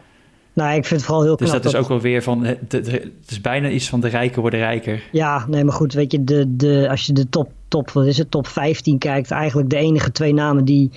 nou, 0.54 0.76
ik 0.76 0.86
vind 0.86 1.00
het 1.00 1.04
vooral 1.04 1.24
heel 1.24 1.36
dus 1.36 1.50
knap. 1.50 1.62
Dus 1.62 1.72
dat 1.72 1.82
is 1.82 1.88
ook 1.88 1.94
wel 1.94 2.02
weer 2.02 2.24
van, 2.24 2.44
het 2.44 3.02
is 3.28 3.42
bijna 3.42 3.70
iets 3.70 3.90
van 3.90 4.00
de 4.00 4.08
rijken 4.08 4.42
worden 4.42 4.60
rijker. 4.60 5.04
Ja, 5.12 5.46
nee, 5.48 5.64
maar 5.64 5.74
goed, 5.74 5.94
weet 5.94 6.12
je, 6.12 6.24
de, 6.24 6.56
de, 6.56 6.88
als 6.90 7.06
je 7.06 7.14
de 7.14 7.30
top, 7.30 7.52
top, 7.68 7.92
wat 7.92 8.06
is 8.06 8.18
het, 8.18 8.32
top 8.32 8.48
15 8.48 8.98
kijkt, 8.98 9.32
eigenlijk 9.32 9.70
de 9.70 9.78
enige 9.78 10.12
twee 10.12 10.34
namen 10.34 10.66
die 10.66 10.92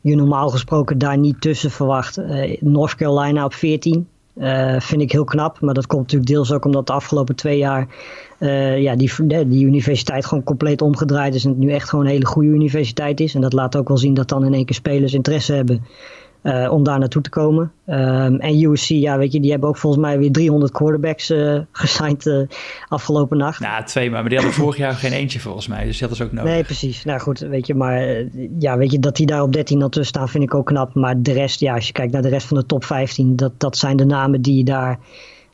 je 0.00 0.16
normaal 0.16 0.48
gesproken 0.48 0.98
daar 0.98 1.18
niet 1.18 1.40
tussen 1.40 1.70
verwacht. 1.70 2.18
Uh, 2.18 2.56
North 2.60 2.94
Carolina 2.94 3.44
op 3.44 3.54
14, 3.54 4.08
uh, 4.36 4.80
vind 4.80 5.02
ik 5.02 5.12
heel 5.12 5.24
knap, 5.24 5.60
maar 5.60 5.74
dat 5.74 5.86
komt 5.86 6.02
natuurlijk 6.02 6.30
deels 6.30 6.52
ook 6.52 6.64
omdat 6.64 6.86
de 6.86 6.92
afgelopen 6.92 7.36
twee 7.36 7.58
jaar 7.58 7.88
uh, 8.38 8.80
ja, 8.80 8.96
die, 8.96 9.10
die 9.48 9.64
universiteit 9.64 10.26
gewoon 10.26 10.44
compleet 10.44 10.82
omgedraaid 10.82 11.34
is 11.34 11.44
en 11.44 11.50
het 11.50 11.58
nu 11.58 11.70
echt 11.72 11.88
gewoon 11.88 12.04
een 12.04 12.10
hele 12.10 12.26
goede 12.26 12.48
universiteit 12.48 13.20
is. 13.20 13.34
En 13.34 13.40
dat 13.40 13.52
laat 13.52 13.76
ook 13.76 13.88
wel 13.88 13.98
zien 13.98 14.14
dat 14.14 14.28
dan 14.28 14.44
in 14.44 14.54
één 14.54 14.64
keer 14.64 14.74
spelers 14.74 15.14
interesse 15.14 15.52
hebben 15.52 15.84
uh, 16.44 16.72
om 16.72 16.82
daar 16.82 16.98
naartoe 16.98 17.22
te 17.22 17.30
komen. 17.30 17.72
Um, 17.86 18.40
en 18.40 18.62
USC, 18.62 18.88
ja, 18.88 19.18
weet 19.18 19.32
je, 19.32 19.40
die 19.40 19.50
hebben 19.50 19.68
ook 19.68 19.76
volgens 19.76 20.02
mij 20.02 20.18
weer 20.18 20.32
300 20.32 20.72
quarterbacks 20.72 21.30
uh, 21.30 21.60
gesigned 21.72 22.26
uh, 22.26 22.46
afgelopen 22.88 23.38
nacht. 23.38 23.60
Nou, 23.60 23.84
twee 23.84 24.10
maar, 24.10 24.20
maar 24.20 24.28
die 24.28 24.38
hadden 24.38 24.56
vorig 24.56 24.76
jaar 24.76 24.92
geen 24.92 25.12
eentje 25.12 25.40
volgens 25.40 25.68
mij, 25.68 25.84
dus 25.84 25.98
dat 25.98 26.10
is 26.10 26.22
ook 26.22 26.32
nodig. 26.32 26.52
Nee, 26.52 26.64
precies. 26.64 27.04
Nou 27.04 27.20
goed, 27.20 27.38
weet 27.38 27.66
je, 27.66 27.74
maar 27.74 28.24
ja, 28.58 28.76
weet 28.76 28.92
je, 28.92 28.98
dat 28.98 29.16
die 29.16 29.26
daar 29.26 29.42
op 29.42 29.52
13 29.52 29.82
al 29.82 29.88
tussen 29.88 30.14
staan 30.14 30.28
vind 30.28 30.44
ik 30.44 30.54
ook 30.54 30.66
knap. 30.66 30.94
Maar 30.94 31.22
de 31.22 31.32
rest, 31.32 31.60
ja, 31.60 31.74
als 31.74 31.86
je 31.86 31.92
kijkt 31.92 32.12
naar 32.12 32.22
de 32.22 32.28
rest 32.28 32.46
van 32.46 32.56
de 32.56 32.66
top 32.66 32.84
15, 32.84 33.36
dat, 33.36 33.52
dat 33.58 33.76
zijn 33.76 33.96
de 33.96 34.06
namen 34.06 34.42
die 34.42 34.56
je 34.56 34.64
daar 34.64 34.98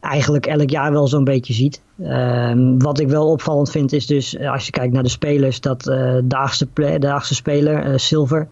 eigenlijk 0.00 0.46
elk 0.46 0.70
jaar 0.70 0.92
wel 0.92 1.08
zo'n 1.08 1.24
beetje 1.24 1.52
ziet. 1.52 1.82
Um, 2.00 2.82
wat 2.82 3.00
ik 3.00 3.08
wel 3.08 3.30
opvallend 3.30 3.70
vind 3.70 3.92
is 3.92 4.06
dus, 4.06 4.38
als 4.38 4.66
je 4.66 4.70
kijkt 4.70 4.92
naar 4.92 5.02
de 5.02 5.08
spelers, 5.08 5.60
dat 5.60 5.82
de, 5.82 6.24
achtste, 6.28 6.68
de 6.98 7.12
achtste 7.12 7.34
speler, 7.34 8.00
Silver 8.00 8.48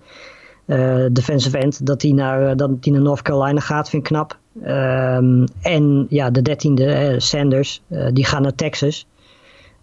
defensive 1.13 1.59
end, 1.59 1.87
dat 1.87 2.03
hij 2.03 2.13
naar, 2.13 2.57
dat 2.57 2.83
die 2.83 2.93
naar 2.93 3.03
North 3.03 3.23
Carolina 3.23 3.61
gaat, 3.61 3.91
vind 3.91 4.03
ik 4.03 4.09
knap. 4.09 4.39
Um, 4.67 5.45
en 5.63 6.07
ja, 6.09 6.31
de 6.31 6.43
dertiende, 6.43 7.13
uh, 7.13 7.19
Sanders, 7.19 7.83
die 8.13 8.25
gaat 8.25 8.43
naar 8.43 8.55
Texas. 8.55 9.07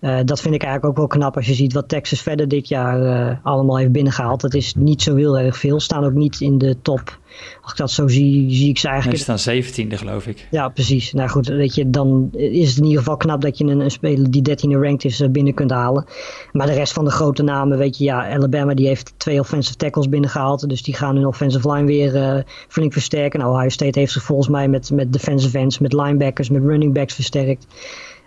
Uh, 0.02 0.20
dat 0.26 0.42
vind 0.42 0.56
ik 0.56 0.64
eigenlijk 0.64 0.92
ook 0.92 0.98
wel 0.98 1.20
knap 1.20 1.36
als 1.36 1.46
je 1.46 1.54
ziet 1.54 1.74
wat 1.74 1.90
Texas 1.90 2.22
verder 2.22 2.48
dit 2.48 2.68
jaar 2.68 3.02
uh, 3.02 3.36
allemaal 3.44 3.78
heeft 3.78 3.92
binnengehaald. 3.92 4.42
Dat 4.42 4.54
is 4.54 4.74
niet 4.76 5.02
zo 5.02 5.16
heel 5.16 5.40
erg 5.40 5.58
veel. 5.58 5.80
Staan 5.80 6.04
ook 6.04 6.14
niet 6.14 6.42
in 6.42 6.58
de 6.58 6.78
top. 6.82 7.20
Als 7.62 7.72
ik 7.72 7.78
dat 7.78 7.92
zo 7.92 8.08
zie, 8.08 8.56
zie 8.56 8.70
ik 8.70 8.78
ze 8.78 8.88
eigenlijk. 8.88 9.28
Nee, 9.28 9.38
ze 9.38 9.42
staan 9.42 9.88
17e 9.88 9.98
geloof 9.98 10.28
ik. 10.28 10.48
Ja, 10.52 10.70
precies. 10.70 11.14
Nou 11.14 11.30
goed, 11.30 11.48
weet 11.48 11.76
je, 11.76 11.90
dan 11.90 12.30
is 12.32 12.70
het 12.70 12.78
in 12.78 12.84
ieder 12.84 13.00
geval 13.00 13.18
knap 13.18 13.42
dat 13.42 13.58
je 13.58 13.64
een, 13.64 13.80
een 13.80 13.92
speler 13.92 14.32
die 14.32 14.50
13e 14.50 14.80
ranked 14.80 15.06
is 15.06 15.22
uh, 15.22 15.30
binnen 15.30 15.54
kunt 15.54 15.72
halen. 15.72 16.06
Maar 16.52 16.68
de 16.68 16.74
rest 16.74 16.94
van 16.94 17.06
de 17.06 17.12
grote 17.12 17.44
namen, 17.44 17.78
weet 17.78 17.98
je, 17.98 18.04
ja, 18.04 18.30
Alabama 18.34 18.74
die 18.74 18.88
heeft 18.88 19.14
twee 19.18 19.40
offensive 19.40 19.78
tackles 19.78 20.10
binnengehaald. 20.10 20.70
Dus 20.70 20.84
die 20.84 20.94
gaan 20.94 21.16
hun 21.16 21.26
offensive 21.26 21.72
line 21.72 21.86
weer 21.86 22.44
flink 22.68 22.94
versterken. 22.94 23.40
Nou, 23.40 23.54
Ohio 23.54 23.70
State 23.70 24.00
heeft 24.00 24.12
zich 24.12 24.24
volgens 24.24 24.48
mij 24.48 24.68
met, 24.68 24.92
met 24.92 25.14
defensive 25.14 25.58
ends, 25.58 25.80
met 25.80 25.94
linebackers, 25.94 26.50
met 26.50 26.64
running 26.64 26.94
backs 26.94 27.14
versterkt. 27.14 27.66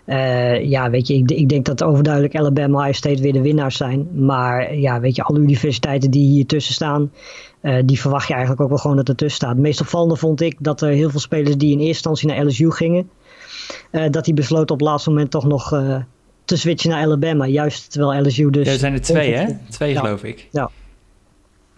Uh, 0.09 0.63
ja, 0.63 0.89
weet 0.89 1.07
je, 1.07 1.13
ik, 1.13 1.31
ik, 1.31 1.49
denk 1.49 1.65
dat 1.65 1.83
overduidelijk 1.83 2.35
Alabama 2.35 2.79
Ohio 2.79 2.91
State 2.91 3.21
weer 3.21 3.33
de 3.33 3.41
winnaars 3.41 3.77
zijn. 3.77 4.25
Maar 4.25 4.75
ja, 4.75 4.99
weet 4.99 5.15
je, 5.15 5.23
alle 5.23 5.39
universiteiten 5.39 6.11
die 6.11 6.27
hier 6.27 6.45
tussen 6.45 6.73
staan, 6.73 7.11
uh, 7.61 7.77
die 7.85 7.99
verwacht 7.99 8.27
je 8.27 8.33
eigenlijk 8.33 8.61
ook 8.61 8.69
wel 8.69 8.77
gewoon 8.77 8.95
dat 8.95 9.07
er 9.09 9.15
tussen 9.15 9.37
staat. 9.37 9.49
Het 9.49 9.59
meest 9.59 9.81
opvallende 9.81 10.15
vond 10.15 10.41
ik 10.41 10.55
dat 10.59 10.81
er 10.81 10.89
heel 10.89 11.09
veel 11.09 11.19
spelers 11.19 11.57
die 11.57 11.71
in 11.71 11.77
eerste 11.77 12.09
instantie 12.09 12.27
naar 12.27 12.45
LSU 12.45 12.71
gingen, 12.71 13.09
uh, 13.91 14.09
dat 14.09 14.25
die 14.25 14.33
besloten 14.33 14.73
op 14.73 14.79
het 14.79 14.89
laatste 14.89 15.09
moment 15.09 15.31
toch 15.31 15.45
nog 15.45 15.69
te 16.45 16.57
switchen 16.57 16.89
naar 16.89 17.03
Alabama. 17.03 17.45
Juist 17.45 17.91
terwijl 17.91 18.25
LSU 18.25 18.49
dus... 18.49 18.65
Ja, 18.65 18.71
er 18.71 18.79
zijn 18.79 18.93
er 18.93 19.01
twee, 19.01 19.33
hè? 19.33 19.47
Twee, 19.69 19.93
ja. 19.93 19.99
geloof 19.99 20.23
ik. 20.23 20.47
Ja. 20.51 20.69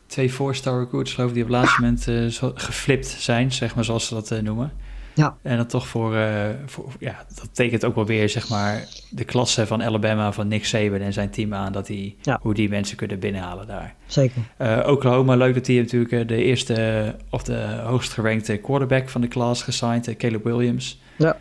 Twee 0.05 0.29
four-star 0.29 0.79
recruits, 0.79 1.13
geloof 1.13 1.29
ik, 1.29 1.36
die 1.36 1.43
op 1.43 1.49
het 1.49 1.59
laatste 1.59 1.82
moment 1.82 2.32
geflipt 2.61 3.07
zijn, 3.07 3.51
zeg 3.51 3.75
maar, 3.75 3.86
zoals 3.86 4.07
ze 4.07 4.13
dat 4.13 4.41
noemen. 4.41 4.71
Ja. 5.14 5.38
En 5.41 5.57
dan 5.57 5.66
toch 5.66 5.88
voor, 5.88 6.14
uh, 6.14 6.45
voor, 6.66 6.91
ja, 6.99 7.26
dat 7.36 7.49
tekent 7.51 7.86
ook 7.86 7.95
wel 7.95 8.05
weer, 8.05 8.30
zeg 8.30 8.49
maar, 8.49 8.88
de 9.09 9.24
klasse 9.24 9.68
van 9.68 9.84
Alabama, 9.84 10.32
van 10.32 10.47
Nick 10.47 10.66
Saban 10.66 10.99
en 10.99 11.14
zijn 11.14 11.30
team 11.30 11.53
aan, 11.53 11.72
dat 11.72 11.86
die, 11.86 12.18
ja. 12.22 12.39
hoe 12.41 12.53
die 12.53 12.70
mensen 12.70 12.97
kunnen 12.97 13.20
binnenhalen 13.20 13.68
daar. 13.68 13.95
Zeker. 14.05 14.41
Uh, 14.62 14.84
Oklahoma, 14.88 15.36
leuk 15.36 15.53
dat 15.53 15.66
die 15.66 15.80
natuurlijk 15.82 16.28
de 16.28 16.43
eerste, 16.43 17.16
of 17.30 17.43
de 17.43 17.82
hoogst 17.84 18.14
gerankte 18.14 18.57
quarterback 18.57 19.09
van 19.09 19.22
de 19.22 19.28
klas 19.28 19.64
gesigned, 19.64 20.18
Caleb 20.18 20.43
Williams. 20.43 21.01
Ja. 21.18 21.38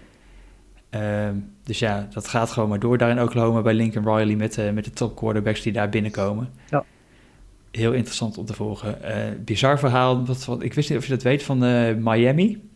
Uh, 0.90 1.28
dus 1.64 1.78
ja, 1.78 2.08
dat 2.12 2.28
gaat 2.28 2.50
gewoon 2.50 2.68
maar 2.68 2.78
door 2.78 2.98
daar 2.98 3.10
in 3.10 3.22
Oklahoma 3.22 3.62
bij 3.62 3.74
Lincoln 3.74 4.16
Riley 4.16 4.36
met, 4.36 4.58
uh, 4.58 4.70
met 4.70 4.84
de 4.84 4.90
top 4.90 5.16
quarterbacks 5.16 5.62
die 5.62 5.72
daar 5.72 5.88
binnenkomen. 5.88 6.48
Ja. 6.70 6.84
Heel 7.70 7.92
interessant 7.92 8.38
om 8.38 8.44
te 8.44 8.54
volgen. 8.54 8.98
bizar 9.44 9.78
verhaal, 9.78 10.26
wat, 10.26 10.44
wat, 10.44 10.62
ik 10.62 10.74
wist 10.74 10.88
niet 10.88 10.98
of 10.98 11.04
je 11.04 11.10
dat 11.10 11.22
weet, 11.22 11.42
van 11.42 11.58
Miami. 12.02 12.69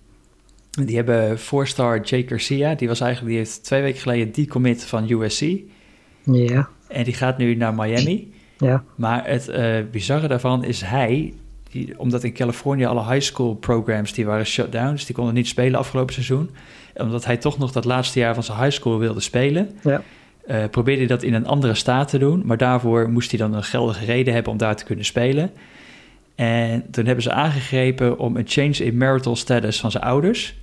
Die 0.83 0.97
hebben 0.97 1.39
four-star 1.39 2.01
Jake 2.01 2.29
Garcia. 2.29 2.75
Die 2.75 2.89
was 2.89 3.01
eigenlijk, 3.01 3.31
die 3.31 3.45
heeft 3.45 3.65
twee 3.65 3.83
weken 3.83 4.01
geleden 4.01 4.33
die 4.33 4.47
commit 4.47 4.85
van 4.85 5.11
USC. 5.11 5.45
Ja. 6.23 6.69
En 6.89 7.05
die 7.05 7.15
gaat 7.15 7.39
nu 7.39 7.55
naar 7.55 7.75
Miami. 7.75 8.33
Ja. 8.59 8.85
Maar 8.95 9.27
het 9.27 9.49
uh, 9.49 9.77
bizarre 9.91 10.29
daarvan 10.29 10.65
is 10.65 10.81
hij, 10.81 11.35
die, 11.71 11.99
omdat 11.99 12.25
in 12.25 12.33
Californië 12.33 12.85
alle 12.85 13.05
high 13.05 13.21
school 13.21 13.55
programs 13.55 14.13
die 14.13 14.27
waren 14.27 14.47
shut 14.47 14.73
down, 14.73 14.91
dus 14.91 15.07
die 15.07 15.15
konden 15.15 15.35
niet 15.35 15.49
spelen 15.49 15.79
afgelopen 15.79 16.15
seizoen. 16.15 16.51
Omdat 16.97 17.25
hij 17.25 17.37
toch 17.37 17.59
nog 17.59 17.73
dat 17.73 17.85
laatste 17.85 18.19
jaar 18.19 18.35
van 18.35 18.43
zijn 18.43 18.59
high 18.59 18.71
school 18.71 18.99
wilde 18.99 19.21
spelen. 19.21 19.71
Ja. 19.83 20.03
Uh, 20.47 20.65
probeerde 20.71 21.01
hij 21.01 21.09
dat 21.09 21.23
in 21.23 21.35
een 21.35 21.47
andere 21.47 21.75
staat 21.75 22.09
te 22.09 22.19
doen, 22.19 22.43
maar 22.45 22.57
daarvoor 22.57 23.11
moest 23.11 23.31
hij 23.31 23.39
dan 23.39 23.55
een 23.55 23.65
geldige 23.65 24.05
reden 24.05 24.35
hebben 24.35 24.53
om 24.53 24.59
daar 24.59 24.77
te 24.77 24.85
kunnen 24.85 25.05
spelen. 25.05 25.51
En 26.35 26.91
toen 26.91 27.07
hebben 27.07 27.25
ze 27.25 27.33
aangegrepen 27.33 28.19
om 28.19 28.37
een 28.37 28.47
change 28.47 28.75
in 28.85 28.97
marital 28.97 29.37
status 29.37 29.81
van 29.81 29.91
zijn 29.91 30.05
ouders. 30.05 30.55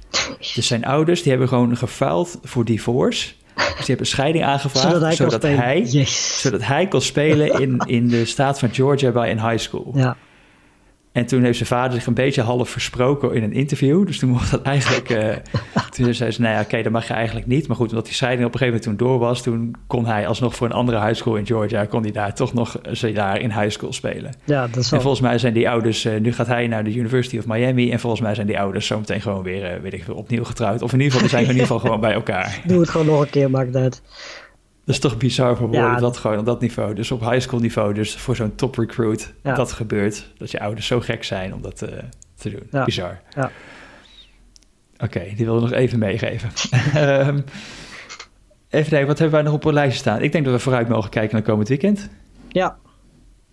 Dus 0.55 0.67
zijn 0.67 0.85
ouders 0.85 1.21
die 1.21 1.31
hebben 1.31 1.49
gewoon 1.49 1.77
gefaald 1.77 2.39
voor 2.43 2.65
divorce. 2.65 3.33
Dus 3.55 3.75
die 3.75 3.85
hebben 3.85 4.07
scheiding 4.07 4.45
aangevraagd 4.45 4.87
zodat 4.87 5.01
hij, 5.01 5.15
zodat 5.15 5.39
kon, 5.39 5.49
hij, 5.49 5.81
yes. 5.81 6.41
zodat 6.41 6.63
hij 6.63 6.87
kon 6.87 7.01
spelen 7.01 7.61
in, 7.61 7.77
in 7.85 8.07
de 8.07 8.25
staat 8.25 8.59
van 8.59 8.73
Georgia 8.73 9.11
bij 9.11 9.31
een 9.31 9.49
high 9.49 9.57
school. 9.57 9.91
Ja. 9.95 10.17
En 11.11 11.25
toen 11.25 11.43
heeft 11.43 11.57
zijn 11.57 11.69
vader 11.69 11.93
zich 11.93 12.05
een 12.05 12.13
beetje 12.13 12.41
half 12.41 12.69
versproken 12.69 13.33
in 13.33 13.43
een 13.43 13.53
interview. 13.53 14.05
Dus 14.05 14.19
toen 14.19 14.29
mocht 14.29 14.51
dat 14.51 14.61
eigenlijk. 14.61 15.09
Uh, 15.09 15.35
toen 15.95 16.13
zei 16.13 16.31
ze: 16.31 16.41
Nou 16.41 16.53
ja, 16.53 16.59
oké, 16.59 16.69
okay, 16.69 16.83
dat 16.83 16.91
mag 16.91 17.07
je 17.07 17.13
eigenlijk 17.13 17.47
niet. 17.47 17.67
Maar 17.67 17.77
goed, 17.77 17.89
omdat 17.89 18.05
die 18.05 18.13
scheiding 18.13 18.47
op 18.47 18.53
een 18.53 18.59
gegeven 18.59 18.81
moment 18.81 18.99
toen 18.99 19.07
door 19.07 19.19
was, 19.19 19.41
toen 19.41 19.75
kon 19.87 20.05
hij 20.05 20.27
alsnog 20.27 20.55
voor 20.55 20.67
een 20.67 20.73
andere 20.73 20.99
high 20.99 21.13
school 21.13 21.35
in 21.35 21.45
Georgia. 21.45 21.85
kon 21.85 22.01
hij 22.01 22.11
daar 22.11 22.35
toch 22.35 22.53
nog 22.53 22.79
zijn 22.91 23.13
jaar 23.13 23.39
in 23.39 23.51
high 23.51 23.69
school 23.69 23.93
spelen. 23.93 24.33
Ja, 24.43 24.67
dat 24.67 24.83
is 24.83 24.91
En 24.91 25.01
volgens 25.01 25.21
mij 25.21 25.37
zijn 25.37 25.53
die 25.53 25.69
ouders. 25.69 26.05
Uh, 26.05 26.19
nu 26.19 26.33
gaat 26.33 26.47
hij 26.47 26.67
naar 26.67 26.83
de 26.83 26.95
University 26.95 27.37
of 27.37 27.45
Miami. 27.45 27.91
En 27.91 27.99
volgens 27.99 28.21
mij 28.21 28.35
zijn 28.35 28.47
die 28.47 28.59
ouders 28.59 28.87
zometeen 28.87 29.21
gewoon 29.21 29.43
weer, 29.43 29.75
uh, 29.75 29.81
weet 29.81 29.93
ik 29.93 30.03
veel, 30.03 30.15
opnieuw 30.15 30.43
getrouwd. 30.43 30.81
Of 30.81 30.93
in 30.93 30.99
ieder 30.99 31.13
geval, 31.13 31.29
zijn 31.29 31.43
in 31.43 31.49
ieder 31.49 31.65
geval 31.65 31.79
gewoon 31.79 31.99
bij 31.99 32.13
elkaar. 32.13 32.61
Doe 32.65 32.79
het 32.79 32.89
gewoon 32.89 33.07
nog 33.07 33.21
een 33.21 33.29
keer, 33.29 33.49
maakt 33.49 33.73
het. 33.73 34.01
Dat 34.85 34.95
is 34.95 35.01
toch 35.01 35.17
bizar 35.17 35.57
voor 35.57 35.67
woorden, 35.67 35.91
ja, 35.91 35.99
dat 35.99 36.17
gewoon 36.17 36.37
op 36.37 36.45
dat 36.45 36.61
niveau. 36.61 36.93
Dus 36.93 37.11
op 37.11 37.19
high 37.19 37.39
school 37.39 37.59
niveau, 37.59 37.93
dus 37.93 38.15
voor 38.15 38.35
zo'n 38.35 38.55
top 38.55 38.75
recruit, 38.75 39.33
ja. 39.43 39.53
dat 39.53 39.71
gebeurt. 39.71 40.31
Dat 40.37 40.51
je 40.51 40.59
ouders 40.59 40.87
zo 40.87 40.99
gek 40.99 41.23
zijn 41.23 41.53
om 41.53 41.61
dat 41.61 41.81
uh, 41.81 41.89
te 42.35 42.49
doen. 42.49 42.67
Ja. 42.71 42.85
Bizar. 42.85 43.21
Ja. 43.35 43.51
Oké, 44.93 45.03
okay, 45.03 45.33
die 45.35 45.45
wilde 45.45 45.61
nog 45.61 45.71
even 45.71 45.99
meegeven. 45.99 46.49
um, 47.27 47.43
even 48.69 48.89
kijken, 48.89 49.07
wat 49.07 49.19
hebben 49.19 49.35
wij 49.35 49.41
nog 49.41 49.53
op 49.53 49.65
een 49.65 49.73
lijstje 49.73 49.99
staan? 49.99 50.21
Ik 50.21 50.31
denk 50.31 50.45
dat 50.45 50.53
we 50.53 50.59
vooruit 50.59 50.89
mogen 50.89 51.09
kijken 51.09 51.35
naar 51.35 51.45
komend 51.45 51.67
weekend. 51.67 52.09
Ja. 52.47 52.77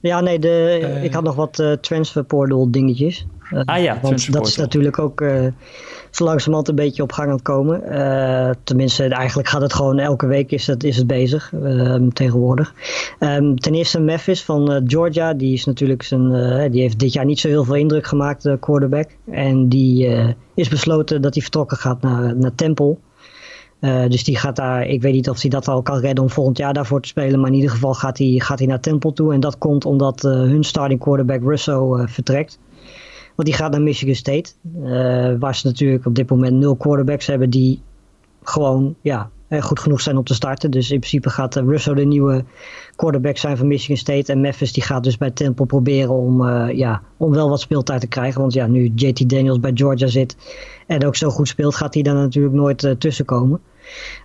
Ja, 0.00 0.20
nee, 0.20 0.38
de, 0.38 0.78
uh, 0.82 1.04
ik 1.04 1.12
had 1.12 1.22
nog 1.22 1.34
wat 1.34 1.58
uh, 1.58 1.72
transfer 1.72 2.24
portal 2.24 2.70
dingetjes. 2.70 3.26
Uh, 3.52 3.60
ah 3.64 3.82
ja, 3.82 3.98
want 4.02 4.32
dat 4.32 4.46
is 4.46 4.56
natuurlijk 4.56 4.98
ook 4.98 5.22
zo 6.10 6.24
langzamerhand 6.24 6.68
een 6.68 6.74
beetje 6.74 7.02
op 7.02 7.12
gang 7.12 7.28
aan 7.28 7.34
het 7.34 7.42
komen. 7.42 7.82
Uh, 7.92 8.50
tenminste, 8.64 9.04
eigenlijk 9.04 9.48
gaat 9.48 9.60
het 9.60 9.72
gewoon 9.72 9.98
elke 9.98 10.26
week 10.26 10.50
is 10.50 10.66
het, 10.66 10.84
is 10.84 10.96
het 10.96 11.06
bezig 11.06 11.52
uh, 11.52 11.94
tegenwoordig. 12.12 12.74
Um, 13.20 13.58
ten 13.58 13.74
eerste 13.74 14.00
Memphis 14.00 14.44
van 14.44 14.72
uh, 14.72 14.80
Georgia, 14.84 15.34
die 15.34 15.52
is 15.52 15.64
natuurlijk 15.64 16.02
zijn, 16.02 16.30
die 16.70 16.80
heeft 16.80 16.98
dit 16.98 17.12
jaar 17.12 17.24
niet 17.24 17.40
zo 17.40 17.48
heel 17.48 17.64
veel 17.64 17.74
indruk 17.74 18.06
gemaakt, 18.06 18.42
de 18.42 18.58
quarterback. 18.58 19.08
En 19.30 19.68
die 19.68 20.08
is 20.54 20.68
besloten 20.68 21.22
dat 21.22 21.34
hij 21.34 21.42
vertrokken 21.42 21.76
gaat 21.76 22.02
naar, 22.02 22.36
naar 22.36 22.54
Temple. 22.54 22.96
dus 24.08 24.24
die 24.24 24.36
gaat 24.36 24.56
daar, 24.56 24.86
ik 24.86 25.02
weet 25.02 25.12
niet 25.12 25.28
of 25.28 25.40
hij 25.40 25.50
dat 25.50 25.68
al 25.68 25.82
kan 25.82 25.98
redden 25.98 26.24
om 26.24 26.30
volgend 26.30 26.58
jaar 26.58 26.72
daarvoor 26.72 27.00
te 27.00 27.08
spelen. 27.08 27.40
Maar 27.40 27.48
in 27.48 27.56
ieder 27.56 27.70
geval 27.70 27.94
gaat 27.94 28.18
hij, 28.18 28.34
gaat 28.38 28.58
hij 28.58 28.68
naar 28.68 28.80
Temple 28.80 29.12
toe. 29.12 29.32
En 29.32 29.40
dat 29.40 29.58
komt 29.58 29.84
omdat 29.84 30.22
hun 30.22 30.64
starting 30.64 31.00
quarterback 31.00 31.42
Russo 31.42 32.04
vertrekt. 32.06 32.58
Want 33.38 33.50
die 33.50 33.58
gaat 33.58 33.70
naar 33.70 33.82
Michigan 33.82 34.14
State. 34.14 34.52
Uh, 34.76 35.34
waar 35.38 35.54
ze 35.54 35.66
natuurlijk 35.66 36.06
op 36.06 36.14
dit 36.14 36.30
moment 36.30 36.52
nul 36.52 36.76
quarterbacks 36.76 37.26
hebben 37.26 37.50
die 37.50 37.80
gewoon 38.42 38.94
ja, 39.00 39.30
goed 39.60 39.80
genoeg 39.80 40.00
zijn 40.00 40.16
om 40.16 40.24
te 40.24 40.34
starten. 40.34 40.70
Dus 40.70 40.90
in 40.90 40.98
principe 40.98 41.30
gaat 41.30 41.56
uh, 41.56 41.64
Russo 41.64 41.94
de 41.94 42.04
nieuwe 42.04 42.44
quarterback 42.96 43.36
zijn 43.36 43.56
van 43.56 43.66
Michigan 43.66 43.96
State. 43.96 44.32
En 44.32 44.40
Memphis 44.40 44.72
die 44.72 44.82
gaat 44.82 45.04
dus 45.04 45.16
bij 45.16 45.30
Temple 45.30 45.66
proberen 45.66 46.10
om, 46.10 46.48
ja, 46.70 47.02
om 47.16 47.30
wel 47.30 47.48
wat 47.48 47.60
speeltijd 47.60 48.00
te 48.00 48.06
krijgen. 48.06 48.40
Want 48.40 48.52
ja, 48.52 48.66
nu 48.66 48.92
JT 48.94 49.30
Daniels 49.30 49.60
bij 49.60 49.72
Georgia 49.74 50.06
zit 50.06 50.36
en 50.86 51.06
ook 51.06 51.16
zo 51.16 51.30
goed 51.30 51.48
speelt, 51.48 51.74
gaat 51.74 51.94
hij 51.94 52.02
daar 52.02 52.14
natuurlijk 52.14 52.54
nooit 52.54 52.96
tussenkomen. 52.98 53.60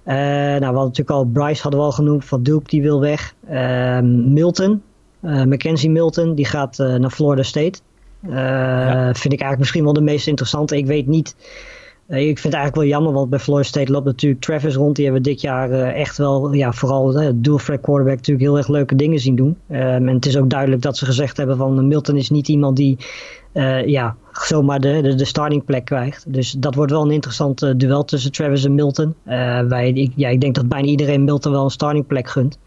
nou, 0.05 0.59
we 0.59 0.66
hadden 0.66 0.84
natuurlijk 0.84 1.09
al 1.09 1.26
Bryce 1.26 1.61
hadden 1.61 1.80
we 1.80 1.86
al 1.86 1.91
genoemd 1.91 2.26
van 2.26 2.43
Duke, 2.43 2.70
die 2.70 2.82
wil 2.82 2.99
weg. 2.99 3.36
Ehm, 3.47 4.34
Milton, 4.34 4.82
Mackenzie 5.22 5.89
Milton, 5.89 6.36
die 6.36 6.45
gaat 6.45 6.78
naar 6.78 7.11
Florida 7.11 7.43
State. 7.43 7.80
Uh, 8.26 8.36
ja. 8.36 9.03
Vind 9.03 9.34
ik 9.34 9.41
eigenlijk 9.41 9.59
misschien 9.59 9.84
wel 9.84 9.93
de 9.93 10.01
meest 10.01 10.28
interessante. 10.28 10.78
Ik 10.78 10.86
weet 10.86 11.07
niet. 11.07 11.36
Uh, 12.07 12.19
ik 12.19 12.39
vind 12.39 12.53
het 12.53 12.53
eigenlijk 12.53 12.76
wel 12.76 12.86
jammer, 12.86 13.13
want 13.13 13.30
bij 13.30 13.39
Florida 13.39 13.67
State 13.67 13.91
loopt 13.91 14.05
natuurlijk 14.05 14.41
Travis 14.41 14.76
rond. 14.76 14.95
Die 14.95 15.05
hebben 15.05 15.24
dit 15.24 15.41
jaar 15.41 15.69
uh, 15.69 15.99
echt 15.99 16.17
wel, 16.17 16.53
ja, 16.53 16.71
vooral 16.71 17.21
uh, 17.21 17.30
dual 17.36 17.57
quarterback 17.57 18.15
natuurlijk 18.15 18.45
heel 18.45 18.57
erg 18.57 18.67
leuke 18.67 18.95
dingen 18.95 19.19
zien 19.19 19.36
doen. 19.36 19.57
Um, 19.69 19.78
en 19.78 20.07
het 20.07 20.26
is 20.26 20.38
ook 20.38 20.49
duidelijk 20.49 20.82
dat 20.82 20.97
ze 20.97 21.05
gezegd 21.05 21.38
hebben 21.38 21.57
van 21.57 21.88
Milton 21.88 22.17
is 22.17 22.30
niet 22.30 22.47
iemand 22.47 22.78
die 22.78 22.97
ja, 23.86 24.15
zomaar 24.32 24.80
de, 24.80 25.15
de, 25.15 25.26
starting 25.26 25.65
plek 25.65 25.86
krijgt. 25.86 26.34
Dus 26.34 26.51
dat 26.51 26.76
wordt 26.76 26.91
wel 26.91 27.01
een 27.01 27.11
interessant 27.11 27.80
duel 27.80 28.05
tussen 28.05 28.32
Travis 28.32 28.65
en 28.65 28.76
Milton. 28.76 29.15
wij, 29.67 29.91
ik, 29.93 30.11
ja, 30.15 30.30
ik 30.30 30.41
denk 30.41 30.55
dat 30.55 30.67
bijna 30.67 30.88
iedereen 30.88 31.24
Milton 31.24 31.51
wel 31.51 31.63
een 31.63 31.69
starting 31.69 32.07
plek 32.07 32.30
gunt. 32.30 32.57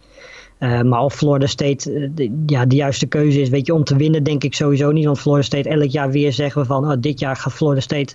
Uh, 0.59 0.82
maar 0.82 1.00
of 1.00 1.14
Florida 1.14 1.46
State 1.46 1.92
uh, 1.92 2.09
de, 2.14 2.42
ja, 2.46 2.66
de 2.66 2.76
juiste 2.76 3.07
keuze 3.07 3.40
is, 3.40 3.48
weet 3.48 3.66
je, 3.66 3.74
om 3.74 3.84
te 3.84 3.96
winnen 3.96 4.22
denk 4.22 4.44
ik 4.44 4.54
sowieso 4.54 4.90
niet. 4.90 5.04
Want 5.04 5.20
Florida 5.20 5.46
State 5.46 5.68
elk 5.68 5.90
jaar 5.90 6.11
weer 6.11 6.32
zeggen 6.32 6.61
we 6.61 6.66
van, 6.66 6.90
oh, 6.90 6.96
dit 7.00 7.20
jaar 7.20 7.36
gaat 7.36 7.52
Florida 7.52 7.80
State 7.80 8.14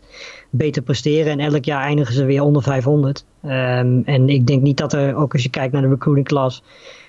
beter 0.50 0.82
presteren. 0.82 1.32
En 1.32 1.40
elk 1.40 1.66
jaar 1.66 1.84
eindigen 1.84 2.14
ze 2.14 2.26
weer 2.26 2.42
onder 2.42 2.64
500. 2.64 3.26
Um, 3.44 3.50
en 4.06 4.30
ik 4.30 4.48
denk 4.48 4.62
niet 4.62 4.78
dat 4.78 4.94
er, 4.94 5.16
ook 5.16 5.34
als 5.34 5.44
je 5.44 5.50
kijkt 5.50 5.74
naar 5.74 5.82
de 5.82 5.88
recruiting 5.88 6.28
class 6.28 6.64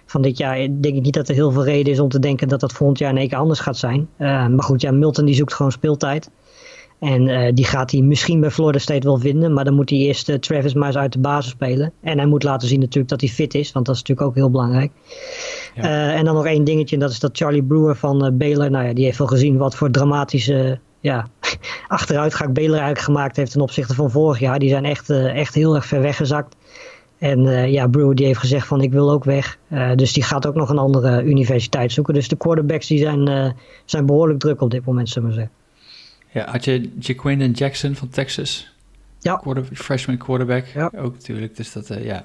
van 0.07 0.23
dit 0.23 0.39
jaar, 0.39 0.57
denk 0.57 0.95
ik 0.95 1.03
niet 1.03 1.15
dat 1.15 1.29
er 1.29 1.35
heel 1.35 1.53
veel 1.53 1.65
reden 1.65 1.93
is 1.93 2.01
om 2.01 2.09
te 2.09 2.19
denken 2.19 2.49
dat 2.49 2.61
dat 2.61 2.73
volgend 2.73 2.99
jaar 2.99 3.11
in 3.11 3.17
één 3.17 3.29
keer 3.29 3.39
anders 3.39 3.61
gaat 3.61 3.77
zijn. 3.77 4.09
Uh, 4.19 4.29
maar 4.47 4.63
goed, 4.63 4.81
ja, 4.81 4.91
Milton 4.91 5.25
die 5.25 5.35
zoekt 5.35 5.55
gewoon 5.55 5.73
speeltijd. 5.73 6.31
En 7.03 7.29
uh, 7.29 7.49
die 7.55 7.65
gaat 7.65 7.91
hij 7.91 8.01
misschien 8.01 8.41
bij 8.41 8.51
Florida 8.51 8.79
State 8.79 9.07
wel 9.07 9.19
vinden. 9.19 9.53
Maar 9.53 9.65
dan 9.65 9.75
moet 9.75 9.91
hij 9.91 9.99
eerst 9.99 10.29
uh, 10.29 10.37
Travis 10.37 10.75
maar 10.75 10.87
eens 10.87 10.97
uit 10.97 11.13
de 11.13 11.19
basis 11.19 11.51
spelen. 11.51 11.93
En 12.01 12.19
hij 12.19 12.27
moet 12.27 12.43
laten 12.43 12.69
zien 12.69 12.81
natuurlijk 12.81 13.09
dat 13.09 13.21
hij 13.21 13.31
fit 13.31 13.55
is. 13.55 13.73
Want 13.73 13.87
dat 13.87 13.95
is 13.95 14.01
natuurlijk 14.01 14.29
ook 14.29 14.35
heel 14.35 14.51
belangrijk. 14.51 14.93
Ja. 15.75 15.83
Uh, 15.83 16.19
en 16.19 16.25
dan 16.25 16.35
nog 16.35 16.47
één 16.47 16.65
dingetje. 16.65 16.95
En 16.95 17.01
dat 17.01 17.11
is 17.11 17.21
dat 17.21 17.37
Charlie 17.37 17.63
Brewer 17.63 17.97
van 17.97 18.37
Baylor. 18.39 18.71
Nou 18.71 18.87
ja, 18.87 18.93
die 18.93 19.05
heeft 19.05 19.19
wel 19.19 19.27
gezien 19.27 19.57
wat 19.57 19.75
voor 19.75 19.91
dramatische 19.91 20.79
ja, 21.01 21.27
achteruitgang 21.89 22.55
Baylor 22.55 22.79
eigenlijk 22.79 23.05
gemaakt 23.05 23.37
heeft 23.37 23.53
ten 23.53 23.61
opzichte 23.61 23.95
van 23.95 24.11
vorig 24.11 24.39
jaar. 24.39 24.59
Die 24.59 24.69
zijn 24.69 24.85
echt, 24.85 25.11
echt 25.11 25.55
heel 25.55 25.75
erg 25.75 25.87
ver 25.87 26.01
weggezakt. 26.01 26.57
En 27.19 27.71
ja, 27.71 27.87
Brewer 27.87 28.15
die 28.15 28.27
heeft 28.27 28.39
gezegd 28.39 28.67
van 28.67 28.81
ik 28.81 28.93
wil 28.93 29.11
ook 29.11 29.25
weg. 29.25 29.59
dus 29.95 30.13
die 30.13 30.23
gaat 30.23 30.47
ook 30.47 30.55
nog 30.55 30.71
een 30.71 30.79
andere 30.79 31.23
universiteit 31.23 31.93
zoeken. 31.93 32.15
Dus 32.15 32.29
de 32.29 32.37
quarterbacks 32.37 32.87
die 32.87 32.99
zijn, 32.99 33.55
zijn 33.85 34.07
behoorlijk 34.07 34.39
druk 34.39 34.61
op 34.61 34.71
dit 34.71 34.85
moment, 34.85 35.09
zullen 35.09 35.29
we 35.29 35.35
zeggen. 35.35 35.62
Ja, 36.33 36.51
had 36.51 36.65
je 36.65 36.91
Jaquindon 36.99 37.51
Jackson 37.51 37.95
van 37.95 38.09
Texas? 38.09 38.73
Ja. 39.19 39.37
Quarter, 39.37 39.65
freshman 39.73 40.17
quarterback. 40.17 40.67
Ja. 40.67 40.91
Ook 40.97 41.13
natuurlijk. 41.13 41.57
Dus 41.57 41.73
dat, 41.73 41.89
ja. 41.89 42.25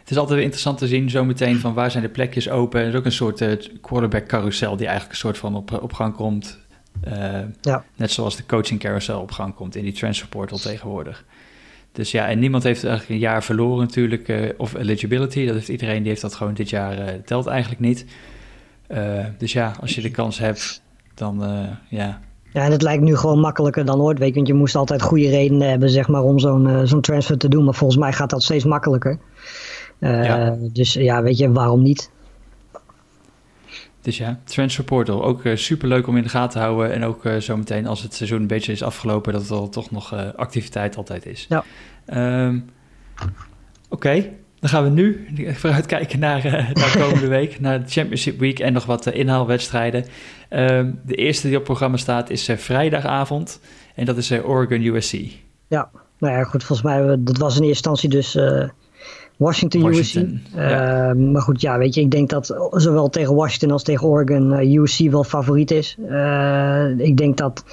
Het 0.00 0.10
is 0.10 0.16
altijd 0.16 0.34
weer 0.34 0.44
interessant 0.44 0.78
te 0.78 0.86
zien 0.86 1.10
zometeen 1.10 1.58
van 1.58 1.74
waar 1.74 1.90
zijn 1.90 2.02
de 2.02 2.08
plekjes 2.08 2.48
open. 2.48 2.80
Er 2.80 2.88
is 2.88 2.94
ook 2.94 3.04
een 3.04 3.12
soort 3.12 3.70
quarterback 3.80 4.26
carousel 4.26 4.76
die 4.76 4.86
eigenlijk 4.86 5.14
een 5.14 5.20
soort 5.20 5.38
van 5.38 5.54
op, 5.54 5.82
op 5.82 5.92
gang 5.92 6.14
komt. 6.14 6.58
ja. 7.60 7.84
Net 7.96 8.10
zoals 8.10 8.36
de 8.36 8.46
coaching 8.46 8.80
carousel 8.80 9.20
op 9.20 9.30
gang 9.30 9.54
komt 9.54 9.76
in 9.76 9.84
die 9.84 9.92
transfer 9.92 10.28
portal 10.28 10.58
tegenwoordig. 10.58 11.24
Dus 11.92 12.10
ja, 12.10 12.28
en 12.28 12.38
niemand 12.38 12.62
heeft 12.62 12.84
eigenlijk 12.84 13.14
een 13.14 13.28
jaar 13.28 13.44
verloren 13.44 13.86
natuurlijk. 13.86 14.28
Uh, 14.28 14.48
of 14.56 14.74
eligibility, 14.74 15.46
dat 15.46 15.54
heeft 15.54 15.68
iedereen, 15.68 15.98
die 15.98 16.08
heeft 16.08 16.20
dat 16.20 16.34
gewoon 16.34 16.54
dit 16.54 16.70
jaar, 16.70 16.98
uh, 16.98 17.04
telt 17.24 17.46
eigenlijk 17.46 17.80
niet. 17.80 18.04
Dus 19.38 19.52
ja, 19.52 19.74
als 19.80 19.94
je 19.94 20.00
de 20.00 20.10
kans 20.10 20.38
hebt, 20.38 20.82
dan 21.14 21.66
ja. 21.88 22.20
Ja, 22.52 22.64
en 22.64 22.70
het 22.72 22.82
lijkt 22.82 23.02
nu 23.02 23.16
gewoon 23.16 23.40
makkelijker 23.40 23.84
dan 23.84 24.00
ooit, 24.00 24.18
weet 24.18 24.28
je. 24.28 24.34
Want 24.34 24.46
je 24.46 24.54
moest 24.54 24.74
altijd 24.74 25.02
goede 25.02 25.28
redenen 25.28 25.68
hebben, 25.68 25.90
zeg 25.90 26.08
maar, 26.08 26.22
om 26.22 26.38
zo'n 26.38 26.86
zo'n 26.86 27.00
transfer 27.00 27.38
te 27.38 27.48
doen. 27.48 27.64
Maar 27.64 27.74
volgens 27.74 28.00
mij 28.00 28.12
gaat 28.12 28.30
dat 28.30 28.42
steeds 28.42 28.64
makkelijker. 28.64 29.18
Ja. 29.98 30.56
Dus 30.72 30.92
ja, 30.92 31.22
weet 31.22 31.38
je, 31.38 31.52
waarom 31.52 31.82
niet? 31.82 32.10
Dus 34.00 34.18
ja, 34.18 34.40
Transfer 34.44 34.84
Portal. 34.84 35.24
Ook 35.24 35.44
uh, 35.44 35.56
super 35.56 35.88
leuk 35.88 36.06
om 36.06 36.16
in 36.16 36.22
de 36.22 36.28
gaten 36.28 36.50
te 36.50 36.58
houden. 36.58 36.92
En 36.92 37.04
ook 37.04 37.22
zometeen 37.38 37.86
als 37.86 38.02
het 38.02 38.14
seizoen 38.14 38.40
een 38.40 38.46
beetje 38.46 38.72
is 38.72 38.82
afgelopen, 38.82 39.32
dat 39.32 39.50
er 39.50 39.70
toch 39.70 39.90
nog 39.90 40.14
activiteit 40.36 40.96
altijd 40.96 41.26
is. 41.26 41.46
Ja. 41.48 41.64
Um, 42.46 42.64
Oké, 43.22 43.32
okay. 43.88 44.36
Dan 44.60 44.70
gaan 44.70 44.84
we 44.84 44.90
nu 44.90 45.26
vooruitkijken 45.52 46.18
naar, 46.18 46.72
naar 46.74 46.96
komende 46.98 47.28
week, 47.38 47.60
naar 47.60 47.84
de 47.84 47.90
Championship 47.90 48.38
Week 48.38 48.58
en 48.58 48.72
nog 48.72 48.86
wat 48.86 49.06
inhaalwedstrijden. 49.06 50.04
Um, 50.50 51.00
de 51.06 51.14
eerste 51.14 51.48
die 51.48 51.56
op 51.56 51.64
programma 51.64 51.96
staat 51.96 52.30
is 52.30 52.50
vrijdagavond 52.56 53.60
en 53.94 54.04
dat 54.04 54.16
is 54.16 54.32
Oregon 54.32 54.94
USC. 54.94 55.14
Ja, 55.68 55.90
nou 56.18 56.34
ja, 56.34 56.44
goed, 56.44 56.64
volgens 56.64 56.88
mij, 56.88 57.16
dat 57.18 57.36
was 57.36 57.56
in 57.56 57.62
eerste 57.62 57.90
instantie 57.90 58.08
dus 58.08 58.34
Washington, 59.36 59.82
Washington 59.82 60.34
USC. 60.34 60.54
Ja. 60.54 61.10
Uh, 61.14 61.32
maar 61.32 61.42
goed, 61.42 61.60
ja, 61.60 61.78
weet 61.78 61.94
je, 61.94 62.00
ik 62.00 62.10
denk 62.10 62.30
dat 62.30 62.56
zowel 62.70 63.08
tegen 63.08 63.34
Washington 63.34 63.70
als 63.70 63.82
tegen 63.82 64.08
Oregon 64.08 64.52
USC 64.52 65.10
wel 65.10 65.24
favoriet 65.24 65.70
is. 65.70 65.96
Ik 66.98 67.16
denk 67.16 67.36
dat 67.36 67.64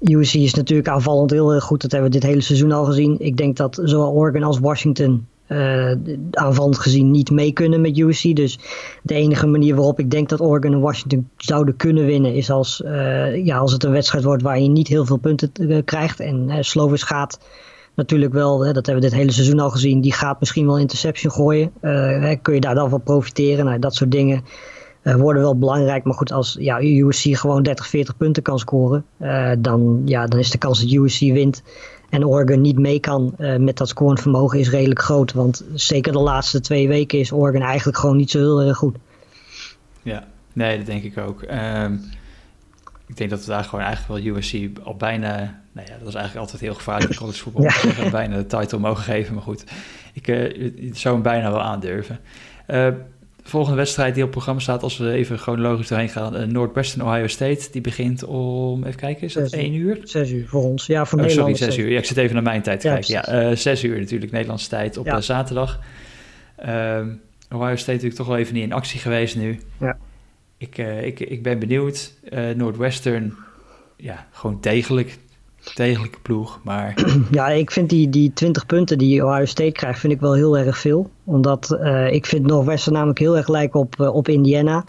USC 0.00 0.34
is 0.34 0.54
natuurlijk 0.54 0.88
aanvallend 0.88 1.30
heel 1.30 1.52
erg 1.52 1.64
goed. 1.64 1.82
Dat 1.82 1.92
hebben 1.92 2.10
we 2.10 2.18
dit 2.18 2.28
hele 2.28 2.40
seizoen 2.40 2.72
al 2.72 2.84
gezien. 2.84 3.16
Ik 3.18 3.36
denk 3.36 3.56
dat 3.56 3.80
zowel 3.82 4.12
Oregon 4.12 4.42
als 4.42 4.58
Washington 4.58 5.26
uh, 5.48 5.92
gezien 6.70 7.10
niet 7.10 7.30
mee 7.30 7.52
kunnen 7.52 7.80
met 7.80 7.98
USC. 7.98 8.34
Dus 8.34 8.58
de 9.02 9.14
enige 9.14 9.46
manier 9.46 9.74
waarop 9.74 9.98
ik 9.98 10.10
denk 10.10 10.28
dat 10.28 10.40
Oregon 10.40 10.72
en 10.72 10.80
Washington 10.80 11.28
zouden 11.36 11.76
kunnen 11.76 12.06
winnen 12.06 12.34
is 12.34 12.50
als, 12.50 12.82
uh, 12.84 13.44
ja, 13.44 13.56
als 13.56 13.72
het 13.72 13.84
een 13.84 13.90
wedstrijd 13.90 14.24
wordt 14.24 14.42
waar 14.42 14.60
je 14.60 14.68
niet 14.68 14.88
heel 14.88 15.04
veel 15.04 15.16
punten 15.16 15.84
krijgt. 15.84 16.20
En 16.20 16.48
uh, 16.48 16.56
Slovis 16.60 17.02
gaat 17.02 17.38
natuurlijk 17.94 18.32
wel, 18.32 18.64
hè, 18.64 18.72
dat 18.72 18.86
hebben 18.86 19.04
we 19.04 19.10
dit 19.10 19.18
hele 19.18 19.32
seizoen 19.32 19.60
al 19.60 19.70
gezien, 19.70 20.00
die 20.00 20.12
gaat 20.12 20.40
misschien 20.40 20.66
wel 20.66 20.78
interception 20.78 21.32
gooien. 21.32 21.72
Uh, 21.82 22.34
kun 22.42 22.54
je 22.54 22.60
daar 22.60 22.74
dan 22.74 22.90
van 22.90 23.02
profiteren? 23.02 23.64
Nou, 23.64 23.78
dat 23.78 23.94
soort 23.94 24.10
dingen 24.10 24.42
worden 25.02 25.42
wel 25.42 25.58
belangrijk. 25.58 26.04
Maar 26.04 26.14
goed, 26.14 26.32
als 26.32 26.56
ja, 26.60 26.82
USC 26.82 27.36
gewoon 27.36 27.62
30, 27.62 27.86
40 27.86 28.16
punten 28.16 28.42
kan 28.42 28.58
scoren, 28.58 29.04
dan, 29.58 30.02
ja, 30.04 30.26
dan 30.26 30.38
is 30.38 30.50
de 30.50 30.58
kans 30.58 30.80
dat 30.80 30.92
USC 30.92 31.20
wint 31.20 31.62
en 32.14 32.26
Oregon 32.26 32.60
niet 32.60 32.78
mee 32.78 33.00
kan 33.00 33.34
met 33.58 33.76
dat 33.76 33.88
scorend 33.88 34.20
vermogen 34.20 34.58
is 34.58 34.70
redelijk 34.70 35.00
groot. 35.00 35.32
Want 35.32 35.64
zeker 35.74 36.12
de 36.12 36.18
laatste 36.18 36.60
twee 36.60 36.88
weken 36.88 37.18
is 37.18 37.32
Oregon 37.32 37.62
eigenlijk 37.62 37.98
gewoon 37.98 38.16
niet 38.16 38.30
zo 38.30 38.38
heel 38.38 38.62
erg 38.62 38.76
goed. 38.76 38.96
Ja, 40.02 40.26
nee, 40.52 40.76
dat 40.76 40.86
denk 40.86 41.02
ik 41.02 41.18
ook. 41.18 41.42
Um, 41.42 42.04
ik 43.06 43.16
denk 43.16 43.30
dat 43.30 43.44
we 43.44 43.50
daar 43.50 43.64
gewoon 43.64 43.84
eigenlijk 43.84 44.24
wel 44.24 44.36
USC 44.36 44.54
al 44.82 44.96
bijna 44.96 45.62
nou 45.74 45.86
ja, 45.86 45.98
dat 45.98 46.08
is 46.08 46.14
eigenlijk 46.14 46.46
altijd 46.46 46.60
heel 46.60 46.74
gevaarlijk 46.74 47.16
college 47.16 47.38
voetbal. 47.38 47.62
Ja. 48.04 48.10
bijna 48.10 48.36
de 48.36 48.46
title 48.46 48.78
mogen 48.78 49.04
geven, 49.04 49.34
maar 49.34 49.42
goed. 49.42 49.64
Ik 50.12 50.28
uh, 50.28 50.92
zou 50.92 51.14
hem 51.14 51.22
bijna 51.22 51.50
wel 51.50 51.62
aandurven. 51.62 52.18
De 53.44 53.50
volgende 53.50 53.76
wedstrijd 53.76 54.14
die 54.14 54.22
op 54.22 54.28
het 54.28 54.36
programma 54.36 54.60
staat, 54.60 54.82
als 54.82 54.96
we 54.96 55.10
even 55.10 55.38
chronologisch 55.38 55.88
doorheen 55.88 56.08
gaan, 56.08 56.36
uh, 56.36 56.46
Northwestern 56.46 57.06
Ohio 57.06 57.26
State. 57.26 57.68
Die 57.70 57.80
begint 57.80 58.24
om, 58.24 58.84
even 58.84 59.00
kijken, 59.00 59.22
is 59.22 59.32
dat 59.32 59.52
1 59.52 59.74
uur? 59.74 60.00
6 60.02 60.30
uur 60.30 60.48
voor 60.48 60.62
ons, 60.62 60.86
ja, 60.86 61.04
voor 61.04 61.20
oh, 61.20 61.28
Sorry, 61.28 61.54
6 61.54 61.78
uur. 61.78 61.88
Ja, 61.88 61.98
ik 61.98 62.04
zit 62.04 62.16
even 62.16 62.34
naar 62.34 62.42
mijn 62.42 62.62
tijd 62.62 62.80
te 62.80 62.88
ja, 62.88 62.94
kijken. 62.94 63.48
Ja, 63.48 63.54
6 63.54 63.84
uur 63.84 63.98
natuurlijk, 63.98 64.32
Nederlandse 64.32 64.68
tijd 64.68 64.96
op 64.96 65.06
ja. 65.06 65.20
zaterdag. 65.20 65.80
Ehm, 66.56 67.08
Ohio 67.50 67.76
State 67.76 67.92
natuurlijk 67.92 68.16
toch 68.16 68.26
wel 68.26 68.36
even 68.36 68.54
niet 68.54 68.62
in 68.62 68.72
actie 68.72 69.00
geweest 69.00 69.36
nu. 69.36 69.60
Ja. 69.80 69.98
Ik, 70.58 70.78
ik, 70.78 71.20
ik 71.20 71.42
ben 71.42 71.58
benieuwd. 71.58 72.12
Northwestern, 72.56 73.34
ja, 73.96 74.26
gewoon 74.30 74.58
degelijk 74.60 75.18
degelijke 75.74 76.18
ploeg, 76.22 76.60
maar... 76.62 76.94
Ja, 77.30 77.48
ik 77.48 77.70
vind 77.70 77.90
die, 77.90 78.08
die 78.08 78.32
20 78.32 78.66
punten 78.66 78.98
die 78.98 79.24
Ohio 79.24 79.44
State 79.44 79.72
krijgt, 79.72 80.00
vind 80.00 80.12
ik 80.12 80.20
wel 80.20 80.34
heel 80.34 80.58
erg 80.58 80.78
veel. 80.78 81.10
Omdat 81.24 81.78
uh, 81.80 82.12
ik 82.12 82.26
vind 82.26 82.46
Northwestern 82.46 82.94
namelijk 82.94 83.18
heel 83.18 83.36
erg 83.36 83.48
lijken 83.48 83.80
op, 83.80 83.94
uh, 84.00 84.14
op 84.14 84.28
Indiana. 84.28 84.84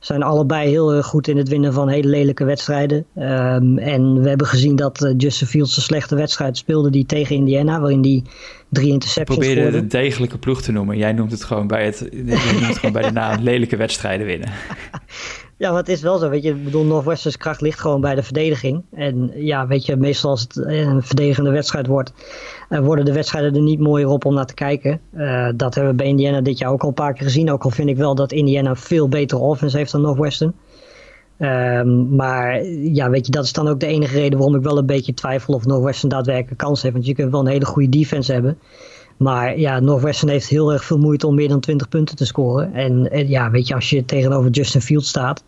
Zijn 0.00 0.22
allebei 0.22 0.68
heel 0.68 0.92
erg 0.92 1.06
goed 1.06 1.28
in 1.28 1.36
het 1.36 1.48
winnen 1.48 1.72
van 1.72 1.88
hele 1.88 2.08
lelijke 2.08 2.44
wedstrijden. 2.44 3.06
Um, 3.16 3.78
en 3.78 4.22
we 4.22 4.28
hebben 4.28 4.46
gezien 4.46 4.76
dat 4.76 5.02
uh, 5.04 5.12
Justin 5.16 5.46
Fields 5.46 5.76
een 5.76 5.82
slechte 5.82 6.14
wedstrijd 6.14 6.56
speelde 6.56 6.90
die 6.90 7.06
tegen 7.06 7.36
Indiana, 7.36 7.80
waarin 7.80 8.00
die 8.00 8.22
drie 8.68 8.92
interceptions 8.92 9.46
Probeerde 9.46 9.76
het 9.76 9.82
een 9.82 9.88
degelijke 9.88 10.38
ploeg 10.38 10.62
te 10.62 10.72
noemen. 10.72 10.96
Jij 10.96 11.12
noemt 11.12 11.30
het 11.30 11.44
gewoon 11.44 11.66
bij, 11.66 11.84
het, 11.84 11.98
het 12.26 12.78
gewoon 12.78 12.92
bij 12.92 13.02
de 13.02 13.12
naam 13.12 13.42
lelijke 13.50 13.76
wedstrijden 13.76 14.26
winnen. 14.26 14.48
Ja, 15.58 15.76
het 15.76 15.88
is 15.88 16.02
wel 16.02 16.18
zo, 16.18 16.28
weet 16.28 16.42
je. 16.42 16.50
Ik 16.50 16.64
bedoel, 16.64 16.84
Northwestern's 16.84 17.36
kracht 17.36 17.60
ligt 17.60 17.80
gewoon 17.80 18.00
bij 18.00 18.14
de 18.14 18.22
verdediging. 18.22 18.82
En 18.94 19.30
ja, 19.34 19.66
weet 19.66 19.86
je, 19.86 19.96
meestal 19.96 20.30
als 20.30 20.40
het 20.40 20.56
een 20.56 21.02
verdedigende 21.02 21.50
wedstrijd 21.50 21.86
wordt, 21.86 22.12
uh, 22.70 22.78
worden 22.78 23.04
de 23.04 23.12
wedstrijden 23.12 23.54
er 23.54 23.62
niet 23.62 23.80
mooier 23.80 24.08
op 24.08 24.24
om 24.24 24.34
naar 24.34 24.46
te 24.46 24.54
kijken. 24.54 25.00
Uh, 25.14 25.48
dat 25.54 25.74
hebben 25.74 25.92
we 25.92 25.98
bij 25.98 26.06
Indiana 26.06 26.40
dit 26.40 26.58
jaar 26.58 26.70
ook 26.70 26.82
al 26.82 26.88
een 26.88 26.94
paar 26.94 27.12
keer 27.12 27.26
gezien. 27.26 27.50
Ook 27.50 27.64
al 27.64 27.70
vind 27.70 27.88
ik 27.88 27.96
wel 27.96 28.14
dat 28.14 28.32
Indiana 28.32 28.74
veel 28.74 29.08
betere 29.08 29.40
offense 29.40 29.76
heeft 29.76 29.92
dan 29.92 30.00
Northwestern. 30.00 30.54
Um, 31.38 32.14
maar 32.14 32.64
ja, 32.66 33.10
weet 33.10 33.26
je, 33.26 33.32
dat 33.32 33.44
is 33.44 33.52
dan 33.52 33.68
ook 33.68 33.80
de 33.80 33.86
enige 33.86 34.18
reden 34.18 34.38
waarom 34.38 34.56
ik 34.56 34.62
wel 34.62 34.78
een 34.78 34.86
beetje 34.86 35.14
twijfel 35.14 35.54
of 35.54 35.66
Northwestern 35.66 36.08
daadwerkelijk 36.08 36.58
kans 36.58 36.82
heeft. 36.82 36.94
Want 36.94 37.06
je 37.06 37.14
kunt 37.14 37.30
wel 37.30 37.40
een 37.40 37.46
hele 37.46 37.64
goede 37.64 37.88
defense 37.88 38.32
hebben. 38.32 38.58
Maar 39.16 39.58
ja, 39.58 39.80
Northwestern 39.80 40.30
heeft 40.30 40.48
heel 40.48 40.72
erg 40.72 40.84
veel 40.84 40.98
moeite 40.98 41.26
om 41.26 41.34
meer 41.34 41.48
dan 41.48 41.60
20 41.60 41.88
punten 41.88 42.16
te 42.16 42.26
scoren. 42.26 42.74
En, 42.74 43.10
en 43.10 43.28
ja, 43.28 43.50
weet 43.50 43.68
je, 43.68 43.74
als 43.74 43.90
je 43.90 44.04
tegenover 44.04 44.50
Justin 44.50 44.80
Fields 44.80 45.08
staat. 45.08 45.44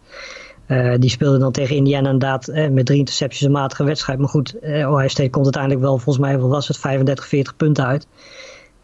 Uh, 0.69 0.95
die 0.99 1.11
speelde 1.11 1.39
dan 1.39 1.53
tegen 1.53 1.77
Indiana 1.77 2.11
inderdaad 2.11 2.49
eh, 2.49 2.69
met 2.69 2.87
drie 2.87 2.99
intercepties 2.99 3.41
een 3.41 3.53
matige 3.53 3.85
wedstrijd. 3.85 4.19
Maar 4.19 4.29
goed, 4.29 4.55
uh, 4.63 4.91
Ohio 4.91 5.09
State 5.09 5.31
komt 5.31 5.45
uiteindelijk 5.45 5.83
wel, 5.83 5.99
volgens 5.99 6.27
mij 6.27 6.39
was 6.39 6.69
het 6.69 6.79
35, 6.79 7.27
40 7.27 7.57
punten 7.57 7.87
uit. 7.87 8.07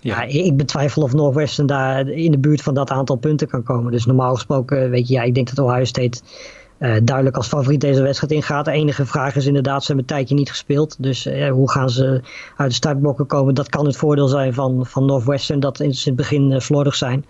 Ja. 0.01 0.23
ja. 0.23 0.45
ik 0.45 0.57
betwijfel 0.57 1.03
of 1.03 1.13
Northwestern 1.13 1.67
daar 1.67 2.09
in 2.09 2.31
de 2.31 2.39
buurt 2.39 2.63
van 2.63 2.75
dat 2.75 2.91
aantal 2.91 3.17
punten 3.17 3.49
kan 3.49 3.63
komen. 3.63 3.93
Dus 3.93 4.07
normaal 4.07 4.35
gesproken, 4.35 4.91
weet 4.91 5.09
je, 5.09 5.15
ja, 5.15 5.23
ik 5.23 5.35
denk 5.35 5.55
dat 5.55 5.67
Ohio 5.67 5.85
State 5.85 6.21
uh, 6.79 6.97
duidelijk 7.03 7.37
als 7.37 7.49
favoriet 7.49 7.81
deze 7.81 8.03
wedstrijd 8.03 8.33
ingaat. 8.33 8.65
De 8.65 8.71
enige 8.71 9.07
vraag 9.07 9.37
is 9.37 9.47
inderdaad, 9.47 9.81
ze 9.81 9.87
hebben 9.87 10.05
een 10.09 10.17
tijdje 10.17 10.35
niet 10.35 10.51
gespeeld. 10.51 10.97
Dus 11.03 11.27
uh, 11.27 11.51
hoe 11.51 11.71
gaan 11.71 11.91
ze 11.91 12.21
uit 12.57 12.69
de 12.69 12.75
startblokken 12.77 13.27
komen? 13.27 13.55
Dat 13.55 13.69
kan 13.69 13.87
het 13.87 13.97
voordeel 13.97 14.29
zijn 14.29 14.55
van, 14.55 14.87
van 14.87 15.05
Northwestern, 15.05 15.61
dat 15.61 15.81
in 15.81 15.89
het 16.05 16.17
begin 16.17 16.51
uh, 16.51 16.59
slordig 16.59 16.95
zijn. 16.95 17.25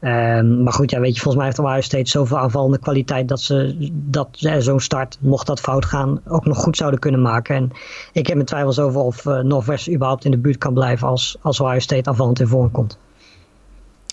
Um, 0.00 0.62
maar 0.62 0.72
goed, 0.72 0.90
ja, 0.90 1.00
weet 1.00 1.14
je, 1.14 1.20
volgens 1.20 1.36
mij 1.36 1.44
heeft 1.44 1.58
Ohio 1.58 1.80
steeds 1.80 2.10
zoveel 2.10 2.38
aanvallende 2.38 2.78
kwaliteit 2.78 3.28
dat 3.28 3.40
ze 3.40 3.76
dat, 3.92 4.28
zo'n 4.58 4.80
start, 4.80 5.18
mocht 5.20 5.46
dat 5.46 5.60
fout 5.60 5.84
gaan, 5.84 6.20
ook 6.28 6.44
nog 6.44 6.58
goed 6.58 6.76
zouden 6.76 7.00
kunnen 7.00 7.22
maken. 7.22 7.56
En 7.56 7.70
ik 8.12 8.26
heb 8.26 8.34
mijn 8.34 8.46
twijfels 8.46 8.78
over 8.78 9.00
of 9.00 9.24
Northwestern 9.24 9.94
überhaupt 9.94 10.24
in 10.24 10.30
de 10.30 10.38
buurt 10.38 10.58
kan 10.58 10.74
blijven 10.74 11.08
als, 11.08 11.36
als 11.40 11.60
Ohio 11.60 11.78
State 11.78 12.10
aanvallend 12.10 12.40
in 12.40 12.46
vorm 12.46 12.70
komt. 12.70 12.98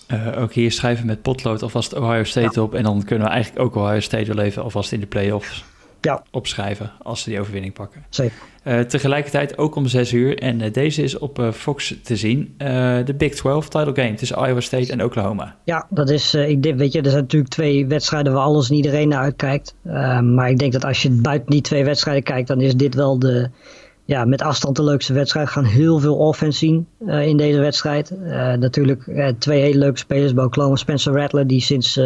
Uh, 0.08 0.42
ook 0.42 0.52
hier 0.52 0.72
schrijven 0.72 1.06
met 1.06 1.22
potlood 1.22 1.62
alvast 1.62 1.94
Ohio 1.94 2.24
State 2.24 2.60
ja. 2.60 2.62
op. 2.62 2.74
En 2.74 2.82
dan 2.82 3.04
kunnen 3.04 3.26
we 3.26 3.32
eigenlijk 3.32 3.64
ook 3.64 3.76
Ohio 3.76 4.00
State 4.00 4.34
wel 4.34 4.44
even 4.44 4.62
alvast 4.62 4.92
in 4.92 5.00
de 5.00 5.06
playoffs 5.06 5.64
ja. 6.00 6.22
opschrijven 6.30 6.90
als 7.02 7.22
ze 7.22 7.30
die 7.30 7.40
overwinning 7.40 7.74
pakken. 7.74 8.04
Zeker. 8.08 8.36
Uh, 8.64 8.80
tegelijkertijd 8.80 9.58
ook 9.58 9.74
om 9.74 9.86
6 9.86 10.12
uur. 10.12 10.38
En 10.38 10.60
uh, 10.60 10.72
deze 10.72 11.02
is 11.02 11.18
op 11.18 11.50
Fox 11.54 11.94
te 12.02 12.16
zien. 12.16 12.54
de 13.04 13.14
Big 13.16 13.34
12 13.34 13.68
title 13.68 13.94
game 13.94 14.14
tussen 14.14 14.36
Iowa 14.46 14.60
State 14.60 14.92
en 14.92 15.04
Oklahoma. 15.04 15.56
Ja, 15.64 15.86
dat 15.90 16.10
is, 16.10 16.34
ik 16.34 16.62
denk, 16.62 16.78
weet 16.78 16.92
je, 16.92 17.02
er 17.02 17.10
zijn 17.10 17.22
natuurlijk 17.22 17.52
twee 17.52 17.86
wedstrijden 17.86 18.32
waar 18.32 18.42
alles 18.42 18.68
en 18.68 18.76
iedereen 18.76 19.08
naar 19.08 19.22
uitkijkt. 19.22 19.74
maar 20.22 20.50
ik 20.50 20.58
denk 20.58 20.72
dat 20.72 20.84
als 20.84 21.02
je 21.02 21.10
buiten 21.10 21.50
die 21.50 21.60
twee 21.60 21.84
wedstrijden 21.84 22.22
kijkt, 22.22 22.48
dan 22.48 22.60
is 22.60 22.74
dit 22.74 22.94
wel 22.94 23.18
de 23.18 23.50
ja, 24.04 24.24
met 24.24 24.42
afstand 24.42 24.76
de 24.76 24.82
leukste 24.82 25.12
wedstrijd. 25.12 25.46
We 25.46 25.52
gaan 25.52 25.64
heel 25.64 25.98
veel 25.98 26.16
offense 26.16 26.58
zien 26.58 26.86
uh, 27.06 27.26
in 27.26 27.36
deze 27.36 27.58
wedstrijd. 27.58 28.10
Uh, 28.10 28.52
natuurlijk 28.52 29.06
uh, 29.06 29.28
twee 29.38 29.60
hele 29.60 29.78
leuke 29.78 29.98
spelers 29.98 30.34
bij 30.34 30.44
Oklahoma. 30.44 30.76
Spencer 30.76 31.12
Rattler, 31.12 31.46
die 31.46 31.60
sinds 31.60 32.00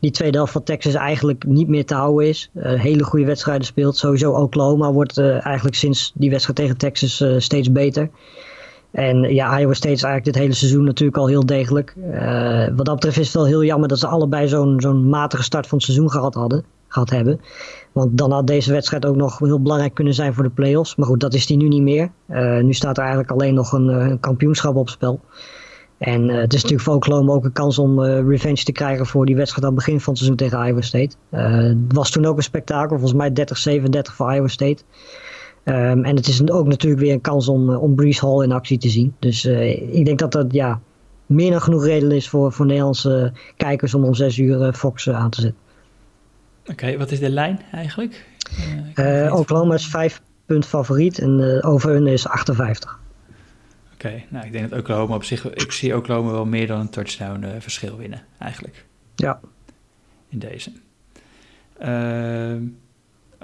die 0.00 0.10
tweede 0.10 0.36
helft 0.36 0.52
van 0.52 0.62
Texas 0.62 0.94
eigenlijk 0.94 1.44
niet 1.46 1.68
meer 1.68 1.84
te 1.84 1.94
houden 1.94 2.28
is. 2.28 2.50
hele 2.58 3.04
goede 3.04 3.26
wedstrijden 3.26 3.66
speelt. 3.66 3.96
Sowieso 3.96 4.32
Oklahoma 4.32 4.92
wordt 4.92 5.18
eigenlijk 5.18 5.76
sinds 5.76 6.12
die 6.14 6.30
wedstrijd 6.30 6.58
tegen 6.58 6.76
Texas 6.76 7.24
steeds 7.44 7.72
beter. 7.72 8.10
En 8.90 9.34
ja, 9.34 9.60
Iowa 9.60 9.74
State 9.74 9.94
is 9.94 10.02
eigenlijk 10.02 10.34
dit 10.34 10.42
hele 10.42 10.54
seizoen 10.54 10.84
natuurlijk 10.84 11.18
al 11.18 11.26
heel 11.26 11.46
degelijk. 11.46 11.94
wat 12.76 12.86
dat 12.86 12.94
betreft 12.94 13.18
is 13.18 13.26
het 13.26 13.34
wel 13.34 13.46
heel 13.46 13.64
jammer 13.64 13.88
dat 13.88 13.98
ze 13.98 14.06
allebei 14.06 14.48
zo'n 14.48 14.80
zo'n 14.80 15.08
matige 15.08 15.42
start 15.42 15.66
van 15.66 15.78
het 15.78 15.86
seizoen 15.86 16.10
gehad, 16.10 16.34
hadden, 16.34 16.64
gehad 16.94 17.10
hebben. 17.10 17.40
Want 17.92 18.18
dan 18.18 18.32
had 18.32 18.46
deze 18.46 18.72
wedstrijd 18.72 19.06
ook 19.06 19.16
nog 19.16 19.38
heel 19.38 19.62
belangrijk 19.62 19.94
kunnen 19.94 20.14
zijn 20.14 20.34
voor 20.34 20.44
de 20.44 20.50
playoffs. 20.50 20.96
Maar 20.96 21.06
goed, 21.06 21.20
dat 21.20 21.34
is 21.34 21.46
die 21.46 21.56
nu 21.56 21.68
niet 21.68 21.82
meer. 21.82 22.10
nu 22.62 22.72
staat 22.72 22.96
er 22.96 23.02
eigenlijk 23.02 23.32
alleen 23.32 23.54
nog 23.54 23.72
een, 23.72 23.88
een 23.88 24.20
kampioenschap 24.20 24.76
op 24.76 24.88
spel. 24.88 25.20
En 25.98 26.28
uh, 26.28 26.36
het 26.36 26.52
is 26.52 26.62
natuurlijk 26.62 26.88
voor 26.88 26.94
Oklahoma 26.94 27.32
ook 27.32 27.44
een 27.44 27.52
kans 27.52 27.78
om 27.78 28.02
revenge 28.02 28.62
te 28.62 28.72
krijgen 28.72 29.06
voor 29.06 29.26
die 29.26 29.36
wedstrijd 29.36 29.64
aan 29.64 29.74
het 29.74 29.84
begin 29.84 30.00
van 30.00 30.12
het 30.12 30.22
seizoen 30.22 30.36
tegen 30.48 30.66
Iowa 30.66 30.80
State. 30.80 31.16
Het 31.30 31.92
was 31.92 32.10
toen 32.10 32.24
ook 32.24 32.36
een 32.36 32.42
spektakel, 32.42 32.98
volgens 32.98 33.34
mij 33.34 33.78
30-37 33.80 34.14
voor 34.14 34.34
Iowa 34.34 34.48
State. 34.48 34.82
Um, 35.64 36.04
en 36.04 36.16
het 36.16 36.28
is 36.28 36.50
ook 36.50 36.66
natuurlijk 36.66 37.02
weer 37.02 37.12
een 37.12 37.20
kans 37.20 37.48
om, 37.48 37.74
om 37.74 37.94
Breeze 37.94 38.26
Hall 38.26 38.42
in 38.42 38.52
actie 38.52 38.78
te 38.78 38.88
zien. 38.88 39.14
Dus 39.18 39.44
ik 39.90 40.04
denk 40.04 40.18
dat 40.18 40.32
dat 40.32 40.52
ja, 40.52 40.80
meer 41.26 41.50
dan 41.50 41.60
genoeg 41.60 41.84
reden 41.84 42.12
is 42.12 42.28
voor, 42.28 42.52
voor 42.52 42.66
Nederlandse 42.66 43.32
kijkers 43.56 43.94
om 43.94 44.04
om 44.04 44.14
6 44.14 44.38
uur 44.38 44.72
Fox 44.72 45.10
aan 45.10 45.30
te 45.30 45.40
zetten. 45.40 45.63
Oké, 46.66 46.96
wat 46.96 47.10
is 47.10 47.18
de 47.18 47.30
lijn 47.30 47.60
eigenlijk? 47.72 48.26
Oklahoma 49.30 49.74
is 49.74 49.86
5 49.86 50.22
punt 50.46 50.66
favoriet 50.66 51.18
en 51.18 51.62
over 51.62 51.90
hun 51.90 52.06
is 52.06 52.26
58. 52.26 52.98
Oké, 53.94 54.22
nou 54.28 54.46
ik 54.46 54.52
denk 54.52 54.70
dat 54.70 54.78
Oklahoma 54.78 55.14
op 55.14 55.24
zich, 55.24 55.50
ik 55.50 55.72
zie 55.72 55.96
Oklahoma 55.96 56.30
wel 56.30 56.46
meer 56.46 56.66
dan 56.66 56.80
een 56.80 56.90
touchdown 56.90 57.44
uh, 57.44 57.50
verschil 57.58 57.96
winnen, 57.96 58.22
eigenlijk. 58.38 58.84
Ja. 59.14 59.40
In 60.28 60.38
deze. 60.38 60.72
Uh, 61.82 62.68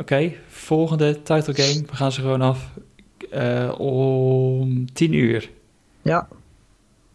Oké, 0.01 0.33
volgende 0.49 1.23
title 1.23 1.55
game. 1.55 1.87
We 1.87 1.97
gaan 1.97 2.13
ze 2.13 2.21
gewoon 2.21 2.43
af 2.43 2.71
uh, 3.35 3.75
om 3.81 4.93
tien 4.93 5.13
uur. 5.13 5.51
Ja. 6.03 6.29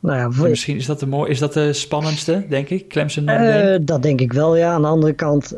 Nou 0.06 0.18
ja. 0.18 0.48
Misschien 0.48 0.76
is 0.76 0.86
dat, 0.86 1.00
de 1.00 1.26
is 1.28 1.40
dat 1.40 1.54
de 1.54 1.74
spannendste, 1.74 2.46
denk 2.50 2.70
ik, 2.70 2.88
Clemson 2.88 3.30
uh, 3.30 3.76
Dat 3.82 4.02
denk 4.02 4.22
ik 4.22 4.34
wel, 4.34 4.56
ja. 4.56 4.74
Aan 4.74 4.82
de 4.82 4.88
andere 4.88 5.14
kant, 5.14 5.58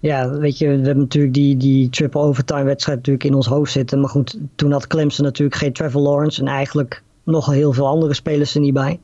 ja, 0.00 0.30
weet 0.30 0.58
je, 0.58 0.66
we 0.66 0.72
hebben 0.72 0.98
natuurlijk 0.98 1.34
die, 1.34 1.56
die 1.56 1.88
triple 1.88 2.20
overtime 2.20 2.64
wedstrijd 2.64 2.98
natuurlijk 2.98 3.24
in 3.24 3.34
ons 3.34 3.46
hoofd 3.46 3.72
zitten. 3.72 4.00
Maar 4.00 4.10
goed, 4.10 4.38
toen 4.54 4.72
had 4.72 4.86
Clemson 4.86 5.24
natuurlijk 5.24 5.58
geen 5.58 5.72
Trevor 5.72 6.00
Lawrence 6.00 6.40
en 6.40 6.46
eigenlijk 6.46 7.02
nog 7.24 7.46
heel 7.46 7.72
veel 7.72 7.86
andere 7.86 8.14
spelers 8.14 8.54
er 8.54 8.60
niet 8.60 8.74
bij. 8.74 9.00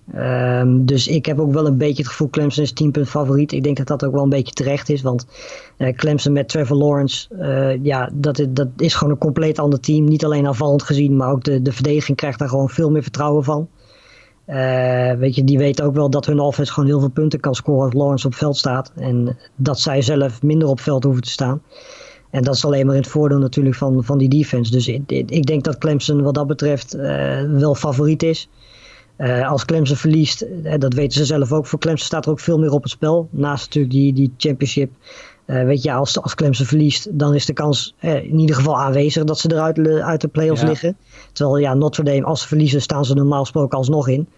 Um, 0.60 0.86
dus 0.86 1.08
ik 1.08 1.26
heb 1.26 1.38
ook 1.38 1.52
wel 1.52 1.66
een 1.66 1.76
beetje 1.76 2.02
het 2.02 2.10
gevoel 2.10 2.30
Clemson 2.30 2.62
is 2.62 2.72
10 2.72 2.90
punt 2.90 3.08
favoriet. 3.08 3.52
Ik 3.52 3.62
denk 3.62 3.76
dat 3.76 3.86
dat 3.86 4.04
ook 4.04 4.12
wel 4.12 4.22
een 4.22 4.28
beetje 4.28 4.52
terecht 4.52 4.88
is. 4.88 5.02
Want 5.02 5.26
uh, 5.78 5.92
Clemson 5.92 6.32
met 6.32 6.48
Trevor 6.48 6.76
Lawrence, 6.76 7.28
uh, 7.40 7.84
ja, 7.84 8.10
dat, 8.14 8.46
dat 8.48 8.68
is 8.76 8.94
gewoon 8.94 9.12
een 9.12 9.18
compleet 9.18 9.58
ander 9.58 9.80
team. 9.80 10.04
Niet 10.04 10.24
alleen 10.24 10.46
aanvallend 10.46 10.82
gezien, 10.82 11.16
maar 11.16 11.30
ook 11.30 11.44
de, 11.44 11.62
de 11.62 11.72
verdediging 11.72 12.16
krijgt 12.16 12.38
daar 12.38 12.48
gewoon 12.48 12.68
veel 12.68 12.90
meer 12.90 13.02
vertrouwen 13.02 13.44
van. 13.44 13.68
Uh, 14.46 15.12
weet 15.12 15.34
je, 15.34 15.44
die 15.44 15.58
weten 15.58 15.84
ook 15.84 15.94
wel 15.94 16.10
dat 16.10 16.26
hun 16.26 16.40
offense 16.40 16.72
gewoon 16.72 16.88
heel 16.88 17.00
veel 17.00 17.08
punten 17.08 17.40
kan 17.40 17.54
scoren 17.54 17.84
als 17.84 17.94
Lawrence 17.94 18.26
op 18.26 18.34
veld 18.34 18.56
staat. 18.56 18.92
En 18.96 19.38
dat 19.56 19.80
zij 19.80 20.02
zelf 20.02 20.42
minder 20.42 20.68
op 20.68 20.80
veld 20.80 21.04
hoeven 21.04 21.22
te 21.22 21.30
staan. 21.30 21.62
En 22.30 22.42
dat 22.42 22.54
is 22.54 22.64
alleen 22.64 22.86
maar 22.86 22.94
in 22.94 23.00
het 23.00 23.10
voordeel 23.10 23.38
natuurlijk 23.38 23.76
van, 23.76 24.04
van 24.04 24.18
die 24.18 24.28
defense. 24.28 24.70
Dus 24.70 24.88
ik, 24.88 25.46
denk 25.46 25.64
dat 25.64 25.78
Clemson 25.78 26.22
wat 26.22 26.34
dat 26.34 26.46
betreft 26.46 26.96
uh, 26.96 27.02
wel 27.42 27.74
favoriet 27.74 28.22
is. 28.22 28.48
Uh, 29.18 29.50
als 29.50 29.64
Clemson 29.64 29.96
verliest, 29.96 30.46
dat 30.78 30.94
weten 30.94 31.18
ze 31.18 31.24
zelf 31.24 31.52
ook. 31.52 31.66
Voor 31.66 31.78
Clemson 31.78 32.06
staat 32.06 32.24
er 32.24 32.30
ook 32.30 32.40
veel 32.40 32.58
meer 32.58 32.72
op 32.72 32.82
het 32.82 32.92
spel. 32.92 33.28
Naast 33.30 33.64
natuurlijk 33.64 33.94
die, 33.94 34.12
die 34.12 34.32
championship. 34.36 34.90
Uh, 35.46 35.64
weet 35.64 35.82
je, 35.82 35.92
als, 35.92 36.22
als 36.22 36.34
Clemson 36.34 36.66
verliest, 36.66 37.18
dan 37.18 37.34
is 37.34 37.46
de 37.46 37.52
kans 37.52 37.94
uh, 38.00 38.14
in 38.14 38.38
ieder 38.38 38.56
geval 38.56 38.78
aanwezig 38.78 39.24
dat 39.24 39.38
ze 39.38 39.52
eruit 39.52 39.88
uit 39.88 40.20
de 40.20 40.28
playoffs 40.28 40.60
ja. 40.60 40.68
liggen. 40.68 40.96
Terwijl 41.32 41.58
ja, 41.58 41.74
Notre 41.74 42.02
Dame, 42.02 42.24
als 42.24 42.40
ze 42.40 42.46
verliezen, 42.46 42.82
staan 42.82 43.04
ze 43.04 43.14
normaal 43.14 43.40
gesproken 43.40 43.78
alsnog 43.78 44.08
in. 44.08 44.28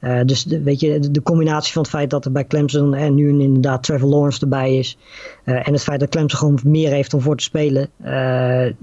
Uh, 0.00 0.20
dus 0.24 0.44
de, 0.44 0.62
weet 0.62 0.80
je, 0.80 0.98
de, 0.98 1.10
de, 1.10 1.22
combinatie 1.22 1.72
van 1.72 1.82
het 1.82 1.90
feit 1.90 2.10
dat 2.10 2.24
er 2.24 2.32
bij 2.32 2.46
Clemson 2.46 2.94
en 2.94 3.14
nu 3.14 3.28
inderdaad 3.28 3.82
Trevor 3.82 4.08
Lawrence 4.08 4.40
erbij 4.40 4.76
is. 4.76 4.98
en 5.44 5.72
het 5.72 5.82
feit 5.82 6.00
dat 6.00 6.08
Clemson 6.08 6.38
gewoon 6.38 6.58
meer 6.64 6.90
heeft 6.90 7.14
om 7.14 7.20
voor 7.20 7.36
te 7.36 7.44
spelen. 7.44 7.88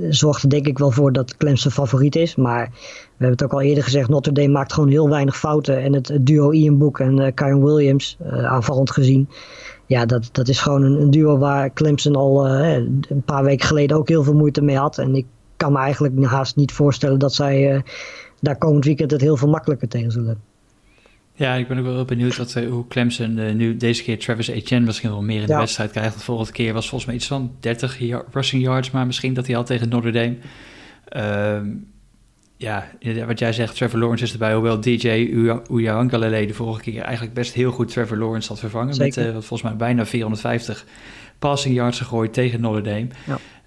zorgt 0.09 0.43
er 0.43 0.49
denk 0.49 0.67
ik 0.67 0.77
wel 0.77 0.91
voor 0.91 1.11
dat 1.11 1.37
Clemson 1.37 1.71
favoriet 1.71 2.15
is. 2.15 2.35
Maar 2.35 2.69
we 2.71 3.07
hebben 3.09 3.31
het 3.31 3.43
ook 3.43 3.53
al 3.53 3.61
eerder 3.61 3.83
gezegd, 3.83 4.09
Notre 4.09 4.31
Dame 4.31 4.47
maakt 4.47 4.73
gewoon 4.73 4.89
heel 4.89 5.09
weinig 5.09 5.37
fouten. 5.37 5.81
En 5.81 5.93
het, 5.93 6.07
het 6.07 6.25
duo 6.25 6.51
Ian 6.51 6.77
Book 6.77 6.99
en 6.99 7.33
Kyron 7.33 7.63
Williams, 7.63 8.17
aanvallend 8.43 8.91
gezien 8.91 9.29
ja, 9.89 10.05
dat, 10.05 10.29
dat 10.31 10.47
is 10.47 10.59
gewoon 10.59 10.83
een, 10.83 11.01
een 11.01 11.11
duo 11.11 11.37
waar 11.37 11.73
Clemson 11.73 12.15
al 12.15 12.47
uh, 12.47 12.73
een 13.09 13.21
paar 13.25 13.43
weken 13.43 13.67
geleden 13.67 13.97
ook 13.97 14.07
heel 14.07 14.23
veel 14.23 14.33
moeite 14.33 14.61
mee 14.61 14.77
had. 14.77 14.97
En 14.97 15.15
ik 15.15 15.25
kan 15.57 15.71
me 15.71 15.79
eigenlijk 15.79 16.25
haast 16.25 16.55
niet 16.55 16.71
voorstellen 16.71 17.19
dat 17.19 17.33
zij 17.33 17.73
uh, 17.73 17.81
daar 18.39 18.57
komend 18.57 18.85
weekend 18.85 19.11
het 19.11 19.21
heel 19.21 19.37
veel 19.37 19.49
makkelijker 19.49 19.87
tegen 19.87 20.11
zullen 20.11 20.27
hebben. 20.27 20.45
Ja, 21.33 21.53
ik 21.53 21.67
ben 21.67 21.77
ook 21.77 21.85
wel 21.85 22.05
benieuwd 22.05 22.37
wat, 22.37 22.53
hoe 22.53 22.87
Clemson 22.87 23.37
uh, 23.37 23.53
nu 23.53 23.77
deze 23.77 24.03
keer 24.03 24.19
Travis 24.19 24.47
Etienne 24.47 24.85
misschien 24.85 25.09
wel 25.09 25.21
meer 25.21 25.41
in 25.41 25.47
de 25.47 25.55
wedstrijd 25.55 25.91
krijgt. 25.91 26.13
De 26.13 26.19
vorige 26.19 26.51
keer 26.51 26.73
was 26.73 26.89
volgens 26.89 27.05
mij 27.05 27.15
iets 27.15 27.27
van 27.27 27.51
30 27.59 27.99
rushing 28.31 28.63
yards, 28.63 28.91
maar 28.91 29.05
misschien 29.05 29.33
dat 29.33 29.47
hij 29.47 29.55
al 29.55 29.63
tegen 29.63 29.89
Notre 29.89 30.11
Dame. 30.11 30.37
Uh, 31.15 31.73
ja, 32.59 32.87
wat 33.27 33.39
jij 33.39 33.53
zegt, 33.53 33.75
Trevor 33.75 33.99
Lawrence 33.99 34.23
is 34.23 34.31
erbij. 34.31 34.53
Hoewel 34.53 34.79
DJ 34.79 35.07
Uyangalele 35.69 36.45
de 36.45 36.53
vorige 36.53 36.81
keer 36.81 37.01
eigenlijk 37.01 37.33
best 37.33 37.53
heel 37.53 37.71
goed 37.71 37.91
Trevor 37.91 38.17
Lawrence 38.17 38.47
had 38.47 38.59
vervangen. 38.59 38.93
Zeker. 38.93 39.23
Met 39.23 39.27
uh, 39.27 39.33
volgens 39.33 39.61
mij 39.61 39.75
bijna 39.75 40.05
450 40.05 40.85
passing 41.39 41.75
yards 41.75 41.97
gegooid 41.97 42.33
tegen 42.33 42.61
Notre 42.61 42.81
Dame. 42.81 43.07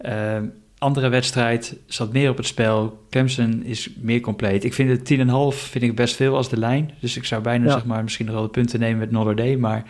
Ja. 0.01 0.41
Uh, 0.41 0.49
andere 0.79 1.09
wedstrijd 1.09 1.77
zat 1.87 2.13
meer 2.13 2.31
op 2.31 2.37
het 2.37 2.47
spel. 2.47 3.05
Clemson 3.11 3.63
is 3.65 3.91
meer 3.97 4.21
compleet. 4.21 4.65
Ik 4.65 4.75
vind 4.75 5.09
het 5.09 5.19
10,5 5.55 5.59
vind 5.59 5.85
ik 5.85 5.95
best 5.95 6.17
veel 6.17 6.37
als 6.37 6.49
de 6.49 6.59
lijn. 6.59 6.91
Dus 7.01 7.17
ik 7.17 7.25
zou 7.25 7.43
bijna 7.43 7.71
zeg 7.71 7.85
maar 7.85 8.03
misschien 8.03 8.27
nog 8.27 8.35
wel 8.35 8.45
de 8.45 8.51
punten 8.51 8.81
nemen 8.81 8.99
met 8.99 9.11
Notre 9.11 9.35
Dame. 9.35 9.57
Maar 9.57 9.85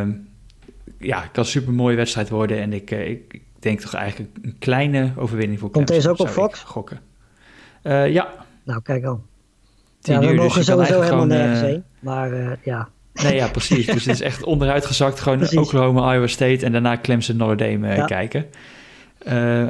um, 0.00 0.28
ja, 0.98 1.20
het 1.20 1.30
kan 1.30 1.44
een 1.44 1.50
super 1.50 1.72
mooie 1.72 1.96
wedstrijd 1.96 2.28
worden. 2.28 2.60
En 2.60 2.72
ik, 2.72 2.90
uh, 2.90 3.08
ik, 3.08 3.40
denk 3.58 3.80
toch 3.80 3.94
eigenlijk 3.94 4.36
een 4.42 4.56
kleine 4.58 5.12
overwinning 5.16 5.60
voor 5.60 5.70
Clemson. 5.70 5.96
Komt 5.96 6.04
deze 6.04 6.10
ook 6.10 6.18
op 6.18 6.28
Fox? 6.28 6.60
Gokken. 6.60 7.09
Uh, 7.82 8.12
ja. 8.12 8.28
Nou, 8.64 8.82
kijk 8.82 9.04
al. 9.04 9.22
Ja, 10.00 10.18
we 10.18 10.26
uur, 10.26 10.34
mogen 10.34 10.56
dus 10.56 10.66
sowieso 10.66 11.00
helemaal 11.00 11.26
nergens 11.26 11.60
uh, 11.60 11.66
heen. 11.66 11.84
Maar 11.98 12.32
uh, 12.32 12.50
ja. 12.64 12.88
Nee, 13.14 13.34
ja, 13.34 13.48
precies. 13.48 13.86
dus 13.86 14.04
het 14.04 14.14
is 14.14 14.20
echt 14.20 14.44
onderuit 14.44 14.86
gezakt. 14.86 15.20
Gewoon 15.20 15.38
precies. 15.38 15.58
Oklahoma, 15.58 16.14
Iowa 16.14 16.26
State 16.26 16.64
en 16.64 16.72
daarna 16.72 16.98
Clemson, 16.98 17.36
Notre 17.36 17.56
Dame 17.56 17.94
ja. 17.94 18.04
kijken. 18.04 18.46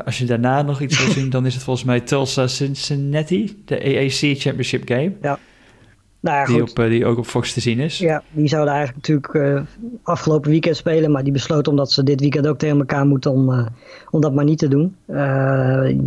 als 0.04 0.18
je 0.18 0.24
daarna 0.24 0.62
nog 0.62 0.80
iets 0.80 1.04
wil 1.04 1.12
zien, 1.18 1.30
dan 1.30 1.46
is 1.46 1.54
het 1.54 1.62
volgens 1.62 1.86
mij 1.86 2.00
Tulsa 2.00 2.46
Cincinnati, 2.46 3.62
de 3.64 3.74
AAC 3.74 4.38
Championship 4.38 4.88
Game. 4.88 5.12
Ja. 5.22 5.38
Nou 6.20 6.36
ja, 6.36 6.44
die, 6.44 6.62
op, 6.62 6.78
uh, 6.78 6.88
die 6.88 7.06
ook 7.06 7.18
op 7.18 7.26
Fox 7.26 7.52
te 7.52 7.60
zien 7.60 7.78
is. 7.78 7.98
Ja, 7.98 8.22
die 8.30 8.48
zouden 8.48 8.74
eigenlijk 8.74 9.06
natuurlijk 9.06 9.34
uh, 9.34 9.62
afgelopen 10.02 10.50
weekend 10.50 10.76
spelen. 10.76 11.10
Maar 11.10 11.24
die 11.24 11.32
besloten 11.32 11.72
omdat 11.72 11.92
ze 11.92 12.02
dit 12.02 12.20
weekend 12.20 12.46
ook 12.46 12.58
tegen 12.58 12.78
elkaar 12.78 13.06
moeten 13.06 13.30
om, 13.30 13.50
uh, 13.50 13.66
om 14.10 14.20
dat 14.20 14.34
maar 14.34 14.44
niet 14.44 14.58
te 14.58 14.68
doen. 14.68 14.96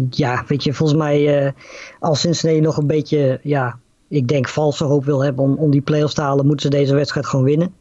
ja, 0.09 0.43
weet 0.47 0.64
je, 0.64 0.74
volgens 0.74 0.99
mij 0.99 1.53
als 1.99 2.20
Cincinnati 2.20 2.61
nog 2.61 2.78
een 2.78 2.88
beetje, 2.88 3.39
ja, 3.43 3.80
ik 4.07 4.28
denk 4.28 4.47
valse 4.47 4.84
hoop 4.84 5.05
wil 5.05 5.24
hebben 5.24 5.43
om, 5.43 5.55
om 5.55 5.72
die 5.72 5.82
play-offs 5.82 6.14
te 6.14 6.22
halen, 6.22 6.45
moeten 6.45 6.72
ze 6.72 6.78
deze 6.78 6.95
wedstrijd 6.95 7.26
gewoon 7.26 7.45
winnen. 7.45 7.74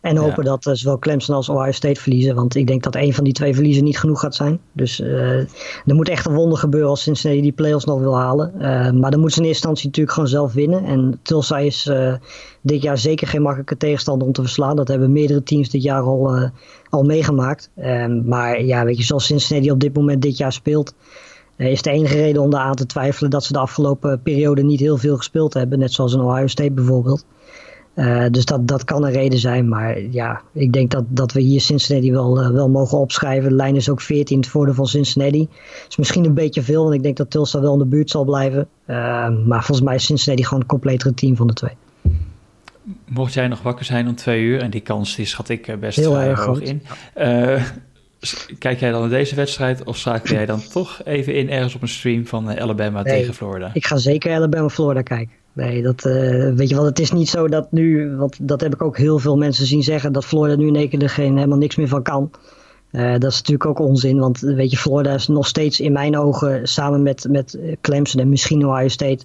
En 0.00 0.16
hopen 0.16 0.44
ja. 0.44 0.50
dat 0.50 0.66
uh, 0.66 0.74
zowel 0.74 0.98
Clemson 0.98 1.34
als 1.34 1.48
Ohio 1.48 1.72
State 1.72 2.00
verliezen. 2.00 2.34
Want 2.34 2.54
ik 2.54 2.66
denk 2.66 2.82
dat 2.82 2.94
een 2.94 3.14
van 3.14 3.24
die 3.24 3.32
twee 3.32 3.54
verliezen 3.54 3.84
niet 3.84 3.98
genoeg 3.98 4.20
gaat 4.20 4.34
zijn. 4.34 4.60
Dus 4.72 5.00
uh, 5.00 5.38
er 5.38 5.48
moet 5.94 6.08
echt 6.08 6.26
een 6.26 6.34
wonder 6.34 6.58
gebeuren 6.58 6.90
als 6.90 7.02
Cincinnati 7.02 7.42
die 7.42 7.52
playoffs 7.52 7.84
nog 7.84 8.00
wil 8.00 8.16
halen. 8.16 8.52
Uh, 8.54 8.60
maar 8.90 9.10
dan 9.10 9.20
moeten 9.20 9.30
ze 9.30 9.40
in 9.40 9.46
eerste 9.46 9.68
instantie 9.68 9.86
natuurlijk 9.86 10.14
gewoon 10.14 10.28
zelf 10.28 10.52
winnen. 10.52 10.84
En 10.84 11.18
Tulsa 11.22 11.58
is 11.58 11.90
dit 12.60 12.82
jaar 12.82 12.98
zeker 12.98 13.26
geen 13.26 13.42
makkelijke 13.42 13.76
tegenstander 13.76 14.26
om 14.26 14.32
te 14.32 14.40
verslaan. 14.40 14.76
Dat 14.76 14.88
hebben 14.88 15.12
meerdere 15.12 15.42
teams 15.42 15.70
dit 15.70 15.82
jaar 15.82 16.02
al, 16.02 16.50
al 16.88 17.02
meegemaakt. 17.02 17.70
Ehm, 17.76 18.28
maar 18.28 18.64
ja, 18.64 18.84
weet 18.84 18.96
je, 18.96 19.02
zoals 19.02 19.26
Cincinnati 19.26 19.70
op 19.70 19.80
dit 19.80 19.94
moment 19.94 20.22
dit 20.22 20.36
jaar 20.36 20.52
speelt... 20.52 20.94
is 21.56 21.82
de 21.82 21.90
enige 21.90 22.16
reden 22.16 22.42
om 22.42 22.50
daar 22.50 22.60
aan 22.60 22.74
te 22.74 22.86
twijfelen 22.86 23.30
dat 23.30 23.44
ze 23.44 23.52
de 23.52 23.58
afgelopen 23.58 24.22
periode 24.22 24.62
niet 24.62 24.80
heel 24.80 24.96
veel 24.96 25.16
gespeeld 25.16 25.54
hebben. 25.54 25.78
Net 25.78 25.92
zoals 25.92 26.12
in 26.12 26.20
Ohio 26.20 26.46
State 26.46 26.72
bijvoorbeeld. 26.72 27.24
Uh, 27.96 28.24
dus 28.30 28.44
dat, 28.44 28.68
dat 28.68 28.84
kan 28.84 29.04
een 29.04 29.12
reden 29.12 29.38
zijn. 29.38 29.68
Maar 29.68 30.00
ja, 30.00 30.42
ik 30.52 30.72
denk 30.72 30.90
dat, 30.90 31.04
dat 31.08 31.32
we 31.32 31.40
hier 31.40 31.60
Cincinnati 31.60 32.12
wel, 32.12 32.42
uh, 32.42 32.50
wel 32.50 32.68
mogen 32.68 32.98
opschrijven. 32.98 33.48
De 33.48 33.54
lijn 33.54 33.76
is 33.76 33.88
ook 33.88 34.00
14 34.00 34.34
in 34.34 34.42
het 34.42 34.50
voordeel 34.50 34.74
van 34.74 34.86
Cincinnati. 34.86 35.48
is 35.88 35.96
misschien 35.96 36.24
een 36.24 36.34
beetje 36.34 36.62
veel, 36.62 36.82
want 36.82 36.94
ik 36.94 37.02
denk 37.02 37.16
dat 37.16 37.30
Tulsa 37.30 37.60
wel 37.60 37.72
in 37.72 37.78
de 37.78 37.84
buurt 37.84 38.10
zal 38.10 38.24
blijven. 38.24 38.68
Uh, 38.86 38.96
maar 39.46 39.64
volgens 39.64 39.80
mij 39.80 39.94
is 39.94 40.04
Cincinnati 40.04 40.44
gewoon 40.44 40.60
een 40.60 40.68
completere 40.68 41.14
team 41.14 41.36
van 41.36 41.46
de 41.46 41.52
twee. 41.52 41.72
Mocht 43.04 43.32
jij 43.32 43.48
nog 43.48 43.62
wakker 43.62 43.84
zijn 43.84 44.08
om 44.08 44.14
twee 44.14 44.42
uur, 44.42 44.60
en 44.60 44.70
die 44.70 44.80
kans 44.80 45.14
die 45.14 45.26
schat 45.26 45.48
ik 45.48 45.80
best 45.80 45.98
Heel 45.98 46.20
erg 46.20 46.44
hoog 46.44 46.58
goed. 46.58 46.68
in. 46.68 46.82
Kijk 48.58 48.80
jij 48.80 48.90
dan 48.90 49.00
naar 49.00 49.10
deze 49.10 49.34
wedstrijd 49.34 49.84
of 49.84 49.96
schakel 49.96 50.34
jij 50.34 50.46
dan 50.46 50.60
toch 50.72 51.00
even 51.04 51.34
in 51.34 51.50
ergens 51.50 51.74
op 51.74 51.82
een 51.82 51.88
stream 51.88 52.26
van 52.26 52.60
Alabama 52.60 53.02
nee, 53.02 53.18
tegen 53.18 53.34
Florida? 53.34 53.70
Ik 53.72 53.86
ga 53.86 53.96
zeker 53.96 54.34
Alabama-Florida 54.34 55.02
kijken. 55.02 55.34
Nee, 55.52 55.82
dat, 55.82 56.04
uh, 56.04 56.52
weet 56.54 56.68
je 56.68 56.74
wel, 56.74 56.84
het 56.84 56.98
is 56.98 57.12
niet 57.12 57.28
zo 57.28 57.48
dat 57.48 57.72
nu, 57.72 58.16
want 58.16 58.48
dat 58.48 58.60
heb 58.60 58.74
ik 58.74 58.82
ook 58.82 58.96
heel 58.96 59.18
veel 59.18 59.36
mensen 59.36 59.66
zien 59.66 59.82
zeggen, 59.82 60.12
dat 60.12 60.24
Florida 60.24 60.56
nu 60.56 60.66
in 60.66 60.76
één 60.76 60.88
keer 60.88 61.02
er 61.02 61.10
geen, 61.10 61.36
helemaal 61.36 61.58
niks 61.58 61.76
meer 61.76 61.88
van 61.88 62.02
kan. 62.02 62.30
Uh, 62.92 63.12
dat 63.12 63.30
is 63.30 63.36
natuurlijk 63.36 63.66
ook 63.66 63.78
onzin, 63.78 64.18
want 64.18 64.40
weet 64.40 64.70
je, 64.70 64.76
Florida 64.76 65.14
is 65.14 65.28
nog 65.28 65.46
steeds 65.46 65.80
in 65.80 65.92
mijn 65.92 66.18
ogen 66.18 66.68
samen 66.68 67.02
met, 67.02 67.26
met 67.30 67.58
Clemson 67.80 68.20
en 68.20 68.28
misschien 68.28 68.66
Ohio 68.66 68.88
State 68.88 69.24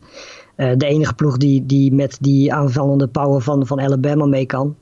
de 0.55 0.85
enige 0.85 1.13
ploeg 1.13 1.37
die, 1.37 1.65
die 1.65 1.93
met 1.93 2.17
die 2.21 2.53
aanvallende 2.53 3.07
power 3.07 3.41
van, 3.41 3.67
van 3.67 3.81
Alabama 3.81 4.25
mee 4.25 4.45
kan. 4.45 4.75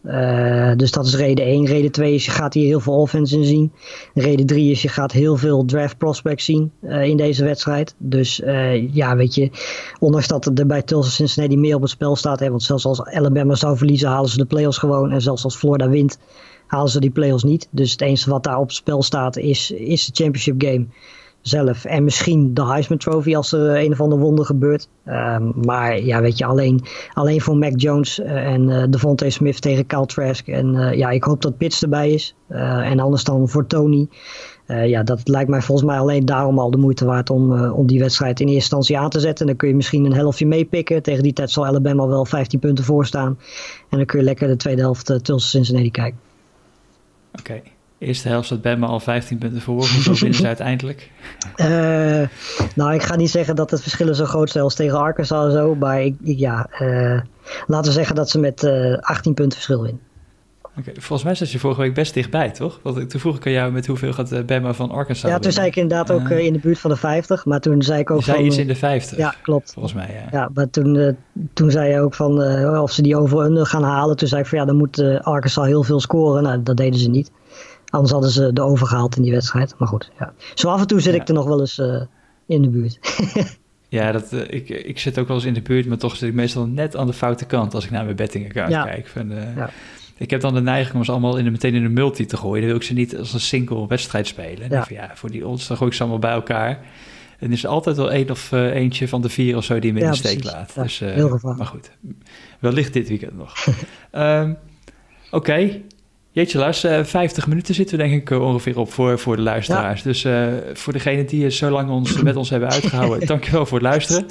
dus 0.78 0.91
dat 0.91 1.05
is 1.05 1.15
reden 1.15 1.45
1. 1.45 1.65
Reden 1.65 1.91
2 1.91 2.13
is 2.13 2.26
je 2.26 2.32
gaat 2.32 2.53
hier 2.53 2.65
heel 2.65 2.80
veel 2.80 3.01
offense 3.01 3.38
in 3.38 3.43
zien. 3.43 3.72
Reden 4.13 4.45
3 4.45 4.72
is 4.72 4.82
je 4.82 4.88
gaat 4.88 5.11
heel 5.11 5.38
veel 5.38 5.65
draft 5.65 5.97
prospects 5.97 6.45
zien 6.45 6.72
in 6.82 7.17
deze 7.17 7.43
wedstrijd. 7.43 7.95
Dus 7.97 8.41
ja, 8.91 9.15
weet 9.15 9.36
je, 9.36 9.49
ondanks 9.99 10.28
dat 10.28 10.45
er 10.45 10.67
bij 10.67 10.82
Tulsa 10.82 11.09
Cincinnati 11.09 11.57
meer 11.57 11.76
op 11.76 11.82
het 11.82 11.89
spel 11.89 12.15
staat. 12.15 12.39
Hè, 12.39 12.49
want 12.49 12.63
zelfs 12.63 12.86
als 12.86 13.03
Alabama 13.03 13.55
zou 13.55 13.78
verliezen, 13.78 14.09
halen 14.09 14.30
ze 14.30 14.38
de 14.38 14.45
playoffs 14.45 14.78
gewoon. 14.78 15.11
En 15.11 15.22
zelfs 15.22 15.43
als 15.43 15.55
Florida 15.55 15.89
wint, 15.89 16.20
halen 16.67 16.89
ze 16.89 16.99
die 16.99 17.09
playoffs 17.09 17.43
niet. 17.43 17.67
Dus 17.72 17.91
het 17.91 18.01
enige 18.01 18.30
wat 18.30 18.43
daar 18.43 18.57
op 18.57 18.67
het 18.67 18.76
spel 18.76 19.03
staat 19.03 19.38
is, 19.38 19.72
is 19.72 20.05
de 20.05 20.24
championship 20.24 20.63
game 20.63 20.86
zelf. 21.41 21.85
En 21.85 22.03
misschien 22.03 22.53
de 22.53 22.65
Heisman 22.65 22.97
Trophy 22.97 23.35
als 23.35 23.51
er 23.51 23.77
een 23.83 23.91
of 23.91 24.01
ander 24.01 24.19
wonder 24.19 24.45
gebeurt. 24.45 24.87
Um, 25.05 25.53
maar 25.65 26.01
ja, 26.01 26.21
weet 26.21 26.37
je, 26.37 26.45
alleen, 26.45 26.81
alleen 27.13 27.41
voor 27.41 27.57
Mac 27.57 27.73
Jones 27.75 28.19
uh, 28.19 28.53
en 28.53 28.69
uh, 28.69 28.83
Devontae 28.89 29.29
Smith 29.29 29.61
tegen 29.61 29.85
Kyle 29.85 30.05
Trask. 30.05 30.47
En 30.47 30.97
ja, 30.97 31.09
ik 31.09 31.23
hoop 31.23 31.41
dat 31.41 31.57
Pitts 31.57 31.83
erbij 31.83 32.11
is. 32.11 32.35
en 32.47 32.99
anders 32.99 33.23
dan 33.23 33.49
voor 33.49 33.67
Tony. 33.67 34.07
ja, 34.67 35.03
dat 35.03 35.27
lijkt 35.27 35.49
mij 35.49 35.61
volgens 35.61 35.87
mij 35.87 35.99
alleen 35.99 36.25
daarom 36.25 36.59
al 36.59 36.71
de 36.71 36.77
moeite 36.77 37.05
waard 37.05 37.29
om, 37.29 37.69
om 37.69 37.87
die 37.87 37.99
wedstrijd 37.99 38.39
in 38.39 38.45
eerste 38.45 38.61
instantie 38.61 38.97
aan 38.97 39.09
te 39.09 39.19
zetten. 39.19 39.45
Dan 39.45 39.55
kun 39.55 39.67
je 39.67 39.75
misschien 39.75 40.05
een 40.05 40.13
helftje 40.13 40.47
meepikken. 40.47 41.03
Tegen 41.03 41.23
die 41.23 41.33
tijd 41.33 41.51
zal 41.51 41.65
Alabama 41.65 42.07
wel 42.07 42.25
15 42.25 42.59
punten 42.59 42.83
voorstaan. 42.83 43.37
En 43.89 43.97
dan 43.97 44.05
kun 44.05 44.19
je 44.19 44.25
lekker 44.25 44.47
de 44.47 44.55
tweede 44.55 44.81
helft 44.81 45.05
Tulsa 45.23 45.47
Cincinnati 45.47 45.91
kijken. 45.91 46.19
Oké. 47.39 47.61
Eerste 48.00 48.28
helft 48.28 48.45
staat 48.45 48.62
Bama 48.62 48.88
al 48.88 49.00
15 49.00 49.38
punten 49.38 49.62
voor. 49.62 49.76
Hoeveel 49.76 50.14
winnen 50.14 50.39
ze 50.39 50.47
uiteindelijk? 50.56 51.12
Uh, 51.58 51.68
nou, 52.76 52.93
ik 52.93 53.04
ga 53.04 53.16
niet 53.16 53.30
zeggen 53.30 53.56
dat 53.56 53.72
het 53.72 53.82
verschillen 53.82 54.16
zo 54.16 54.26
groot 54.26 54.50
zijn 54.50 54.64
als 54.64 54.76
tegen 54.76 54.97
Arkansas 54.97 55.45
en 55.45 55.52
zo. 55.52 55.76
Maar 55.76 56.02
ik, 56.02 56.16
ja, 56.24 56.70
uh, 56.82 57.22
laten 57.68 57.91
we 57.91 57.97
zeggen 57.97 58.16
dat 58.16 58.30
ze 58.30 58.39
met 58.39 58.64
uh, 58.64 58.93
eh, 58.93 59.00
18 59.00 59.34
punten 59.34 59.54
verschil 59.54 59.82
winnen. 59.82 60.02
Okay, 60.80 60.93
volgens 60.93 61.24
mij 61.24 61.36
zat 61.36 61.52
je 61.52 61.60
vorige 61.60 61.82
week 61.82 61.93
best 61.93 62.14
dichtbij, 62.14 62.52
toch? 62.52 62.80
Want 62.84 63.10
toen 63.10 63.20
vroeg 63.20 63.36
ik 63.36 63.45
aan 63.45 63.52
jou 63.52 63.72
met 63.72 63.88
hoeveel 63.88 64.14
gaat 64.14 64.45
Bama 64.45 64.74
van 64.74 64.91
Arkansas 64.91 65.32
Ja, 65.32 65.39
toen 65.39 65.52
zei 65.52 65.68
ik 65.68 65.76
inderdaad 65.76 66.12
ook 66.12 66.30
in 66.30 66.54
de 66.54 66.60
buurt 66.60 66.80
van 66.80 66.91
de 66.91 66.97
50. 66.97 67.45
Maar 67.45 67.60
toen 67.60 67.82
zei 67.82 68.00
ik 68.00 68.12
ook 68.12 68.18
je 68.18 68.24
zei 68.24 68.38
van... 68.38 68.45
iets 68.45 68.58
in 68.58 68.68
de 68.68 68.76
50? 68.76 69.18
Ja, 69.18 69.36
klopt. 69.41 69.74
Volgens 69.74 69.93
mij, 69.93 70.08
ja. 70.14 70.39
Ja, 70.39 70.50
maar 70.54 70.70
toen, 70.70 71.18
toen 71.54 71.72
zei 71.72 71.91
je 71.91 72.00
ook 72.00 72.14
van 72.14 72.41
of 72.82 72.91
ze 72.91 73.02
die 73.02 73.18
over 73.18 73.66
gaan 73.66 73.84
halen. 73.84 74.18
Toen 74.18 74.28
zei 74.28 74.41
ik 74.41 74.47
van 74.47 74.58
ja, 74.58 74.66
dan 74.66 74.78
moet 74.78 75.00
Arkansas 75.22 75.66
heel 75.66 75.84
veel 75.84 76.00
scoren. 76.00 76.43
Nou, 76.43 76.64
dat 76.64 76.78
deden 76.78 77.00
ze 77.00 77.10
niet. 77.10 77.32
Anders 77.89 78.11
hadden 78.11 78.29
ze 78.29 78.53
de 78.53 78.61
overgehaald 78.61 79.15
in 79.15 79.23
die 79.23 79.31
wedstrijd. 79.31 79.75
Maar 79.77 79.87
goed, 79.87 80.11
ja. 80.19 80.33
Zo 80.53 80.69
af 80.69 80.81
en 80.81 80.87
toe 80.87 80.99
zit 80.99 81.13
ik 81.13 81.27
er 81.27 81.33
nog 81.33 81.45
wel 81.45 81.59
eens 81.59 81.77
uh, 81.77 82.01
in 82.45 82.61
de 82.61 82.69
buurt. 82.69 82.99
ja, 83.89 84.11
dat, 84.11 84.33
uh, 84.33 84.41
ik, 84.49 84.69
ik 84.69 84.99
zit 84.99 85.19
ook 85.19 85.27
wel 85.27 85.37
eens 85.37 85.45
in 85.45 85.53
de 85.53 85.61
buurt, 85.61 85.85
maar 85.85 85.97
toch 85.97 86.15
zit 86.15 86.29
ik 86.29 86.35
meestal 86.35 86.65
net 86.65 86.95
aan 86.95 87.07
de 87.07 87.13
foute 87.13 87.45
kant 87.45 87.73
als 87.73 87.85
ik 87.85 87.91
naar 87.91 88.03
mijn 88.03 88.15
betting-account 88.15 88.71
ja. 88.71 88.83
kijk. 88.83 89.07
Van, 89.07 89.31
uh, 89.31 89.55
ja. 89.55 89.69
Ik 90.17 90.29
heb 90.29 90.41
dan 90.41 90.53
de 90.53 90.61
neiging 90.61 90.95
om 90.95 91.03
ze 91.03 91.11
allemaal 91.11 91.37
in 91.37 91.43
de, 91.43 91.51
meteen 91.51 91.73
in 91.73 91.83
de 91.83 91.89
multi 91.89 92.25
te 92.25 92.37
gooien. 92.37 92.59
Dan 92.59 92.69
wil 92.69 92.79
ik 92.79 92.83
ze 92.83 92.93
niet 92.93 93.17
als 93.17 93.33
een 93.33 93.39
single 93.39 93.87
wedstrijd 93.87 94.27
spelen. 94.27 94.69
Ja. 94.69 94.83
Van, 94.83 94.95
ja, 94.95 95.11
voor 95.13 95.31
die 95.31 95.47
odds, 95.47 95.67
dan 95.67 95.77
gooi 95.77 95.89
ik 95.89 95.95
ze 95.95 96.01
allemaal 96.01 96.21
bij 96.21 96.31
elkaar. 96.31 96.79
En 97.39 97.47
er 97.47 97.53
is 97.53 97.65
altijd 97.65 97.97
wel 97.97 98.11
één 98.11 98.29
of 98.29 98.51
uh, 98.51 98.75
eentje 98.75 99.07
van 99.07 99.21
de 99.21 99.29
vier 99.29 99.57
of 99.57 99.63
zo 99.63 99.79
die 99.79 99.93
me 99.93 99.99
in 99.99 100.09
de 100.09 100.15
steek 100.15 100.43
laat. 100.43 100.71
Ja, 100.75 100.83
dus, 100.83 100.99
heel 100.99 101.39
maar 101.41 101.65
goed, 101.65 101.91
wellicht 102.59 102.93
dit 102.93 103.07
weekend 103.07 103.37
nog. 103.37 103.67
um, 104.11 104.57
Oké, 105.31 105.51
okay. 105.51 105.85
Jeetje 106.32 106.57
Lars, 106.57 106.86
uh, 106.86 107.03
50 107.03 107.47
minuten 107.47 107.75
zitten 107.75 107.97
we 107.97 108.03
denk 108.03 108.21
ik 108.21 108.30
uh, 108.30 108.41
ongeveer 108.41 108.80
op 108.80 108.91
voor, 108.93 109.19
voor 109.19 109.36
de 109.36 109.41
luisteraars. 109.41 110.01
Ja. 110.01 110.07
Dus 110.07 110.23
uh, 110.23 110.47
voor 110.73 110.93
degenen 110.93 111.25
die 111.25 111.49
zo 111.49 111.69
lang 111.69 111.89
ons, 111.89 112.21
met 112.21 112.36
ons 112.36 112.49
hebben 112.49 112.69
uitgehouden, 112.69 113.27
dankjewel 113.27 113.65
voor 113.65 113.77
het 113.77 113.88
luisteren. 113.88 114.25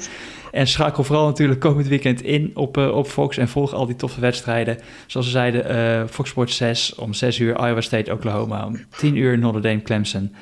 En 0.51 0.67
schakel 0.67 1.03
vooral 1.03 1.25
natuurlijk 1.25 1.59
komend 1.59 1.87
weekend 1.87 2.21
in 2.21 2.51
op, 2.53 2.77
op 2.77 3.07
Fox 3.07 3.37
en 3.37 3.47
volg 3.47 3.73
al 3.73 3.85
die 3.85 3.95
toffe 3.95 4.19
wedstrijden. 4.19 4.77
Zoals 5.07 5.25
we 5.25 5.31
zeiden, 5.31 6.09
Fox 6.09 6.29
Sports 6.29 6.55
6 6.55 6.95
om 6.95 7.13
6 7.13 7.39
uur 7.39 7.55
Iowa 7.67 7.81
State 7.81 8.11
Oklahoma, 8.11 8.65
om 8.65 8.79
10 8.97 9.15
uur 9.15 9.37
Notre 9.37 9.61
Dame 9.61 9.81
Clemson. 9.81 10.35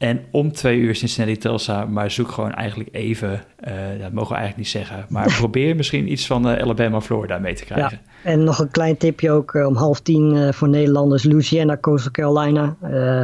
En 0.00 0.20
om 0.30 0.52
twee 0.52 0.78
uur 0.78 0.94
Cincinnati 0.94 1.38
Tulsa, 1.38 1.84
maar 1.84 2.10
zoek 2.10 2.30
gewoon 2.30 2.52
eigenlijk 2.52 2.88
even, 2.92 3.30
uh, 3.68 3.74
dat 4.00 4.12
mogen 4.12 4.32
we 4.32 4.38
eigenlijk 4.38 4.56
niet 4.56 4.68
zeggen, 4.68 5.06
maar 5.08 5.36
probeer 5.38 5.76
misschien 5.76 6.12
iets 6.12 6.26
van 6.26 6.50
uh, 6.50 6.62
Alabama 6.62 7.00
Florida 7.00 7.38
mee 7.38 7.54
te 7.54 7.64
krijgen. 7.64 8.00
Ja, 8.24 8.30
en 8.30 8.44
nog 8.44 8.58
een 8.58 8.70
klein 8.70 8.96
tipje 8.96 9.30
ook 9.30 9.54
uh, 9.54 9.66
om 9.66 9.76
half 9.76 10.00
tien 10.00 10.54
voor 10.54 10.68
Nederlanders, 10.68 11.24
Louisiana, 11.24 11.76
Coastal 11.76 12.10
Carolina. 12.10 12.76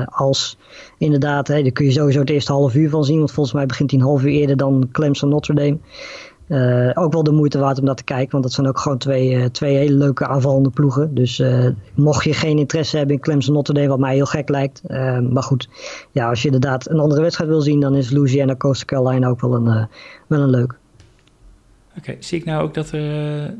als 0.04 0.58
inderdaad, 0.98 1.48
hè, 1.48 1.62
daar 1.62 1.72
kun 1.72 1.84
je 1.84 1.92
sowieso 1.92 2.20
het 2.20 2.30
eerste 2.30 2.52
half 2.52 2.74
uur 2.74 2.90
van 2.90 3.04
zien, 3.04 3.18
want 3.18 3.32
volgens 3.32 3.54
mij 3.54 3.66
begint 3.66 3.90
hij 3.90 4.00
een 4.00 4.06
half 4.06 4.22
uur 4.22 4.30
eerder 4.30 4.56
dan 4.56 4.88
Clemson 4.92 5.28
Notre 5.28 5.54
Dame. 5.54 5.78
Uh, 6.48 6.90
ook 6.94 7.12
wel 7.12 7.22
de 7.22 7.32
moeite 7.32 7.58
waard 7.58 7.78
om 7.78 7.84
dat 7.84 7.96
te 7.96 8.04
kijken, 8.04 8.30
want 8.30 8.42
dat 8.42 8.52
zijn 8.52 8.68
ook 8.68 8.78
gewoon 8.78 8.98
twee, 8.98 9.30
uh, 9.30 9.44
twee 9.44 9.76
hele 9.76 9.94
leuke 9.96 10.26
aanvallende 10.26 10.70
ploegen. 10.70 11.14
Dus 11.14 11.38
uh, 11.38 11.66
mocht 11.94 12.24
je 12.24 12.32
geen 12.32 12.58
interesse 12.58 12.96
hebben 12.96 13.14
in 13.14 13.20
Clemson 13.20 13.54
Notre 13.54 13.74
Dame, 13.74 13.88
wat 13.88 13.98
mij 13.98 14.14
heel 14.14 14.26
gek 14.26 14.48
lijkt. 14.48 14.82
maar 15.30 15.42
goed, 15.42 15.68
ja, 16.10 16.28
als 16.28 16.40
je 16.40 16.46
inderdaad 16.46 16.90
een 16.90 16.98
andere 16.98 17.20
wedstrijd 17.20 17.50
wil 17.50 17.60
zien, 17.60 17.80
dan 17.80 17.94
is 17.94 18.10
Louisiana 18.10 18.56
Coastal 18.56 18.86
Carolina 18.86 19.28
ook 19.28 19.40
wel 19.40 19.54
een, 19.54 19.88
wel 20.26 20.40
een 20.40 20.50
leuk. 20.50 20.78
Oké, 21.90 21.98
okay, 21.98 22.16
zie 22.20 22.38
ik 22.38 22.44
nou 22.44 22.62
ook 22.62 22.74
dat, 22.74 22.90
er, 22.90 23.54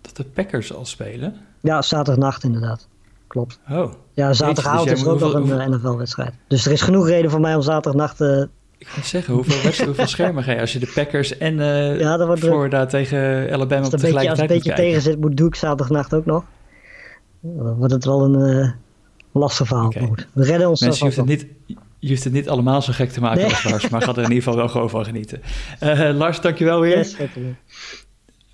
dat 0.00 0.16
de 0.16 0.24
Packers 0.24 0.74
al 0.74 0.84
spelen? 0.84 1.34
Ja, 1.60 1.82
zaterdagnacht 1.82 2.44
inderdaad. 2.44 2.88
Klopt. 3.26 3.60
Oh. 3.70 3.92
Ja, 4.12 4.32
zaterdagavond 4.32 4.88
dus 4.88 4.98
is 4.98 5.04
er 5.04 5.12
ook 5.12 5.20
nog 5.20 5.50
een 5.50 5.70
NFL-wedstrijd. 5.70 6.34
Dus 6.48 6.66
er 6.66 6.72
is 6.72 6.82
genoeg 6.82 7.06
reden 7.06 7.30
voor 7.30 7.40
mij 7.40 7.54
om 7.54 7.62
zaterdagnacht 7.62 8.48
ik 8.78 8.86
ga 8.86 9.02
zeggen, 9.02 9.34
hoeveel, 9.34 9.72
hoeveel 9.86 10.06
schermen 10.06 10.42
ga 10.42 10.52
je 10.52 10.60
als 10.60 10.72
je 10.72 10.78
de 10.78 10.90
Packers 10.94 11.38
en 11.38 11.58
uh, 11.58 12.00
ja, 12.00 12.16
dat 12.16 12.26
wordt 12.26 12.42
Florida 12.42 12.86
tegen 12.86 13.50
Alabama 13.52 13.84
op 13.84 13.90
tegelijkertijd 13.90 14.28
Als 14.28 14.40
het 14.40 14.50
een 14.50 14.56
beetje 14.56 14.74
tegen 14.74 15.02
zit, 15.02 15.20
moet 15.20 15.36
doe 15.36 15.48
ik 15.48 15.54
zaterdagnacht 15.54 16.14
ook 16.14 16.24
nog. 16.24 16.44
Dan 17.40 17.76
wordt 17.76 17.92
het 17.92 18.04
wel 18.04 18.24
een 18.24 18.56
uh, 18.56 18.70
lastig 19.32 19.66
verhaal. 19.66 19.86
Okay. 19.86 20.12
We 20.32 20.44
redden 20.44 20.68
ons 20.68 20.80
Mensen, 20.80 20.98
je 20.98 21.14
hoeft, 21.14 21.28
het 21.28 21.38
niet, 21.38 21.76
je 21.98 22.08
hoeft 22.08 22.24
het 22.24 22.32
niet 22.32 22.48
allemaal 22.48 22.82
zo 22.82 22.92
gek 22.92 23.10
te 23.10 23.20
maken 23.20 23.40
nee. 23.40 23.50
als 23.50 23.64
Lars, 23.64 23.88
maar 23.88 24.02
ga 24.02 24.10
er 24.10 24.16
in 24.16 24.22
ieder 24.22 24.36
geval 24.36 24.56
wel 24.56 24.68
gewoon 24.68 24.90
van 24.90 25.04
genieten. 25.04 25.40
Uh, 25.82 26.10
Lars, 26.14 26.40
dankjewel 26.40 26.80
weer. 26.80 26.96
Yes, 26.96 27.16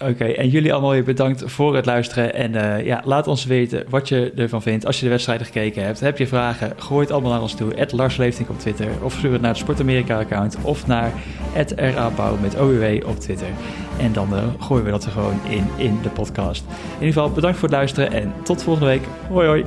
Oké, 0.08 0.24
en 0.24 0.48
jullie 0.48 0.72
allemaal 0.72 0.90
weer 0.90 1.04
bedankt 1.04 1.42
voor 1.46 1.76
het 1.76 1.86
luisteren. 1.86 2.34
En 2.34 2.54
uh, 2.54 2.86
ja, 2.86 3.02
laat 3.04 3.26
ons 3.26 3.44
weten 3.44 3.84
wat 3.88 4.08
je 4.08 4.32
ervan 4.36 4.62
vindt 4.62 4.86
als 4.86 4.96
je 4.98 5.04
de 5.04 5.10
wedstrijden 5.10 5.46
gekeken 5.46 5.84
hebt. 5.84 6.00
Heb 6.00 6.18
je 6.18 6.26
vragen? 6.26 6.72
Gooi 6.76 7.00
het 7.00 7.10
allemaal 7.10 7.30
naar 7.30 7.42
ons 7.42 7.54
toe. 7.54 7.86
Lars 7.90 8.16
Leeftink 8.16 8.50
op 8.50 8.58
Twitter. 8.58 8.88
Of 9.02 9.12
stuur 9.12 9.32
het 9.32 9.40
naar 9.40 9.50
het 9.50 9.58
Sportamerika-account. 9.58 10.56
Of 10.62 10.86
naar 10.86 11.12
RAPauw 11.76 12.36
met 12.36 12.56
OUW 12.56 13.08
op 13.08 13.20
Twitter. 13.20 13.48
En 13.98 14.12
dan 14.12 14.28
uh, 14.32 14.42
gooien 14.58 14.84
we 14.84 14.90
dat 14.90 15.04
er 15.04 15.10
gewoon 15.10 15.40
in, 15.48 15.66
in 15.76 15.98
de 16.02 16.08
podcast. 16.08 16.64
In 16.68 17.06
ieder 17.06 17.12
geval 17.12 17.30
bedankt 17.30 17.58
voor 17.58 17.68
het 17.68 17.76
luisteren 17.76 18.12
en 18.12 18.32
tot 18.42 18.62
volgende 18.62 18.88
week. 18.88 19.02
Hoi 19.28 19.46
hoi. 19.46 19.64